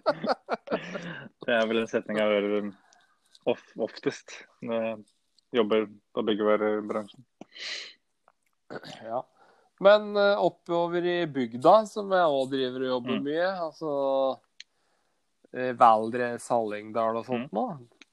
Det 1.47 1.55
er 1.55 1.67
vel 1.71 1.81
en 1.83 1.91
setning 1.91 2.21
jeg 2.21 2.31
hører 2.31 2.71
oftest 3.83 4.39
når 4.67 4.85
jeg 4.85 4.97
jobber 5.61 5.87
på 6.15 6.25
byggevarebransjen. 6.27 7.23
Ja. 9.05 9.23
Men 9.81 10.17
eh, 10.17 10.39
oppover 10.41 11.05
i 11.05 11.27
bygda, 11.29 11.87
som 11.87 12.11
jeg 12.11 12.33
òg 12.33 12.51
driver 12.51 12.85
og 12.87 12.93
jobber 12.95 13.19
Mm. 13.19 13.25
mye, 13.27 13.49
altså 13.67 13.91
uh, 15.57 15.73
Valdres, 15.77 16.49
Hallingdal 16.49 17.17
og 17.21 17.25
Mm. 17.25 17.29
sånt 17.29 17.53
nå, 17.53 17.67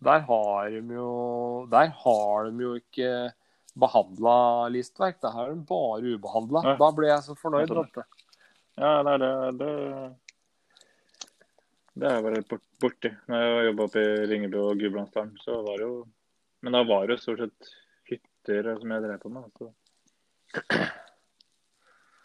der 0.03 0.19
har 0.27 0.69
de 0.69 0.93
jo 0.93 1.65
har 1.69 2.49
de 2.51 2.63
jo 2.63 2.73
ikke 2.75 3.33
behandla 3.79 4.69
listverk. 4.69 5.19
Der 5.21 5.31
har 5.31 5.49
de 5.49 5.55
bare 5.65 6.03
ubehandla. 6.17 6.77
Da 6.77 6.91
ble 6.91 7.07
jeg 7.07 7.23
så 7.23 7.35
fornøyd, 7.35 7.67
sånn. 7.71 8.03
Ja, 8.77 9.03
det 9.03 9.13
er 9.13 9.17
det, 9.17 9.57
det 9.59 10.15
Det 11.95 12.09
har 12.09 12.21
jeg 12.21 12.25
vært 12.25 12.67
borti. 12.81 13.09
Når 13.29 13.37
jeg 13.43 13.65
jobba 13.67 13.83
oppe 13.83 14.01
i 14.01 14.25
Ringebu 14.27 14.57
og 14.59 14.79
Gudbrandsdalen, 14.81 15.37
så 15.43 15.63
var 15.63 15.77
det 15.77 15.85
jo 15.87 16.07
Men 16.63 16.73
da 16.73 16.83
var 16.83 17.07
det 17.07 17.17
jo 17.17 17.21
stort 17.21 17.39
sett 17.39 17.69
hytter 18.07 18.79
som 18.79 18.89
jeg 18.89 19.03
drev 19.03 19.19
på 19.19 19.29
med. 19.29 19.51
Så. 19.59 19.73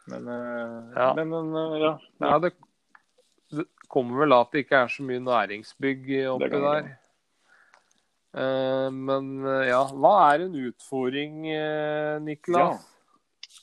Men, 0.08 0.28
eh, 0.28 0.92
Ja. 0.96 1.12
men, 1.14 1.32
eh, 1.54 1.78
ja. 1.82 1.92
Ja, 2.20 2.38
det, 2.38 2.54
det 3.52 3.66
kommer 3.88 4.24
vel 4.24 4.32
at 4.36 4.52
det 4.52 4.64
ikke 4.64 4.82
er 4.84 4.88
så 4.92 5.04
mye 5.04 5.20
næringsbygg 5.20 6.08
oppi 6.32 6.48
der. 6.64 6.88
Eh, 8.38 8.88
men 8.92 9.28
eh, 9.44 9.68
ja, 9.70 9.82
hva 9.92 10.14
er 10.32 10.46
en 10.46 10.56
utfordring, 10.68 11.46
eh, 11.52 12.16
Niklas? 12.24 12.84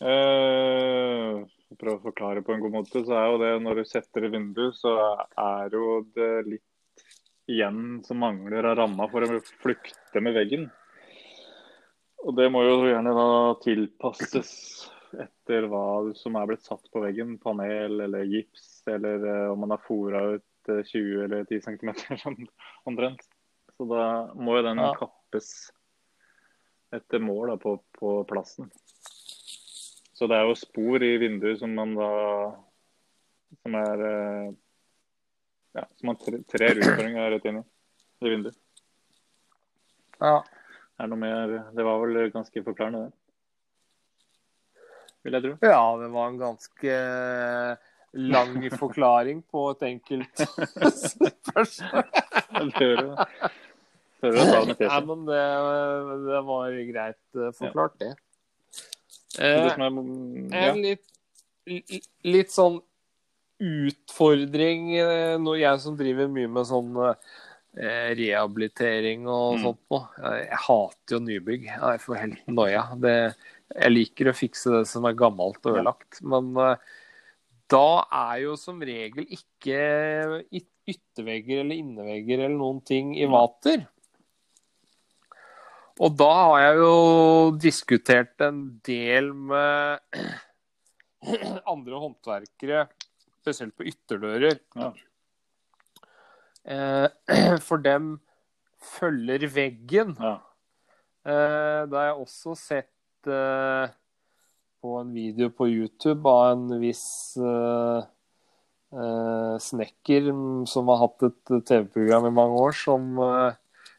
Eh, 0.02 1.42
for 1.66 1.74
å 1.74 1.80
prøve 1.82 1.98
å 2.00 2.06
forklare 2.10 2.46
på 2.46 2.54
en 2.54 2.64
god 2.64 2.74
måte, 2.78 3.04
så 3.06 3.14
er 3.18 3.28
jo 3.32 3.42
det 3.42 3.52
når 3.64 3.82
du 3.82 3.90
setter 3.90 4.26
i 4.28 4.32
vinduet, 4.34 4.78
så 4.78 4.96
er 5.38 5.74
jo 5.74 6.00
det 6.18 6.32
litt 6.50 7.06
igjen 7.50 8.02
som 8.06 8.18
mangler 8.22 8.66
av 8.72 8.80
ramma 8.82 9.06
for 9.12 9.26
å 9.26 9.40
flykte 9.62 10.22
med 10.22 10.34
veggen. 10.38 10.70
Og 12.26 12.34
det 12.38 12.48
må 12.50 12.64
jo 12.66 12.78
gjerne 12.90 13.12
da 13.14 13.26
tilpasses 13.62 14.52
etter 15.22 15.68
hva 15.72 15.84
som 16.18 16.36
er 16.40 16.48
blitt 16.50 16.66
satt 16.66 16.88
på 16.92 17.04
veggen. 17.04 17.36
Panel 17.40 18.02
eller 18.08 18.26
gips, 18.28 18.82
eller 18.90 19.22
eh, 19.30 19.52
om 19.54 19.62
man 19.62 19.76
har 19.76 19.84
fora 19.86 20.24
ut 20.36 20.72
eh, 20.74 20.82
20 20.90 21.22
eller 21.28 21.46
10 21.46 21.62
cm 21.68 21.94
sånn, 22.24 22.40
omtrent. 22.90 23.22
Så 23.78 23.86
da 23.92 24.06
må 24.34 24.58
jo 24.58 24.66
den 24.66 24.82
Ja. 24.82 24.90
kappes 24.98 25.52
etter 26.96 27.20
mål 27.22 27.52
da, 27.54 27.58
på, 27.62 27.76
på 28.00 28.16
plassen. 28.30 28.72
Så 30.16 30.30
det 30.32 30.38
er 30.40 30.48
jo 30.48 30.56
spor 30.58 31.04
i 31.04 31.14
vinduet 31.20 31.60
som 31.60 31.74
man 31.76 31.92
da 31.98 32.10
Som 33.62 33.76
er 33.76 34.04
eh, 34.10 34.52
Ja, 35.76 35.84
som 36.00 36.08
man 36.08 36.16
tre- 36.22 36.40
trer 36.48 36.80
utfordringa 36.80 37.30
rett 37.34 37.46
inn 37.52 37.58
i. 37.60 37.64
I 38.26 38.30
vinduet. 38.32 38.56
Ja. 40.24 40.38
Er 41.00 41.12
noe 41.12 41.20
mer 41.20 41.56
Det 41.76 41.86
var 41.86 42.02
vel 42.04 42.32
ganske 42.34 42.64
forklarende, 42.64 43.08
det. 43.08 43.12
Vil 45.26 45.34
jeg 45.34 45.42
tro. 45.42 45.54
ja, 45.66 45.86
det 45.98 46.10
var 46.14 46.28
en 46.30 46.38
ganske 46.38 46.98
lang 48.16 48.70
forklaring 48.78 49.42
på 49.52 49.64
et 49.74 49.82
enkelt 49.90 50.44
spørsmål. 51.16 52.06
Nei, 54.22 55.00
men 55.10 55.26
det, 55.28 55.42
det 56.30 56.42
var 56.48 56.78
greit 56.92 57.40
eh, 57.42 57.52
forklart, 57.58 57.98
det. 58.00 58.14
Eh, 59.40 59.66
ja. 59.66 59.90
En 60.62 60.82
litt, 60.82 61.04
litt 62.24 62.54
sånn 62.54 62.80
utfordring 63.60 64.94
eh, 65.00 65.36
når 65.42 65.60
jeg 65.62 65.84
som 65.84 65.98
driver 66.00 66.32
mye 66.32 66.52
med 66.52 66.70
sånn 66.70 66.96
eh, 67.02 67.36
rehabilitering 67.76 69.26
og 69.28 69.58
Mm. 69.58 69.64
sånt 69.64 69.82
noe. 69.92 70.08
Jeg, 70.24 70.60
hater 70.68 71.16
jo 71.16 71.20
nybygg. 71.20 71.66
Jeg 71.72 72.00
får 72.02 72.16
helt 72.22 72.48
noia. 72.48 72.84
Det, 73.02 73.16
jeg 73.76 73.92
liker 73.92 74.30
å 74.32 74.36
fikse 74.38 74.72
det 74.80 74.86
som 74.88 75.06
er 75.06 75.14
gammelt 75.20 75.60
og 75.66 75.74
ødelagt. 75.76 76.22
Men 76.24 76.56
eh, 76.58 76.78
da 77.70 78.06
er 78.12 78.44
jo 78.46 78.56
som 78.56 78.80
regel 78.80 79.26
ikke 79.26 80.46
yttervegger 80.88 81.64
eller 81.64 81.76
innevegger 81.82 82.46
eller 82.46 82.58
noen 82.58 82.80
ting 82.86 83.16
i 83.18 83.26
Mm. 83.26 83.32
vater. 83.36 83.88
Og 86.00 86.12
da 86.20 86.28
har 86.34 86.60
jeg 86.60 86.78
jo 86.82 87.52
diskutert 87.58 88.42
en 88.44 88.80
del 88.84 89.30
med 89.34 90.00
andre 91.74 92.00
håndverkere, 92.04 92.88
spesielt 93.42 93.76
på 93.78 93.88
ytterdører. 93.88 94.60
Ja. 94.76 94.92
Eh, 96.66 97.08
For 97.68 97.78
dem 97.82 98.20
følger 98.96 99.48
veggen. 99.54 100.16
Ja. 100.20 100.38
Eh, 101.26 101.86
Da 101.90 101.98
har 102.02 102.10
jeg 102.12 102.22
også 102.26 102.56
sett 102.58 103.30
eh, 103.30 103.88
på 104.82 104.98
en 105.02 105.14
video 105.14 105.50
på 105.50 105.68
YouTube 105.70 106.30
av 106.30 106.52
en 106.56 106.80
viss 106.82 107.06
snekker 109.66 110.28
som 110.70 110.88
har 110.88 111.00
hatt 111.02 111.24
et 111.28 111.54
TV-program 111.68 112.28
i 112.30 112.36
mange 112.38 112.60
år, 112.64 112.76
som 112.78 113.08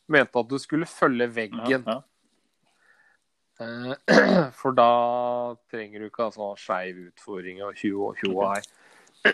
mente 0.08 0.40
at 0.40 0.48
du 0.48 0.54
skulle 0.62 0.86
følge 0.88 1.26
veggen. 1.34 1.82
Ja, 1.84 1.98
ja. 1.98 2.02
Eh, 3.60 3.94
For 4.60 4.74
da 4.76 4.88
trenger 5.72 6.00
du 6.02 6.08
ikke 6.10 6.30
sånn 6.34 6.56
skeiv 6.60 6.98
utfordring 7.08 7.62
og 7.66 7.76
tjo 7.80 8.10
og 8.10 8.18
tjo 8.20 8.32
og 8.36 8.54
hei. 8.54 8.62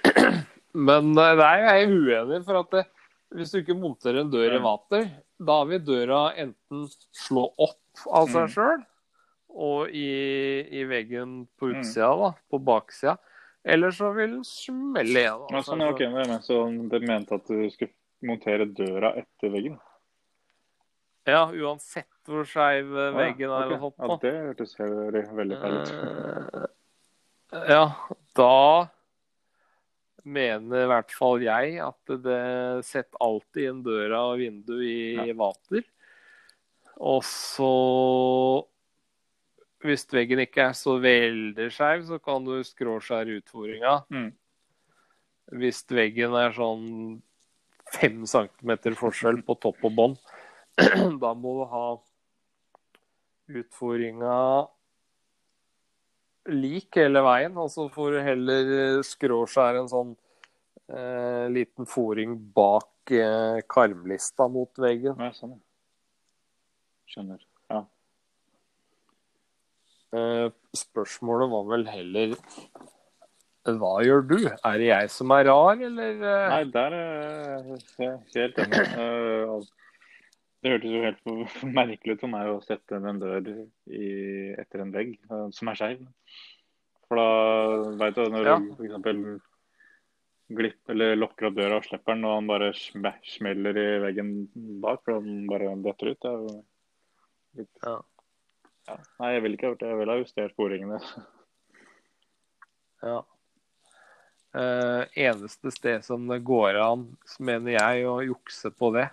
Men 0.88 1.12
nei, 1.12 1.30
jeg 1.36 1.82
er 1.84 1.90
uenig 1.92 2.42
for 2.46 2.62
at 2.62 2.70
det, 2.72 2.84
hvis 3.34 3.52
du 3.52 3.58
ikke 3.62 3.76
monterer 3.78 4.20
en 4.22 4.30
dør 4.32 4.56
i 4.56 4.62
vater, 4.62 5.06
da 5.42 5.58
vil 5.68 5.80
døra 5.84 6.22
enten 6.38 6.86
slå 7.12 7.48
opp 7.58 8.06
av 8.08 8.28
seg 8.28 8.46
Mm. 8.48 8.52
sjøl 8.54 8.84
og 9.52 9.90
i, 9.90 10.08
i 10.80 10.84
veggen 10.88 11.46
på 11.60 11.68
Mm. 11.68 11.80
utsida, 11.80 12.10
da, 12.16 12.30
på 12.50 12.58
baksida. 12.64 13.18
Eller 13.64 13.90
så 13.94 14.12
vil 14.16 14.30
den 14.38 14.44
smelle 14.44 15.20
igjen. 15.20 15.42
Ja, 15.52 15.60
sånn, 15.62 15.80
ja, 15.84 15.90
ok, 15.92 15.98
det 15.98 16.06
er 16.08 16.28
med. 16.32 16.42
Så 16.42 16.88
dere 16.90 17.06
mente 17.06 17.34
at 17.36 17.46
du 17.46 17.70
skulle 17.70 17.92
montere 18.22 18.64
døra 18.66 19.12
etter 19.20 19.52
veggen? 19.52 19.78
Ja, 21.26 21.44
uansett 21.52 22.08
hvor 22.26 22.42
skeiv 22.48 22.88
veggen 23.14 23.50
er 23.50 23.54
Ah, 23.54 23.68
ja, 23.70 23.76
okay. 23.78 24.08
Ja, 24.08 24.16
det 24.24 24.32
hørtes 24.48 24.72
veldig 24.78 25.58
feil 25.60 25.76
ut. 25.78 25.92
Uh, 25.92 26.66
Ja, 27.68 27.84
da 28.34 28.88
mener 30.22 30.84
i 30.84 30.90
hvert 30.90 31.14
fall 31.14 31.42
jeg 31.42 31.78
at 31.82 32.12
det 32.24 32.42
setter 32.86 33.22
alltid 33.22 33.70
inn 33.70 33.80
døra 33.86 34.20
og 34.30 34.42
vinduet 34.42 35.26
i 35.26 35.34
vater. 35.36 35.86
Og 37.02 37.24
så 37.26 37.72
Hvis 39.82 40.06
veggen 40.14 40.38
ikke 40.38 40.68
er 40.68 40.76
så 40.78 40.92
veldig 41.02 41.64
skeiv, 41.74 42.04
så 42.06 42.20
kan 42.22 42.44
du 42.46 42.60
skråskjære 42.62 43.40
utfordringa. 43.40 43.96
Mm. 44.14 44.28
Hvis 45.58 45.80
veggen 45.90 46.36
er 46.38 46.54
sånn 46.54 46.84
fem 47.90 48.22
centimeter 48.30 48.94
forskjell 48.94 49.40
på 49.42 49.56
topp 49.58 49.82
og 49.88 49.96
bånn, 49.98 50.14
da 51.24 51.32
må 51.34 51.56
du 51.58 51.64
ha 51.72 51.88
utfordringa 53.58 54.36
lik 56.50 56.98
hele 56.98 57.22
veien. 57.24 57.56
Og 57.60 57.70
så 57.72 57.88
får 57.92 58.16
du 58.16 58.20
heller 58.26 59.02
skråskjære 59.06 59.82
en 59.84 59.90
sånn 59.92 60.14
eh, 60.92 61.46
liten 61.52 61.88
foring 61.88 62.36
bak 62.56 63.12
eh, 63.14 63.60
karmlista 63.70 64.48
mot 64.50 64.70
veggen. 64.82 65.18
Ja, 65.20 65.30
sånn. 65.36 65.58
Skjønner. 67.12 67.42
Ja. 67.72 67.84
Eh, 70.16 70.48
spørsmålet 70.76 71.50
var 71.52 71.68
vel 71.70 71.86
heller 71.88 72.34
Hva 73.64 73.92
gjør 74.04 74.24
du? 74.28 74.38
Er 74.50 74.74
det 74.80 74.88
jeg 74.88 75.10
som 75.14 75.30
er 75.36 75.46
rar, 75.48 75.78
eller? 75.86 76.16
eh? 76.18 76.48
Nei, 76.52 76.64
der 76.74 76.96
er 76.98 77.70
jeg 78.02 78.18
helt 78.34 78.58
enig. 78.64 78.82
Det 80.62 80.70
hørtes 80.70 80.92
jo 80.94 81.02
helt 81.02 81.30
merkelig 81.78 82.14
ut 82.16 82.20
for 82.22 82.30
meg 82.30 82.50
å 82.52 82.60
sette 82.62 82.98
en 82.98 83.18
dør 83.22 83.48
i, 83.90 84.04
etter 84.62 84.84
en 84.84 84.92
vegg 84.94 85.16
eh, 85.26 85.48
som 85.56 85.70
er 85.72 85.78
skeiv. 85.80 86.04
For 87.08 87.18
da 87.18 87.96
veit 88.00 88.14
du 88.16 88.22
når 88.30 88.46
Ja. 88.46 88.58
du 88.62 88.70
f.eks. 88.78 89.48
glipp 90.52 90.92
eller 90.92 91.16
lokker 91.18 91.48
opp 91.48 91.56
døra 91.56 91.78
og 91.80 91.84
slipper 91.86 92.14
den, 92.14 92.24
og 92.28 92.34
han 92.38 92.48
bare 92.50 92.70
sm 92.76 93.06
smeller 93.24 93.78
i 93.80 93.86
veggen 94.04 94.32
bak, 94.84 95.02
for 95.04 95.18
han 95.18 95.46
bare 95.50 95.74
detter 95.84 96.12
ut. 96.12 96.20
Det 96.22 96.30
er 96.30 96.40
jo 96.40 96.56
litt 97.60 97.84
Ja. 97.86 97.98
Ja. 98.88 98.96
Nei, 99.20 99.28
jeg 99.34 99.42
ville 99.44 99.54
ikke 99.56 99.66
ha 99.66 99.70
gjort 99.72 99.82
det. 99.84 99.88
Jeg 99.92 99.98
ville 100.00 100.14
ha 100.16 100.22
justert 100.22 100.54
sporingene. 100.56 100.98
Ja. 103.02 103.18
Eh, 104.54 105.02
eneste 105.26 105.70
sted 105.72 106.04
som 106.04 106.26
det 106.28 106.40
går 106.44 106.76
an, 106.82 107.04
mener 107.40 107.72
jeg, 107.76 108.04
å 108.10 108.16
jukse 108.26 108.70
på 108.74 108.90
det, 108.96 109.06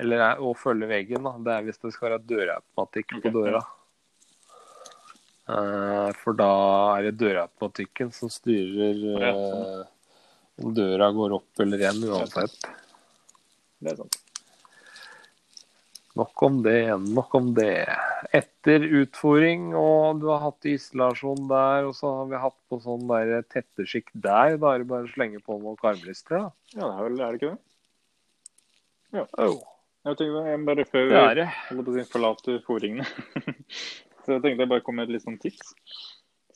eller 0.00 0.24
er, 0.24 0.40
å 0.42 0.54
følge 0.56 0.88
veggen, 0.90 1.26
da, 1.26 1.34
det 1.44 1.54
er 1.54 1.68
hvis 1.68 1.80
det 1.82 1.92
skal 1.94 2.08
være 2.08 2.24
dørautomatikk 2.30 3.18
på 3.20 3.32
døra. 3.34 3.60
Eh, 5.50 6.10
for 6.20 6.36
da 6.38 6.50
er 6.96 7.08
det 7.08 7.18
dørautomatikken 7.20 8.12
som 8.14 8.30
styrer 8.32 9.04
eh, 9.18 9.78
om 10.60 10.74
døra 10.76 11.10
går 11.16 11.38
opp 11.40 11.62
eller 11.64 11.82
igjen 11.82 12.04
uansett. 12.08 12.68
Det 13.80 13.94
er 13.94 14.02
sant. 14.02 14.20
Nok 16.18 16.42
om 16.42 16.56
det, 16.64 16.80
nok 17.14 17.34
om 17.38 17.52
det. 17.54 17.86
Etter 18.34 18.82
utfòring, 19.00 19.70
og 19.78 20.20
du 20.20 20.26
har 20.32 20.42
hatt 20.42 20.66
isolasjon 20.68 21.46
der, 21.48 21.86
og 21.86 21.94
så 21.96 22.10
har 22.18 22.30
vi 22.32 22.40
hatt 22.42 22.56
på 22.68 22.80
sånn 22.82 23.06
der 23.08 23.44
tetteskikk 23.46 24.10
der, 24.12 24.56
da 24.60 24.74
er 24.74 24.82
det 24.82 24.90
bare 24.90 25.06
å 25.06 25.12
slenge 25.12 25.40
på 25.46 25.60
noen 25.62 25.78
karmlister, 25.80 26.48
da. 26.48 26.50
Ja, 26.74 26.82
det 26.82 26.90
er 26.90 27.06
vel 27.06 27.22
er 27.22 27.30
det 27.30 27.40
ikke 27.40 27.52
det? 27.52 27.60
Ja. 29.20 29.24
Oh, 29.42 29.62
Jeg 30.10 30.18
tenkte 30.18 30.42
jeg 30.50 30.62
bare 30.66 30.84
før 30.88 31.10
det 31.10 31.18
er 31.20 31.36
det. 31.38 31.48
si, 31.94 32.04
forlater 32.10 32.62
fôringene. 32.66 33.04
så 34.24 34.36
jeg 34.36 34.42
tenkte 34.42 34.64
jeg 34.64 34.70
bare 34.72 34.82
kom 34.86 34.98
med 34.98 35.06
et 35.08 35.14
litt 35.14 35.24
sånn 35.24 35.38
tips. 35.42 35.74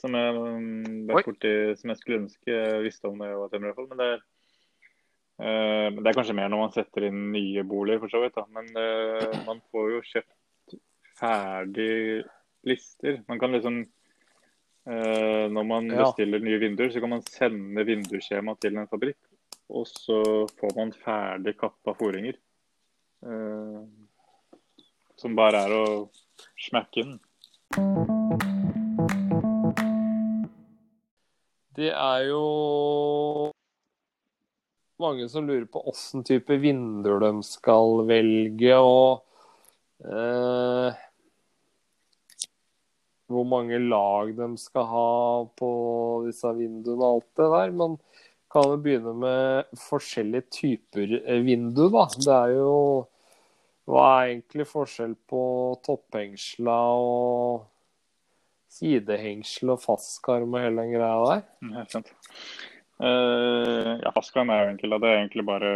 Som 0.00 0.16
jeg 0.18 0.36
um, 0.36 1.04
borti, 1.08 1.52
som 1.78 1.92
jeg 1.92 2.00
skulle 2.00 2.22
ønske 2.24 2.50
jeg 2.50 2.80
visste 2.84 3.08
om 3.08 3.20
da 3.22 3.30
jeg 3.30 3.40
var 3.40 3.52
tømrer. 3.52 3.86
Men 3.90 4.00
det 4.00 4.08
er, 4.10 4.24
eh, 5.40 5.88
det 6.00 6.10
er 6.10 6.18
kanskje 6.18 6.36
mer 6.40 6.50
når 6.52 6.64
man 6.64 6.74
setter 6.74 7.06
inn 7.08 7.20
nye 7.34 7.64
boliger, 7.68 8.02
for 8.02 8.12
så 8.12 8.22
vidt. 8.24 8.34
da. 8.36 8.46
Men 8.56 8.72
eh, 8.82 9.36
man 9.46 9.62
får 9.70 9.92
jo 9.94 10.00
kjøpt 10.10 10.78
ferdig 11.20 12.24
lister. 12.66 13.20
Man 13.30 13.38
kan 13.42 13.54
liksom 13.54 13.84
eh, 14.90 15.46
Når 15.54 15.68
man 15.68 15.92
Ja. 15.92 16.08
bestiller 16.08 16.42
nye 16.42 16.58
vinduer, 16.60 16.90
så 16.90 17.00
kan 17.00 17.14
man 17.14 17.22
sende 17.30 17.86
vindusskjema 17.86 18.58
til 18.60 18.76
en 18.76 18.90
fabrikk. 18.90 19.20
Og 19.70 19.86
så 19.88 20.18
får 20.58 20.74
man 20.76 20.92
ferdig 20.92 21.54
kappa 21.56 21.94
foringer. 21.96 22.36
Eh, 23.24 23.82
som 25.16 25.36
bare 25.38 25.62
er 25.64 25.72
å 25.72 25.84
smekke 26.60 27.04
den. 27.06 27.14
Det 31.74 31.88
er 31.90 32.26
jo 32.28 32.42
mange 35.00 35.28
som 35.32 35.48
lurer 35.48 35.64
på 35.72 35.80
åssen 35.88 36.22
type 36.26 36.58
vinduer 36.60 37.22
de 37.24 37.32
skal 37.48 38.04
velge, 38.10 38.76
og 38.76 39.24
eh, 40.04 41.00
hvor 43.32 43.48
mange 43.48 43.80
lag 43.80 44.34
de 44.36 44.50
skal 44.60 44.86
ha 44.92 45.08
på 45.56 45.72
disse 46.28 46.52
vinduene 46.60 47.00
og 47.00 47.08
alt 47.08 47.40
det 47.40 47.50
der. 47.56 47.74
Men 47.80 47.96
kan 48.52 48.68
jo 48.70 48.78
begynne 48.84 49.16
med 49.18 49.82
forskjellige 49.88 50.46
typer 50.60 51.18
vindu, 51.42 51.88
da. 51.90 52.06
Det 52.14 52.36
er 52.36 52.54
jo 52.60 52.76
Hva 53.84 54.04
er 54.22 54.30
egentlig 54.30 54.64
forskjell 54.70 55.12
på 55.28 55.42
topphengsla 55.84 56.76
og 56.96 57.66
sidehengsel 58.72 59.74
og 59.74 59.82
fastkarm 59.82 60.56
og 60.56 60.64
hele 60.64 60.86
den 60.86 60.94
greia 60.96 61.26
der? 61.28 61.42
Ja, 61.74 61.84
sant. 61.92 62.14
Uh, 63.02 64.00
ja, 64.00 64.12
fastkarm 64.14 64.52
er 64.54 64.62
jo 64.62 64.70
egentlig. 64.72 65.00
Det 65.02 65.10
er 65.10 65.18
egentlig 65.18 65.44
bare 65.46 65.72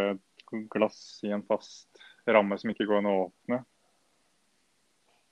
glass 0.73 1.01
i 1.27 1.35
en 1.37 1.45
fast 1.45 2.01
ramme 2.29 2.57
som 2.61 2.73
ikke 2.73 2.87
går 2.89 3.03
an 3.03 3.11
å 3.11 3.19
åpne. 3.27 3.61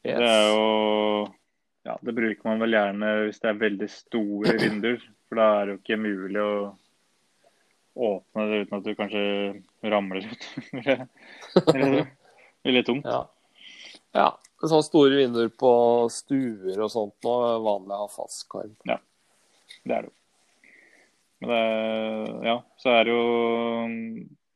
Yes. 0.06 0.20
Det 0.20 0.30
er 0.30 0.48
jo 0.52 0.64
Ja, 1.86 1.94
det 2.02 2.14
bruker 2.14 2.48
man 2.48 2.62
vel 2.62 2.74
gjerne 2.74 3.12
hvis 3.24 3.38
det 3.42 3.50
er 3.50 3.60
veldig 3.62 3.88
store 3.90 4.56
vinduer. 4.60 5.00
For 5.26 5.40
da 5.40 5.46
er 5.54 5.64
det 5.64 5.74
jo 5.74 5.80
ikke 5.80 5.98
mulig 6.02 6.42
å 6.42 6.56
åpne 8.06 8.46
det 8.50 8.60
uten 8.66 8.76
at 8.76 8.84
du 8.84 8.94
kanskje 8.98 9.24
ramler 9.94 10.26
ut. 10.28 10.48
Blir 12.66 12.86
tungt. 12.86 13.06
Ja. 13.08 13.22
ja. 14.16 14.28
Sånne 14.62 14.84
store 14.86 15.20
vinduer 15.20 15.50
på 15.52 15.70
stuer 16.12 16.80
og 16.80 16.92
sånt 16.92 17.26
nå 17.26 17.34
vanlig 17.64 17.94
å 17.94 18.04
ha 18.04 18.10
fastkarm. 18.10 18.74
Det 18.86 18.96
er 18.96 20.06
det 20.06 20.08
jo. 20.08 20.14
Men 21.44 21.52
det 21.52 21.56
er, 21.60 22.28
ja, 22.48 22.56
så 22.80 22.92
er 22.94 23.02
det 23.04 23.12
jo 23.12 23.24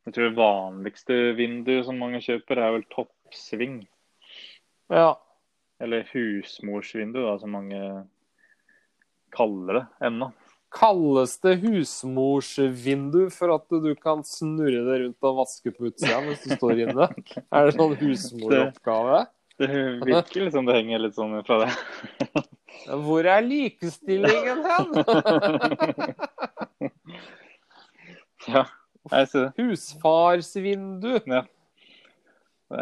Jeg 0.07 0.15
tror 0.17 0.25
det 0.25 0.39
vanligste 0.39 1.19
vinduet 1.37 1.85
som 1.87 1.99
mange 2.01 2.23
kjøper, 2.25 2.59
er 2.59 2.79
vel 2.79 2.87
toppsving. 2.95 3.83
Ja. 4.91 5.13
Eller 5.81 6.09
husmorsvindu, 6.11 7.21
da, 7.21 7.37
som 7.39 7.53
mange 7.55 7.83
kaller 9.37 9.79
det 9.79 9.85
ennå. 10.09 10.31
Kalles 10.71 11.33
det 11.43 11.57
husmorsvindu 11.65 13.25
for 13.35 13.51
at 13.57 13.67
du 13.83 13.91
kan 13.99 14.21
snurre 14.27 14.85
det 14.87 14.97
rundt 15.03 15.27
og 15.27 15.41
vaske 15.43 15.73
på 15.75 15.89
utsida 15.91 16.21
mens 16.23 16.45
du 16.47 16.55
står 16.55 16.79
inne? 16.87 17.07
Er 17.51 17.67
det 17.67 17.75
sånn 17.75 17.97
husmoroppgave? 17.99 19.25
Det 19.61 19.69
virker 20.07 20.47
liksom 20.47 20.65
det 20.71 20.75
henger 20.79 20.99
litt 21.03 21.17
sånn 21.19 21.35
fra 21.45 21.57
det. 21.67 21.73
Hvor 23.05 23.27
er 23.29 23.43
likestillingen 23.45 24.63
hen? 24.65 24.89
ja, 28.55 28.63
jeg 29.11 29.27
ser 29.33 29.43
det. 29.51 29.53
Husfarsvindu. 29.59 31.19
Det 31.27 31.43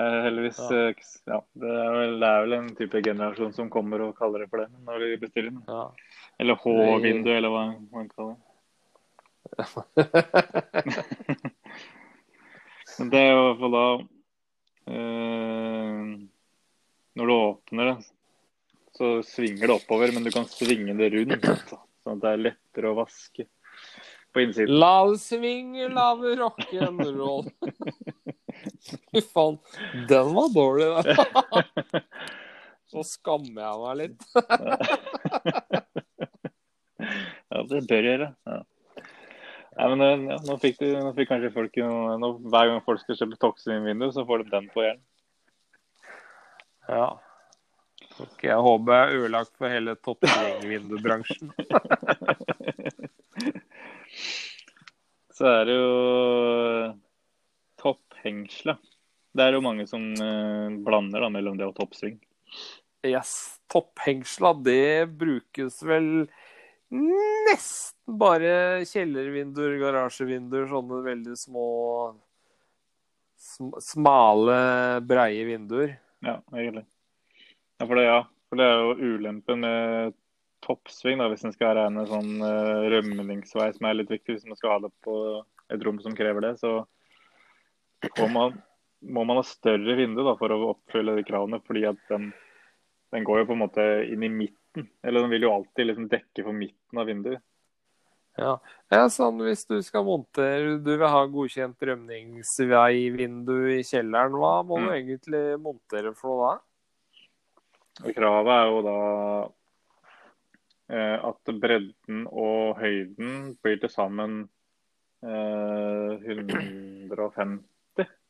er 0.04 0.20
heldigvis 0.28 0.60
Ja. 0.60 0.68
eh, 0.76 0.92
ja, 1.32 1.40
det, 1.64 1.72
er 1.72 1.90
vel, 1.96 2.12
det 2.20 2.28
er 2.28 2.40
vel 2.44 2.52
en 2.58 2.68
type 2.76 3.00
generasjon 3.08 3.56
som 3.56 3.72
kommer 3.72 4.04
og 4.04 4.12
kaller 4.20 4.44
det 4.44 4.50
for 4.52 4.60
det 4.62 4.68
når 4.84 4.96
de 5.06 5.10
bestiller 5.24 5.50
den. 5.50 5.64
Ja. 5.66 5.88
Eller 6.38 6.54
H-vindu, 6.62 7.30
eller 7.34 7.50
hva 7.52 7.64
man 7.92 8.08
kaller 8.12 8.36
det. 8.36 8.42
Det 12.98 13.18
er 13.18 13.30
i 13.30 13.34
hvert 13.38 13.60
fall 13.60 13.74
da 13.74 13.82
eh, 14.90 16.00
Når 17.14 17.24
du 17.30 17.32
åpner 17.34 17.84
det, 17.90 17.96
så 18.98 19.06
svinger 19.22 19.66
det 19.70 19.76
oppover, 19.76 20.08
men 20.14 20.24
du 20.26 20.30
kan 20.34 20.46
svinge 20.50 20.94
det 20.98 21.08
rundt. 21.14 21.46
Sånn 22.02 22.16
at 22.16 22.22
det 22.24 22.30
er 22.32 22.44
lettere 22.48 22.90
å 22.90 22.98
vaske 22.98 23.42
på 24.34 24.38
innsiden. 24.42 24.74
La 24.82 24.96
det 25.06 25.20
svinge, 25.22 25.84
la 25.94 26.08
det 26.18 26.32
rock'n'roll. 26.40 27.46
Fy 29.12 29.20
faen, 29.22 29.56
den 30.10 30.28
var 30.34 30.48
dårlig, 30.54 30.88
da. 30.96 31.02
Så 32.88 33.02
skammer 33.04 33.60
jeg 33.62 33.76
meg 33.84 33.94
litt. 34.00 34.20
Ja, 37.52 37.62
det 37.68 37.84
bør 37.88 38.10
gjøre. 38.10 38.32
Ja. 38.48 38.58
Nei, 39.78 39.86
men 39.92 40.02
eh, 40.02 40.26
ja, 40.32 40.40
nå, 40.48 40.56
fikk 40.62 40.80
du, 40.80 40.88
nå 40.96 41.12
fikk 41.16 41.30
kanskje 41.30 41.54
folk 41.54 41.76
nå, 41.78 42.32
Hver 42.50 42.72
gang 42.72 42.80
folk 42.86 43.00
skal 43.04 43.18
kjøpe 43.20 43.38
Toxin-vindu, 43.44 44.08
så 44.14 44.26
får 44.28 44.42
de 44.42 44.52
den 44.56 44.66
på 44.74 44.84
hjernen. 44.84 45.04
Ja. 46.88 47.08
Ok, 48.18 48.42
jeg 48.48 48.58
håper 48.64 48.94
jeg 48.96 49.02
er 49.04 49.16
ødelagt 49.20 49.54
for 49.60 49.70
hele 49.70 49.94
toppsvingvindubransjen. 50.02 51.52
Så 55.38 55.46
er 55.46 55.68
det 55.68 55.74
jo 55.76 55.90
topphengsla. 57.78 58.74
Det 59.38 59.44
er 59.44 59.54
jo 59.54 59.62
mange 59.62 59.86
som 59.86 60.02
eh, 60.18 60.78
blander 60.82 61.22
da, 61.22 61.28
mellom 61.30 61.60
det 61.60 61.68
og 61.68 61.76
toppsving. 61.76 62.16
Yes, 63.06 63.60
topphengsla, 63.70 64.50
det 64.66 65.06
brukes 65.20 65.78
vel 65.86 66.26
nesten 66.94 68.18
bare 68.18 68.84
kjellervinduer, 68.88 69.76
garasjevinduer, 69.82 70.68
sånne 70.70 71.02
veldig 71.04 71.36
små 71.38 71.66
sm 73.38 73.74
smale, 73.84 74.56
breie 75.06 75.44
vinduer. 75.46 75.98
Ja, 76.24 76.40
egentlig. 76.54 76.84
Ja, 77.78 77.86
for 77.86 77.94
det, 77.94 78.06
ja. 78.08 78.22
For 78.48 78.58
det 78.58 78.66
er 78.66 78.80
jo 78.80 79.12
ulempen 79.12 79.60
med 79.62 80.16
toppsving, 80.64 81.20
da, 81.20 81.28
hvis 81.30 81.44
en 81.46 81.54
skal 81.54 81.76
regne 81.78 82.06
sånn 82.08 82.40
uh, 82.42 82.88
rømningsvei, 82.90 83.68
som 83.76 83.86
er 83.86 83.98
litt 84.00 84.10
viktig 84.10 84.34
hvis 84.34 84.48
man 84.48 84.58
skal 84.58 84.74
ha 84.74 84.78
det 84.86 84.92
på 85.04 85.18
et 85.70 85.84
rom 85.86 86.00
som 86.02 86.16
krever 86.18 86.46
det. 86.46 86.54
Så 86.62 86.72
man, 88.32 88.56
må 89.04 89.24
man 89.28 89.40
ha 89.40 89.44
større 89.46 89.98
vindu 89.98 90.24
da, 90.24 90.34
for 90.40 90.54
å 90.54 90.72
oppfylle 90.72 91.18
de 91.18 91.26
kravene. 91.28 91.60
fordi 91.66 91.84
at 91.90 92.00
den, 92.10 92.30
den 93.14 93.28
går 93.28 93.42
jo 93.42 93.50
på 93.50 93.58
en 93.58 93.64
måte 93.66 93.86
inn 94.08 94.24
i 94.26 94.32
midten. 94.74 94.88
Eller 95.02 95.20
den 95.24 95.30
vil 95.30 95.42
jo 95.46 95.52
alltid 95.54 95.86
liksom 95.86 96.08
dekke 96.08 96.44
for 96.44 96.52
midten 96.52 96.98
av 96.98 97.06
vinduet. 97.06 97.42
Ja. 98.38 98.52
ja, 98.94 99.08
sånn 99.10 99.40
hvis 99.42 99.64
du 99.66 99.80
skal 99.82 100.04
montere 100.06 100.76
Du 100.78 100.92
vil 100.96 101.08
ha 101.10 101.24
godkjent 101.26 101.80
rømningsveivindu 101.82 103.56
i 103.74 103.82
kjelleren, 103.82 104.36
hva 104.38 104.62
må 104.62 104.78
Mm. 104.78 104.84
du 104.86 104.92
egentlig 104.94 105.40
montere 105.60 106.12
for 106.14 106.28
noe 106.30 106.52
da? 106.52 106.60
Og 108.06 108.14
Kravet 108.14 108.52
er 108.54 108.66
jo 108.70 108.82
da 108.86 108.98
eh, 110.94 111.18
at 111.32 111.50
bredden 111.60 112.26
og 112.30 112.78
høyden 112.78 113.56
blir 113.60 113.80
til 113.82 113.90
sammen 113.90 114.48
eh, 115.26 116.14
150, 116.22 117.58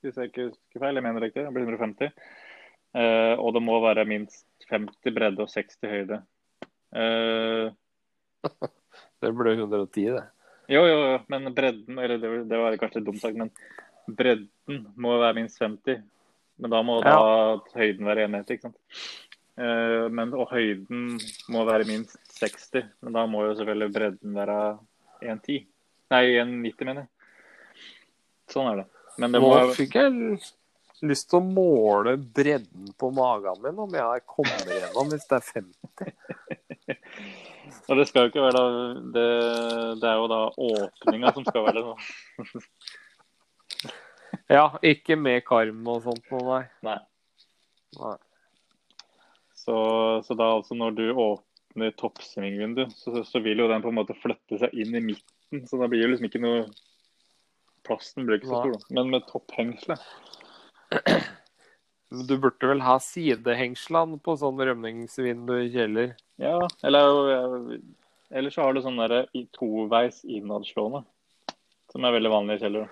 hvis 0.01 0.17
jeg 0.17 0.31
ikke 0.31 0.49
husker 0.49 0.81
feil. 0.81 0.95
Jeg 0.97 1.05
mener 1.05 1.21
riktig, 1.21 1.45
det 1.45 1.53
blir 1.53 1.69
150. 1.69 2.13
Eh, 2.97 3.35
og 3.37 3.53
det 3.57 3.63
må 3.65 3.77
være 3.85 4.07
minst 4.09 4.47
50 4.71 5.15
bredde 5.15 5.45
og 5.45 5.53
60 5.53 5.91
høyde. 5.93 6.23
Eh, 6.97 7.69
Det 9.19 9.33
ble 9.35 9.57
110, 9.57 10.13
det. 10.15 10.21
jo, 10.71 10.81
jo, 10.87 10.99
jo, 11.03 11.15
men 11.33 11.51
bredden 11.51 11.97
eller 11.99 12.21
det, 12.23 12.29
det 12.47 12.59
var 12.61 12.77
kanskje 12.79 13.01
dumt 13.03 13.19
sagt, 13.19 13.35
men 13.35 13.51
bredden 14.07 14.85
må 14.95 15.17
være 15.19 15.41
minst 15.41 15.59
50. 15.59 16.05
Men 16.59 16.71
da 16.71 16.83
må 16.87 17.01
da 17.03 17.17
høyden 17.75 18.07
være 18.07 18.27
enhet, 18.27 18.51
ikke 18.51 18.69
sant. 18.69 18.79
Eh, 19.59 20.07
men, 20.15 20.35
og 20.39 20.53
høyden 20.53 21.19
må 21.51 21.65
være 21.67 21.87
minst 21.89 22.19
60, 22.39 22.87
men 23.03 23.19
da 23.19 23.27
må 23.31 23.45
jo 23.47 23.57
selvfølgelig 23.59 23.95
bredden 23.95 24.39
være 24.39 24.59
1,10. 25.23 25.67
Nei, 26.15 26.23
1,90 26.39 26.89
mener 26.89 27.05
jeg. 27.05 27.11
Sånn 28.55 28.71
er 28.71 28.83
det. 28.83 28.87
Men 29.19 29.35
det 29.35 29.43
Nå 29.43 29.51
må 29.51 29.61
fikk 29.77 29.99
jeg 29.99 30.39
lyst 31.07 31.29
til 31.31 31.39
å 31.41 31.47
måle 31.47 32.17
bredden 32.19 32.91
på 32.99 33.11
magen 33.15 33.61
min, 33.65 33.79
om 33.85 33.95
jeg 33.95 34.25
kommer 34.29 34.73
gjennom 34.73 35.13
hvis 35.13 35.29
det 35.31 35.39
er 35.39 35.47
50. 35.53 35.77
Og 37.89 37.99
det 37.99 38.07
skal 38.09 38.25
jo 38.25 38.31
ikke 38.31 38.45
være 38.45 38.61
da 38.61 38.65
Det, 39.15 39.27
det 40.01 40.09
er 40.09 40.17
jo 40.21 40.27
da 40.31 40.41
åpninga 40.69 41.33
som 41.37 41.45
skal 41.47 41.67
være 41.69 41.81
det. 41.81 41.85
nå. 41.89 41.95
Ja, 44.49 44.65
ikke 44.85 45.17
med 45.21 45.45
karm 45.49 45.87
og 45.89 46.03
sånt 46.05 46.25
noe, 46.33 46.43
nei. 46.49 46.63
Nei. 46.89 46.99
nei. 48.01 48.17
Så, 49.57 49.77
så 50.25 50.37
da 50.39 50.51
altså 50.57 50.77
når 50.79 50.97
du 50.97 51.07
åpner 51.13 51.93
toppsvingvinduet, 52.01 52.95
så, 52.97 53.23
så 53.29 53.43
vil 53.45 53.61
jo 53.61 53.69
den 53.69 53.85
på 53.85 53.93
en 53.93 53.99
måte 54.01 54.17
flytte 54.17 54.61
seg 54.61 54.73
inn 54.73 54.97
i 54.97 55.05
midten. 55.05 55.67
Så 55.69 55.81
da 55.81 55.89
blir 55.91 56.05
jo 56.05 56.13
liksom 56.13 56.29
ikke 56.31 56.45
noe 56.45 56.69
Plassen 57.89 58.27
blir 58.29 58.37
ikke 58.37 58.51
så 58.51 58.59
stor, 58.61 58.75
da. 58.75 58.95
Men 58.99 59.13
med 59.15 59.23
topphengselet 59.31 60.03
Du 62.09 62.39
burde 62.41 62.65
vel 62.71 62.81
ha 62.81 62.95
sidehengslene 63.05 64.17
på 64.25 64.33
sånn 64.41 64.57
rømningsvindu 64.65 65.59
i 65.61 65.67
kjeller? 65.75 66.15
Ja, 66.41 66.57
eller 66.87 67.79
Eller 68.33 68.51
så 68.53 68.63
har 68.65 68.73
du 68.77 68.81
sånn 68.85 68.97
derre 69.01 69.27
i 69.37 69.45
toveis 69.53 70.23
innadslående. 70.25 71.03
Som 71.93 72.05
er 72.05 72.13
veldig 72.17 72.33
vanlig 72.33 72.55
i 72.59 72.63
kjeller. 72.65 72.87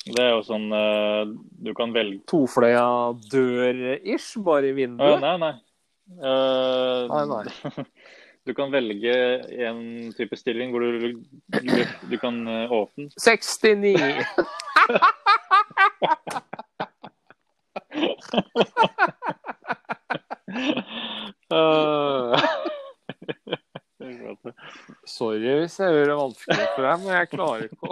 Det 0.00 0.22
er 0.22 0.30
jo 0.32 0.42
sånn 0.46 0.72
eh, 0.74 1.24
Du 1.66 1.72
kan 1.76 1.92
velge 1.94 2.20
Tofløya 2.30 2.86
dør-ish, 3.30 4.38
bare 4.42 4.66
i 4.70 4.72
vinduet? 4.78 5.20
vinduet? 5.20 5.26
Nei, 5.26 5.36
nei. 5.38 5.54
Uh, 6.18 7.06
Nei, 7.10 7.24
nei. 7.30 7.44
Du 8.48 8.52
kan 8.56 8.72
velge 8.72 9.12
en 9.68 9.80
type 10.16 10.36
stilling 10.40 10.70
hvor 10.72 10.80
du, 10.82 10.88
du, 11.60 11.84
du 12.08 12.16
kan 12.18 12.40
eh, 12.48 12.72
åpne 12.72 13.10
69! 13.20 14.00
Sorry 25.10 25.50
hvis 25.60 25.76
jeg 25.80 25.92
gjør 25.94 26.06
det 26.10 26.16
vanskelig 26.18 26.66
for 26.74 26.82
deg, 26.86 26.94
men 27.02 27.10
jeg 27.16 27.30
klarer 27.34 27.62
ikke 27.66 27.84
å 27.86 27.88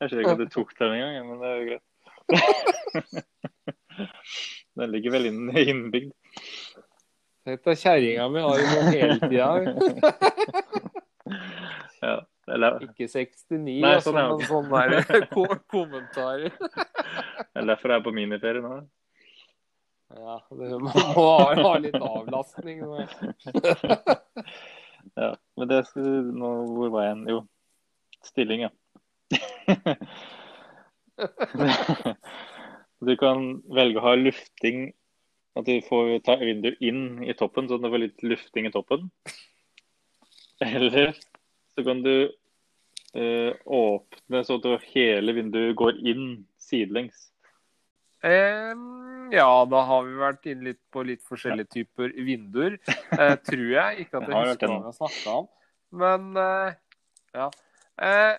Jeg 0.00 0.06
ser 0.10 0.20
ikke 0.20 0.34
at 0.34 0.42
du 0.42 0.48
tok 0.52 0.70
den 0.80 0.94
engang, 0.96 1.24
men 1.28 1.36
det 1.40 1.48
er 1.50 1.56
jo 1.56 1.64
greit. 1.70 1.86
Den 4.74 4.90
ligger 4.90 5.10
vel 5.14 5.24
inn, 5.30 5.42
innbygd. 5.54 6.12
Tenk 7.44 7.60
deg 7.68 7.76
kjerringa 7.78 8.24
mi 8.32 8.40
har 8.42 8.56
jo 8.58 8.66
noe 8.72 8.84
hele 8.90 9.18
tida. 9.28 9.48
Ja. 12.54 12.58
Eller, 12.58 12.76
Ikke 12.86 13.08
69, 13.08 13.80
Nei, 13.82 13.94
altså, 13.96 14.12
sånn 14.12 14.18
er 14.20 14.28
men 14.30 14.44
sånne 14.46 14.82
sånn 15.32 15.62
kommentarer. 15.74 16.52
eller 17.54 17.74
derfor 17.74 17.90
er 17.90 17.98
jeg 17.98 18.04
på 18.06 18.14
miniferie 18.14 18.62
nå. 18.62 18.76
Ja, 20.14 20.36
det, 20.54 20.68
man 20.78 20.94
må 20.94 21.24
ha, 21.58 21.72
litt 21.82 21.98
avlastning. 21.98 22.84
nå. 22.84 23.02
Ja, 25.20 25.34
men 25.60 25.68
det 25.68 25.82
skal, 25.84 26.06
nå, 26.32 26.50
Hvor 26.72 26.88
var 26.94 27.02
jeg? 27.04 27.16
Jo, 27.28 27.42
stilling, 28.24 28.62
ja. 28.64 28.70
du 33.04 33.12
kan 33.20 33.44
velge 33.76 34.00
å 34.00 34.04
ha 34.06 34.14
lufting 34.16 34.86
At 35.60 35.68
du 35.68 35.76
får 35.84 36.16
ta 36.24 36.38
vinduet 36.40 36.80
inn 36.80 37.20
i 37.20 37.36
toppen, 37.36 37.68
sånn 37.68 37.84
at 37.84 37.84
du 37.84 37.92
får 37.92 38.02
litt 38.06 38.24
lufting 38.24 38.64
i 38.66 38.72
toppen. 38.74 39.10
Eller 40.64 41.12
så 41.74 41.84
kan 41.86 42.02
du 42.02 42.14
eh, 43.14 43.52
åpne 43.66 44.44
så 44.46 44.58
at 44.60 44.88
hele 44.94 45.34
vinduet 45.36 45.76
går 45.78 46.00
inn 46.06 46.26
sidelengs. 46.60 47.30
Em, 48.24 49.28
ja, 49.34 49.48
da 49.68 49.82
har 49.84 50.06
vi 50.06 50.14
vært 50.16 50.46
inne 50.48 50.70
litt 50.70 50.80
på 50.92 51.02
litt 51.04 51.20
forskjellige 51.28 51.68
typer 51.74 52.14
vinduer. 52.24 52.78
Eh, 53.12 53.36
tror 53.44 53.68
jeg. 53.68 54.06
Ikke 54.06 54.20
at 54.20 54.26
jeg 54.28 54.32
vært 54.38 54.50
husker 54.54 54.72
hva 54.72 54.80
vi 54.80 54.88
har 54.88 54.96
snakka 54.96 55.36
om. 55.42 55.48
Men 56.04 56.30
eh, 56.40 56.74
ja. 57.36 57.50
Eh, 58.00 58.34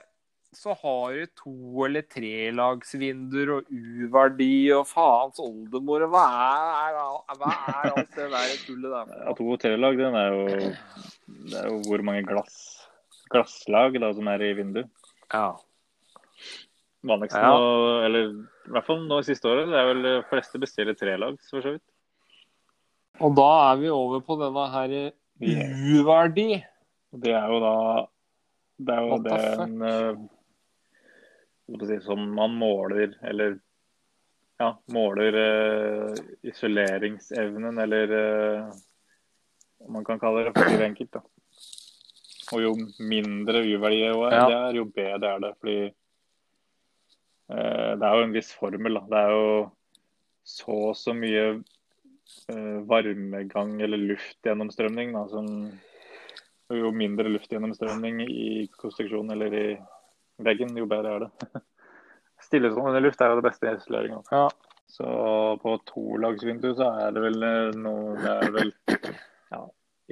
så 0.56 0.72
har 0.80 1.12
vi 1.12 1.26
to- 1.36 1.84
eller 1.86 2.06
trelagsvinduer 2.08 3.50
og 3.58 3.72
U-verdi 3.76 4.72
og 4.74 4.86
faens 4.88 5.42
oldemor. 5.44 6.06
og 6.08 6.14
Hva 6.16 6.24
er, 6.32 6.96
er, 6.96 7.36
hva 7.42 7.52
er 7.74 7.90
alt 7.92 8.16
det 8.16 8.30
der 8.32 8.54
tullet 8.66 8.96
der? 8.96 9.12
Ja, 9.26 9.34
to 9.38 9.50
og 9.52 9.60
tre-lag, 9.62 10.00
den 10.00 10.16
er 10.16 10.32
jo 10.32 10.46
Det 11.52 11.60
er 11.60 11.68
jo 11.70 11.82
hvor 11.90 12.06
mange 12.08 12.24
glass 12.26 12.75
glasslag 13.32 13.98
da, 14.02 14.12
som 14.14 14.28
er 14.32 14.44
i 14.46 14.54
vinduet. 14.58 14.90
Ja. 15.34 15.56
Vanligst 17.06 17.38
Ja. 17.38 17.50
nå, 17.54 18.06
eller 18.06 18.32
i 18.32 18.72
hvert 18.74 18.86
fall 18.88 19.04
nå 19.06 19.20
i 19.22 19.28
siste 19.28 19.50
året, 19.50 19.70
det 19.70 19.78
er 19.78 19.90
vel 19.92 20.02
de 20.06 20.14
fleste 20.30 20.62
bestiller 20.62 20.98
trelags, 20.98 21.50
for 21.50 21.62
så 21.62 21.76
vidt. 21.76 21.86
Og 23.22 23.36
da 23.38 23.50
er 23.72 23.78
vi 23.80 23.90
over 23.94 24.24
på 24.26 24.38
denne 24.40 24.66
her 24.74 24.96
uverdi. 25.40 26.64
Det 27.16 27.32
er 27.32 27.48
jo 27.48 27.60
da 27.64 27.76
Det 28.76 28.92
er 28.92 29.06
jo 29.08 29.18
det 29.24 29.36
en 29.64 30.30
si, 31.88 32.00
Som 32.04 32.26
man 32.36 32.52
måler, 32.60 33.16
eller 33.24 33.60
ja, 34.60 34.74
måler 34.92 35.36
uh, 35.36 36.16
isoleringsevnen, 36.44 37.78
eller 37.80 38.12
uh, 38.12 38.74
man 39.88 40.06
kan 40.06 40.20
kalle 40.20 40.46
det 40.46 40.54
for 40.56 40.84
enkelt. 40.84 41.12
da. 41.12 41.22
Og 42.54 42.62
jo 42.62 42.74
mindre 43.02 43.64
U-verdi 43.66 44.02
det 44.04 44.10
er, 44.12 44.34
Ja. 44.36 44.46
det 44.50 44.58
er, 44.58 44.76
jo 44.78 44.86
bedre 44.86 45.32
er 45.34 45.40
det. 45.42 45.54
Fordi 45.60 45.78
eh, 47.50 47.92
det 47.98 48.06
er 48.06 48.20
jo 48.20 48.28
en 48.28 48.36
viss 48.36 48.52
formel. 48.54 49.00
da. 49.00 49.04
Det 49.10 49.22
er 49.24 49.32
jo 49.34 49.72
så 50.46 50.78
og 50.92 50.96
så 51.00 51.14
mye 51.18 51.46
eh, 52.54 52.78
varmegang 52.86 53.82
eller 53.82 53.98
luftgjennomstrømning. 53.98 55.14
Da, 55.18 55.26
som, 55.32 55.50
jo 56.74 56.92
mindre 56.92 57.30
luftgjennomstrømning 57.34 58.22
i 58.26 58.68
konstruksjonen 58.78 59.32
eller 59.36 59.54
i 59.54 59.66
veggen, 60.46 60.78
jo 60.78 60.86
bedre 60.90 61.16
er 61.16 61.26
det. 61.26 61.32
Stillestående 62.46 63.02
luft 63.02 63.22
er 63.22 63.32
jo 63.32 63.40
det 63.42 63.48
beste 63.50 63.70
i 63.70 63.76
isoleringa. 63.80 64.22
Ja. 64.32 64.48
Så 64.96 65.06
på 65.64 65.80
tolagsvindu 65.90 66.76
så 66.78 66.92
er 67.02 67.14
det 67.16 67.22
vel 67.24 67.44
eh, 67.44 67.78
noe 67.82 68.14
Det 68.22 68.34
er 68.36 68.52
vel 68.54 68.70
ja, 69.50 69.64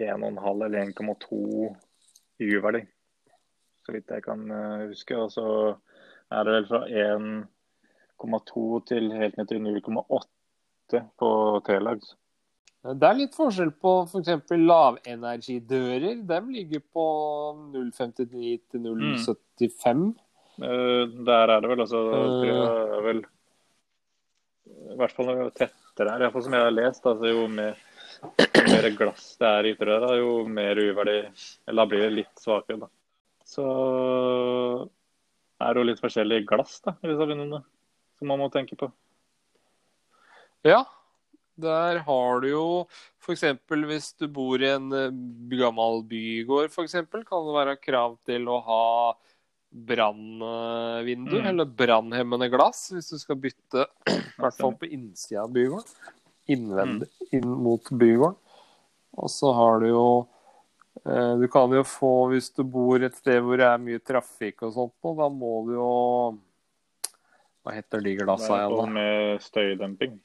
1,5 0.02 0.64
eller 0.66 0.80
1,2 0.82 1.76
U-verdi, 2.50 2.84
så 3.86 3.96
vidt 3.96 4.14
jeg 4.14 4.26
kan 4.26 4.44
eh, 4.52 4.88
huske. 4.92 5.18
Og 5.20 5.32
så 5.34 5.48
er 6.34 6.48
det 6.48 6.58
vel 6.58 6.68
fra 6.72 6.82
1,2 6.88 8.66
til 8.90 9.14
helt 9.18 9.40
ned 9.40 9.50
til 9.52 9.64
0,8 9.64 11.06
på 11.20 11.32
T-lag. 11.68 12.04
Det 12.84 13.08
er 13.08 13.16
litt 13.16 13.36
forskjell 13.38 13.70
på 13.80 13.92
f.eks. 14.10 14.50
lavenergidører. 14.60 16.18
De 16.28 16.40
ligger 16.52 16.82
på 16.92 17.06
0,59 17.72 18.26
til 18.74 18.84
0,75. 18.84 20.04
Mm. 20.60 21.24
Der 21.26 21.50
er 21.50 21.64
det 21.64 21.70
vel 21.72 21.82
altså 21.82 22.02
tror 22.12 22.44
jeg 22.46 22.58
det 22.60 22.98
er 22.98 23.06
vel 23.08 23.22
I 24.94 24.98
hvert 25.00 25.16
fall 25.16 25.32
jo 25.32 25.48
tettere 25.50 26.12
her, 26.12 26.22
iallfall 26.22 26.44
som 26.46 26.58
jeg 26.58 26.68
har 26.68 26.76
lest. 26.76 27.08
Altså, 27.08 27.32
jo 27.32 27.48
mer, 27.56 27.80
jo 28.24 28.64
mer 28.70 28.90
glass 28.98 29.30
det 29.42 29.50
er 29.50 29.68
i 29.68 29.74
ytre, 29.76 30.00
da, 30.04 30.12
jo 30.20 30.34
mer 30.48 30.80
uverdig 30.80 31.20
Eller 31.68 31.80
da 31.82 31.86
blir 31.90 32.04
det 32.06 32.12
litt 32.22 32.42
svakere, 32.42 32.86
da. 32.86 32.90
Så 33.46 33.66
er 35.64 35.74
det 35.74 35.82
jo 35.84 35.88
litt 35.92 36.02
forskjellig 36.04 36.44
glass 36.50 36.80
da, 36.86 36.96
i 37.04 37.12
disse 37.12 37.28
vinduene 37.30 37.62
som 38.20 38.30
man 38.30 38.40
må 38.44 38.50
tenke 38.54 38.78
på. 38.80 38.88
Ja, 40.64 40.84
der 41.60 42.00
har 42.08 42.40
du 42.44 42.48
jo 42.50 42.66
f.eks. 43.24 43.44
hvis 43.68 44.10
du 44.20 44.28
bor 44.32 44.62
i 44.64 44.70
en 44.72 44.88
eh, 44.96 45.12
gammel 45.60 46.02
bygård, 46.08 46.72
f.eks., 46.72 46.96
kan 47.12 47.48
det 47.48 47.56
være 47.58 47.78
krav 47.82 48.18
til 48.28 48.48
å 48.52 48.58
ha 48.66 48.86
brannvindu, 49.74 51.40
Mm. 51.42 51.48
eller 51.50 51.66
brannhemmende 51.66 52.50
glass, 52.54 52.92
hvis 52.94 53.10
du 53.10 53.18
skal 53.20 53.40
bytte, 53.42 53.88
i 54.08 54.20
hvert 54.38 54.58
fall 54.60 54.76
på 54.78 54.90
innsida 54.92 55.44
av 55.44 55.54
bygården. 55.56 56.14
Innvendig 56.52 57.08
inn 57.32 57.48
mot 57.48 57.90
bygården. 57.90 58.40
Og 59.14 59.30
så 59.32 59.52
har 59.54 59.80
du 59.80 59.88
jo 59.92 60.06
eh, 61.06 61.34
Du 61.40 61.48
kan 61.48 61.72
jo 61.72 61.84
få, 61.86 62.30
hvis 62.34 62.50
du 62.56 62.64
bor 62.66 63.04
et 63.04 63.16
sted 63.16 63.40
hvor 63.46 63.60
det 63.62 63.68
er 63.70 63.82
mye 63.82 64.02
trafikk 64.02 64.66
og 64.68 64.74
sånt, 64.76 64.96
noe, 65.06 65.16
da 65.22 65.30
må 65.30 65.56
du 65.68 65.74
jo 65.78 65.90
Hva 67.64 67.76
heter 67.78 68.04
de 68.04 68.16
glassa 68.20 68.58
igjen, 68.58 68.78
da? 68.80 68.88
med 68.98 69.44
støydemping. 69.46 70.18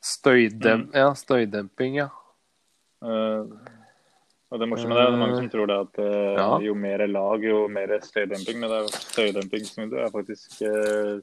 Støydem 0.00 0.88
ja, 0.96 1.12
støydemping, 1.16 2.00
ja. 2.00 2.08
Eh, 3.00 3.76
og 4.50 4.58
det 4.58 4.66
morsomme 4.66 4.96
er, 4.98 5.06
det 5.06 5.14
er 5.14 5.20
mange 5.20 5.36
som 5.38 5.50
tror 5.52 5.68
det 5.70 5.76
at 5.84 6.00
eh, 6.02 6.38
Ja. 6.40 6.48
jo 6.64 6.74
mer 6.74 7.04
lag, 7.06 7.44
jo 7.44 7.68
mer 7.70 7.92
støydemping. 8.02 8.58
Men 8.58 8.72
det 8.72 8.78
er 8.78 8.88
jo 8.88 8.94
støydempingsvindu 8.96 9.94
er 10.00 10.10
faktisk 10.10 10.62
eh, 10.66 11.20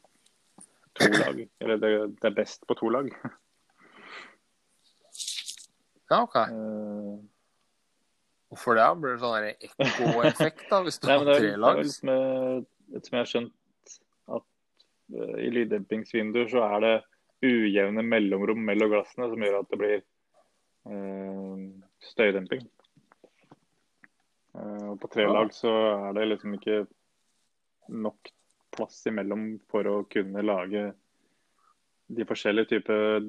to 0.95 1.09
lag. 1.11 1.41
Eller 1.59 1.82
det, 1.82 1.91
det 2.21 2.32
er 2.32 2.38
best 2.38 2.63
på 2.67 2.78
to 2.80 2.93
lag. 2.95 3.11
Ja, 6.10 6.22
OK. 6.24 6.36
Eh, 6.36 7.18
Hvorfor 8.47 8.78
det? 8.80 8.86
Blir 9.01 9.16
det 9.16 9.22
sånn 9.22 9.47
ekkoeffekt, 9.51 10.68
da, 10.70 10.80
hvis 10.86 11.01
du 11.03 11.08
Nei, 11.10 11.18
har 11.20 11.39
tre 11.41 11.55
lag? 11.60 11.82
vel 11.82 11.89
som 11.91 12.12
jeg, 12.14 13.18
har 13.18 13.28
skjønt 13.28 13.95
at 14.38 14.45
uh, 15.18 15.36
i 15.43 15.49
lyddempingsvinduer 15.51 16.47
så 16.53 16.64
er 16.70 16.86
det 16.86 16.93
ujevne 17.43 18.05
mellomrom 18.08 18.64
mellom 18.70 18.93
glassene 18.93 19.28
som 19.34 19.43
gjør 19.43 19.60
at 19.60 19.74
det 19.74 19.82
blir 19.82 19.99
uh, 20.88 21.68
støydemping. 22.08 22.64
Uh, 24.55 24.93
og 24.93 24.95
på 25.03 25.12
tre 25.12 25.28
lag 25.28 25.51
så 25.53 25.74
er 26.08 26.16
det 26.16 26.30
liksom 26.32 26.55
ikke 26.55 26.86
nok 27.99 28.32
plass 28.78 29.03
imellom 29.12 29.49
for 29.68 29.91
å 29.91 29.99
kunne 30.12 30.43
lage 30.45 30.88
de 32.08 32.24
forskjellige 32.28 32.78
typer 32.78 33.28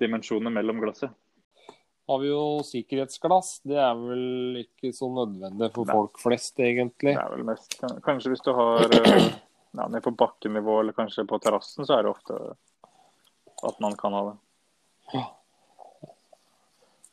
dimensjoner 0.00 0.52
mellom 0.56 0.80
glasset. 0.80 1.12
Har 2.08 2.22
vi 2.22 2.30
jo 2.30 2.42
sikkerhetsglass. 2.64 3.58
Det 3.68 3.76
er 3.76 3.96
vel 4.00 4.62
ikke 4.62 4.94
så 4.96 5.10
nødvendig 5.12 5.68
for 5.74 5.88
Nei. 5.88 5.96
folk 5.98 6.20
flest, 6.22 6.54
egentlig. 6.64 7.12
Det 7.12 7.20
er 7.20 7.34
vel 7.34 7.44
mest 7.44 7.76
Kanskje 8.06 8.32
hvis 8.32 8.44
du 8.46 8.54
har 8.56 8.86
eh, 8.96 9.26
ja, 9.76 9.88
ned 9.92 10.00
på 10.04 10.14
bakkenivå 10.16 10.78
eller 10.80 10.96
kanskje 10.96 11.26
på 11.28 11.40
terrassen, 11.44 11.84
så 11.84 11.98
er 11.98 12.06
det 12.06 12.14
ofte 12.14 12.38
at 13.68 13.82
man 13.84 13.96
kan 13.98 14.16
ha 14.16 14.22
det. 14.30 14.38
Ja. 15.12 15.26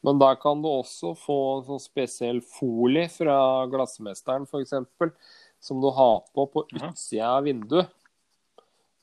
Men 0.06 0.22
der 0.22 0.38
kan 0.40 0.62
du 0.62 0.70
også 0.70 1.16
få 1.18 1.38
en 1.58 1.68
sånn 1.68 1.82
spesiell 1.82 2.40
folie 2.46 3.08
fra 3.10 3.38
glassmesteren, 3.72 4.46
f.eks., 4.46 4.76
som 5.66 5.80
du 5.82 5.90
har 5.98 6.20
på 6.36 6.46
på 6.54 6.68
utsida 6.70 7.32
av 7.40 7.48
vinduet. 7.48 7.90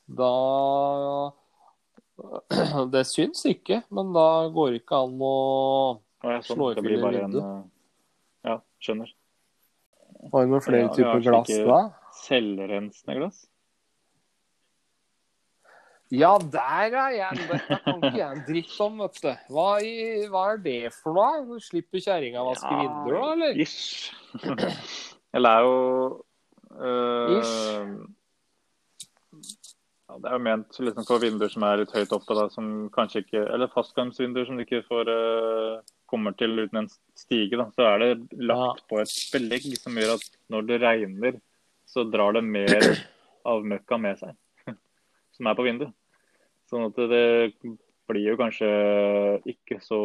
Da 0.06 0.32
Det 2.92 3.02
syns 3.08 3.44
ikke, 3.48 3.82
men 3.90 4.12
da 4.14 4.26
går 4.52 4.74
det 4.74 4.82
ikke 4.82 4.98
an 5.06 5.14
å 5.24 5.32
sånn, 6.22 6.42
Slå 6.46 6.70
i 6.70 6.74
det 6.76 6.84
blir 6.84 6.98
filler 6.98 7.06
bare 7.06 7.22
en 7.22 7.32
vindu. 7.32 7.38
eh, 7.40 8.50
Ja, 8.50 8.56
skjønner. 8.82 9.14
Har 10.32 10.44
du 10.44 10.52
noen 10.52 10.62
flere 10.62 10.84
Ja, 10.84 10.92
typer 10.98 11.24
glass 11.24 11.50
da? 11.66 11.80
Selvrensende 12.22 13.16
glass? 13.18 13.40
Ja, 16.12 16.34
der 16.36 16.92
er 16.92 17.14
jeg. 17.16 17.44
Dette 17.48 17.78
kan 17.86 18.02
ikke 18.04 18.18
jeg 18.20 18.28
en 18.36 18.42
dritt 18.44 18.74
om, 18.84 18.98
vet 19.00 19.20
du. 19.24 19.30
Hva, 19.56 19.68
i, 19.80 19.92
hva 20.28 20.42
er 20.52 20.58
det 20.60 20.76
for 20.92 21.16
noe? 21.16 21.40
Du 21.48 21.56
slipper 21.64 22.02
kjerringa 22.04 22.42
å 22.42 22.50
vaske 22.50 22.68
vinduer, 22.68 23.16
da, 23.16 23.30
eller? 23.32 23.62
Ish. 23.64 24.12
Eller 25.32 25.48
er 25.48 25.62
jo 25.64 25.76
øh, 26.76 27.38
Ish. 27.38 27.52
Ja, 30.12 30.18
det 30.20 30.28
er 30.28 30.34
jo 30.36 30.44
ment 30.44 30.78
liksom 30.84 31.06
for 31.08 31.22
vinduer 31.22 31.48
som 31.48 31.64
er 31.64 31.78
litt 31.80 31.92
høyt 31.96 32.10
oppe, 32.12 32.34
da, 32.36 32.42
som 32.52 32.66
kanskje 32.92 33.22
ikke 33.22 33.44
Eller 33.54 33.70
fastgangsvinduer 33.72 34.44
som 34.44 34.58
du 34.58 34.64
ikke 34.66 34.82
får 34.84 35.08
uh, 35.08 35.78
kommer 36.10 36.34
til 36.36 36.52
uten 36.58 36.82
en 36.82 36.88
stige. 37.16 37.56
Da, 37.56 37.70
så 37.72 37.86
er 37.88 38.02
det 38.02 38.42
lagt 38.44 38.84
på 38.92 38.98
et 39.00 39.14
belegg 39.32 39.70
som 39.80 39.96
gjør 39.96 40.18
at 40.18 40.26
når 40.52 40.68
det 40.68 40.78
regner, 40.82 41.38
så 41.88 42.04
drar 42.04 42.36
det 42.36 42.44
mer 42.44 42.76
av 43.54 43.64
møkka 43.64 43.96
med 44.04 44.20
seg. 44.20 44.36
Som 45.38 45.48
er 45.48 45.56
på 45.56 45.64
vinduet. 45.64 45.96
Sånn 46.68 46.90
at 46.90 47.00
det 47.08 47.24
blir 48.12 48.28
jo 48.34 48.36
kanskje 48.40 48.68
ikke 49.48 49.80
så 49.80 50.02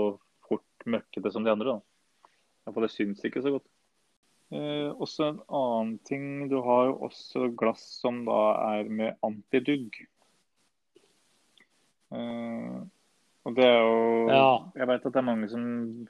fort 0.47 0.87
møkkete 0.87 1.33
som 1.35 1.43
de 1.43 1.51
andre. 1.51 1.75
da. 1.75 2.31
Iallfall 2.63 2.87
det 2.87 2.93
syns 2.95 3.27
ikke 3.27 3.43
så 3.43 3.57
godt. 3.57 3.67
Eh, 4.49 4.89
også 4.95 5.25
en 5.27 5.39
annen 5.47 5.97
ting. 6.07 6.27
Du 6.49 6.59
har 6.63 6.91
jo 6.91 6.99
også 7.09 7.49
glass 7.59 7.83
som 8.01 8.23
da 8.27 8.41
er 8.77 8.91
med 8.91 9.17
antidugg. 9.25 9.97
Eh, 12.15 12.77
og 13.47 13.55
det 13.55 13.65
er 13.65 13.81
jo 13.81 14.29
Ja. 14.29 14.71
Jeg 14.75 14.87
vet 14.87 15.05
at 15.05 15.13
det 15.13 15.19
er 15.19 15.31
mange 15.31 15.49
som 15.49 16.07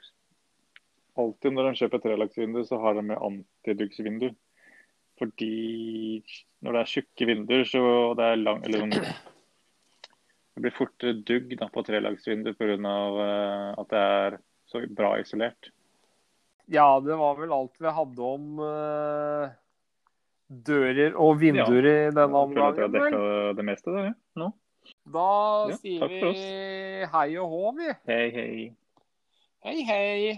alltid 1.17 1.53
når 1.53 1.71
de 1.71 1.79
kjøper 1.81 2.01
trelagsvindu, 2.03 2.63
så 2.65 2.77
har 2.81 2.93
de 2.93 3.01
med 3.01 3.17
antiduggsvindu. 3.17 4.35
Fordi 5.17 6.21
når 6.61 6.71
det 6.71 6.81
er 6.81 6.91
tjukke 6.91 7.25
vinduer, 7.25 7.63
så 7.65 7.81
det 8.17 8.25
er 8.25 8.35
lang 8.35 8.63
Eller 8.65 8.83
sånn 8.83 8.93
Det 10.57 10.61
blir 10.61 10.73
fortere 10.73 11.13
dugg 11.21 11.57
da, 11.57 11.67
på 11.69 11.83
trelagsvindu 11.85 12.53
pga. 12.57 12.77
Uh, 12.77 13.73
at 13.77 13.89
det 13.89 13.99
er 14.01 14.37
så 14.65 14.81
bra 14.89 15.19
isolert. 15.21 15.69
Ja, 16.67 16.87
det 16.99 17.15
var 17.15 17.37
vel 17.39 17.53
alt 17.55 17.77
vi 17.79 17.91
hadde 17.95 18.23
om 18.27 18.57
uh, 18.59 19.47
dører 20.47 21.15
og 21.15 21.37
vinduer 21.39 21.85
i 21.87 21.95
denne 22.11 22.41
omgangen. 22.41 22.81
Jeg 22.81 22.91
føler 22.91 22.97
at 22.97 23.03
jeg 23.03 23.13
har 23.13 23.13
dekka 23.13 23.53
det 23.59 23.67
meste 23.69 23.93
der, 23.95 24.09
ja. 24.09 24.15
Nå. 24.41 24.49
Da 25.15 25.29
Ja, 25.71 25.77
sier 25.79 26.11
vi 26.11 27.07
hei 27.11 27.29
og 27.39 27.53
hå, 27.53 27.63
vi. 27.79 27.93
Hei, 28.07 28.25
hei. 28.35 28.67
Hei, 29.67 29.77
hei. 29.87 30.35